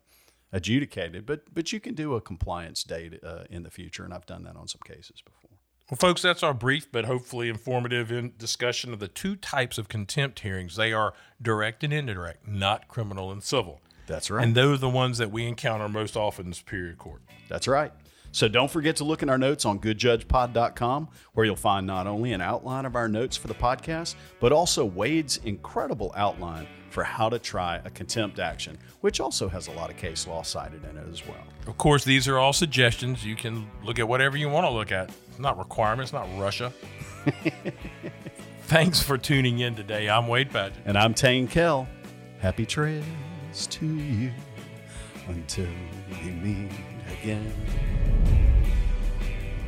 adjudicated. 0.52 1.26
But 1.26 1.52
but 1.54 1.72
you 1.72 1.80
can 1.80 1.94
do 1.94 2.14
a 2.14 2.20
compliance 2.20 2.82
date 2.84 3.20
uh, 3.22 3.44
in 3.50 3.62
the 3.62 3.70
future, 3.70 4.04
and 4.04 4.14
I've 4.14 4.26
done 4.26 4.44
that 4.44 4.56
on 4.56 4.68
some 4.68 4.80
cases 4.84 5.20
before. 5.24 5.50
Well, 5.90 5.98
folks, 5.98 6.20
that's 6.22 6.42
our 6.42 6.54
brief 6.54 6.90
but 6.90 7.04
hopefully 7.04 7.48
informative 7.48 8.10
in 8.10 8.32
discussion 8.38 8.92
of 8.92 8.98
the 8.98 9.06
two 9.06 9.36
types 9.36 9.78
of 9.78 9.88
contempt 9.88 10.40
hearings. 10.40 10.74
They 10.74 10.92
are 10.92 11.14
direct 11.40 11.84
and 11.84 11.92
indirect, 11.92 12.48
not 12.48 12.88
criminal 12.88 13.30
and 13.30 13.40
civil. 13.42 13.80
That's 14.06 14.30
right. 14.30 14.44
And 14.44 14.54
those 14.54 14.78
are 14.78 14.80
the 14.82 14.88
ones 14.88 15.18
that 15.18 15.30
we 15.30 15.46
encounter 15.46 15.88
most 15.88 16.16
often 16.16 16.46
in 16.46 16.52
Superior 16.52 16.94
Court. 16.94 17.22
That's 17.48 17.68
right. 17.68 17.92
So 18.32 18.48
don't 18.48 18.70
forget 18.70 18.96
to 18.96 19.04
look 19.04 19.22
in 19.22 19.30
our 19.30 19.38
notes 19.38 19.64
on 19.64 19.78
goodjudgepod.com, 19.78 21.08
where 21.32 21.46
you'll 21.46 21.56
find 21.56 21.86
not 21.86 22.06
only 22.06 22.32
an 22.32 22.42
outline 22.42 22.84
of 22.84 22.94
our 22.94 23.08
notes 23.08 23.36
for 23.36 23.48
the 23.48 23.54
podcast, 23.54 24.14
but 24.40 24.52
also 24.52 24.84
Wade's 24.84 25.38
incredible 25.38 26.12
outline 26.16 26.66
for 26.90 27.02
how 27.02 27.28
to 27.28 27.38
try 27.38 27.80
a 27.84 27.90
contempt 27.90 28.38
action, 28.38 28.76
which 29.00 29.20
also 29.20 29.48
has 29.48 29.68
a 29.68 29.72
lot 29.72 29.90
of 29.90 29.96
case 29.96 30.26
law 30.26 30.42
cited 30.42 30.84
in 30.84 30.96
it 30.96 31.06
as 31.10 31.26
well. 31.26 31.44
Of 31.66 31.78
course, 31.78 32.04
these 32.04 32.28
are 32.28 32.38
all 32.38 32.52
suggestions. 32.52 33.24
You 33.24 33.36
can 33.36 33.66
look 33.82 33.98
at 33.98 34.06
whatever 34.06 34.36
you 34.36 34.48
want 34.48 34.66
to 34.66 34.70
look 34.70 34.92
at. 34.92 35.10
It's 35.28 35.38
not 35.38 35.58
requirements, 35.58 36.12
not 36.12 36.28
Russia. 36.36 36.72
Thanks 38.64 39.02
for 39.02 39.16
tuning 39.16 39.60
in 39.60 39.74
today. 39.74 40.08
I'm 40.08 40.28
Wade 40.28 40.50
Padgett. 40.50 40.72
And 40.84 40.98
I'm 40.98 41.14
Tain 41.14 41.48
Kell. 41.48 41.88
Happy 42.40 42.66
trails 42.66 43.04
to 43.64 43.86
you 43.86 44.30
until 45.28 45.68
we 46.10 46.30
meet 46.30 46.72
again. 47.22 47.50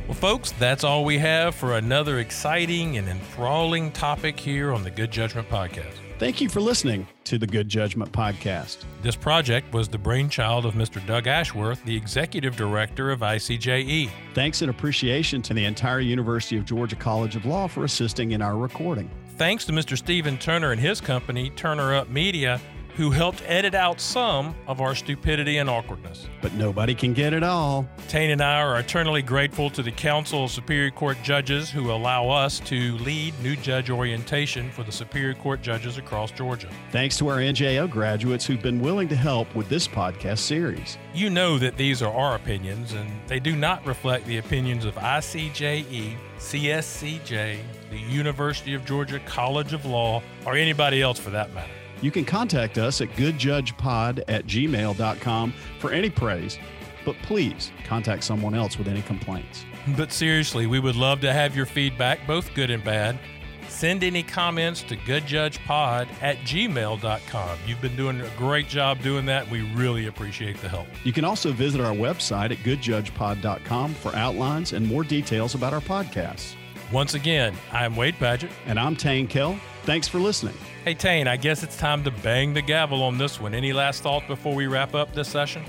Well, 0.07 0.15
folks, 0.15 0.51
that's 0.53 0.83
all 0.83 1.05
we 1.05 1.17
have 1.17 1.55
for 1.55 1.75
another 1.77 2.19
exciting 2.19 2.97
and 2.97 3.07
enthralling 3.07 3.91
topic 3.91 4.39
here 4.39 4.73
on 4.73 4.83
the 4.83 4.91
Good 4.91 5.11
Judgment 5.11 5.49
Podcast. 5.49 5.93
Thank 6.19 6.41
you 6.41 6.49
for 6.49 6.59
listening 6.59 7.07
to 7.23 7.37
the 7.37 7.47
Good 7.47 7.69
Judgment 7.69 8.11
Podcast. 8.11 8.83
This 9.01 9.15
project 9.15 9.73
was 9.73 9.87
the 9.87 9.97
brainchild 9.97 10.65
of 10.65 10.73
Mr. 10.73 11.05
Doug 11.05 11.27
Ashworth, 11.27 11.83
the 11.85 11.95
Executive 11.95 12.57
Director 12.57 13.09
of 13.09 13.21
ICJE. 13.21 14.09
Thanks 14.33 14.61
and 14.61 14.69
appreciation 14.69 15.41
to 15.43 15.53
the 15.53 15.63
entire 15.63 16.01
University 16.01 16.57
of 16.57 16.65
Georgia 16.65 16.97
College 16.97 17.35
of 17.35 17.45
Law 17.45 17.67
for 17.67 17.85
assisting 17.85 18.31
in 18.31 18.41
our 18.41 18.57
recording. 18.57 19.09
Thanks 19.37 19.63
to 19.65 19.71
Mr. 19.71 19.97
Stephen 19.97 20.37
Turner 20.37 20.73
and 20.73 20.81
his 20.81 20.99
company, 20.99 21.51
Turner 21.51 21.93
Up 21.93 22.09
Media, 22.09 22.59
who 22.99 23.11
helped 23.11 23.41
edit 23.45 23.73
out 23.73 24.01
some 24.01 24.53
of 24.67 24.81
our 24.81 24.93
stupidity 24.93 25.55
and 25.59 25.69
awkwardness. 25.69 26.27
But 26.41 26.53
nobody 26.55 26.93
can 26.93 27.13
get 27.13 27.31
it 27.31 27.43
all. 27.43 27.87
Tain 28.09 28.31
and 28.31 28.41
I 28.41 28.59
are 28.59 28.77
eternally 28.77 29.21
grateful 29.21 29.69
to 29.69 29.81
the 29.81 29.91
Council 29.93 30.43
of 30.43 30.51
Superior 30.51 30.91
Court 30.91 31.17
Judges 31.23 31.69
who 31.69 31.91
allow 31.91 32.27
us 32.27 32.59
to 32.59 32.97
lead 32.97 33.33
new 33.41 33.55
judge 33.55 33.89
orientation 33.89 34.69
for 34.69 34.83
the 34.83 34.91
Superior 34.91 35.33
Court 35.33 35.61
judges 35.61 35.97
across 35.97 36.29
Georgia. 36.31 36.67
Thanks 36.91 37.17
to 37.19 37.29
our 37.29 37.37
NJO 37.37 37.89
graduates 37.89 38.45
who've 38.45 38.61
been 38.61 38.81
willing 38.81 39.07
to 39.07 39.15
help 39.15 39.55
with 39.55 39.69
this 39.69 39.87
podcast 39.87 40.39
series. 40.39 40.97
You 41.13 41.29
know 41.29 41.57
that 41.57 41.77
these 41.77 42.01
are 42.01 42.13
our 42.13 42.35
opinions, 42.35 42.91
and 42.91 43.09
they 43.27 43.39
do 43.39 43.55
not 43.55 43.85
reflect 43.87 44.25
the 44.25 44.39
opinions 44.39 44.83
of 44.83 44.95
ICJE, 44.95 46.17
CSCJ, 46.37 47.59
the 47.91 47.97
University 47.97 48.73
of 48.73 48.83
Georgia 48.83 49.21
College 49.25 49.71
of 49.71 49.85
Law, 49.85 50.21
or 50.45 50.57
anybody 50.57 51.01
else 51.01 51.17
for 51.17 51.29
that 51.29 51.53
matter. 51.53 51.71
You 52.01 52.11
can 52.11 52.25
contact 52.25 52.77
us 52.77 53.01
at 53.01 53.09
goodjudgepod 53.15 54.23
at 54.27 54.45
gmail.com 54.45 55.53
for 55.79 55.91
any 55.91 56.09
praise, 56.09 56.57
but 57.05 57.15
please 57.23 57.71
contact 57.83 58.23
someone 58.23 58.55
else 58.55 58.77
with 58.77 58.87
any 58.87 59.01
complaints. 59.01 59.65
But 59.97 60.11
seriously, 60.11 60.67
we 60.67 60.79
would 60.79 60.95
love 60.95 61.19
to 61.21 61.33
have 61.33 61.55
your 61.55 61.65
feedback, 61.65 62.25
both 62.27 62.53
good 62.53 62.69
and 62.69 62.83
bad. 62.83 63.19
Send 63.67 64.03
any 64.03 64.23
comments 64.23 64.81
to 64.83 64.97
goodjudgepod 64.97 66.07
at 66.21 66.37
gmail.com. 66.37 67.57
You've 67.67 67.81
been 67.81 67.95
doing 67.95 68.19
a 68.19 68.29
great 68.35 68.67
job 68.67 69.01
doing 69.01 69.25
that. 69.27 69.49
We 69.49 69.61
really 69.73 70.07
appreciate 70.07 70.57
the 70.57 70.69
help. 70.69 70.87
You 71.03 71.13
can 71.13 71.23
also 71.23 71.51
visit 71.51 71.79
our 71.79 71.93
website 71.93 72.51
at 72.51 72.57
goodjudgepod.com 72.57 73.93
for 73.93 74.15
outlines 74.15 74.73
and 74.73 74.87
more 74.87 75.03
details 75.03 75.53
about 75.53 75.73
our 75.73 75.81
podcasts. 75.81 76.55
Once 76.91 77.13
again, 77.13 77.55
I'm 77.71 77.95
Wade 77.95 78.15
Padgett. 78.15 78.49
And 78.65 78.79
I'm 78.79 78.95
Tain 78.95 79.27
Kell. 79.27 79.59
Thanks 79.83 80.07
for 80.07 80.19
listening. 80.19 80.55
Hey, 80.89 80.95
Tain, 80.95 81.27
I 81.27 81.37
guess 81.37 81.61
it's 81.61 81.77
time 81.77 82.03
to 82.05 82.09
bang 82.09 82.55
the 82.55 82.63
gavel 82.63 83.03
on 83.03 83.19
this 83.19 83.39
one. 83.39 83.53
Any 83.53 83.73
last 83.73 84.01
thoughts 84.01 84.25
before 84.25 84.55
we 84.55 84.65
wrap 84.65 84.95
up 84.95 85.13
this 85.13 85.27
session? 85.27 85.63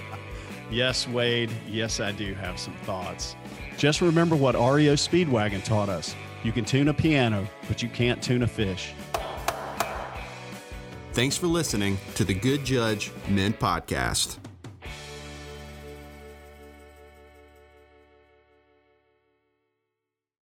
yes, 0.70 1.06
Wade. 1.06 1.50
Yes, 1.68 2.00
I 2.00 2.10
do 2.10 2.32
have 2.32 2.58
some 2.58 2.72
thoughts. 2.84 3.36
Just 3.76 4.00
remember 4.00 4.34
what 4.34 4.54
REO 4.54 4.94
Speedwagon 4.94 5.62
taught 5.62 5.90
us. 5.90 6.16
You 6.42 6.52
can 6.52 6.64
tune 6.64 6.88
a 6.88 6.94
piano, 6.94 7.46
but 7.68 7.82
you 7.82 7.90
can't 7.90 8.22
tune 8.22 8.44
a 8.44 8.46
fish. 8.46 8.94
Thanks 11.12 11.36
for 11.36 11.48
listening 11.48 11.98
to 12.14 12.24
the 12.24 12.32
Good 12.32 12.64
Judge 12.64 13.12
Men 13.28 13.52
Podcast. 13.52 14.38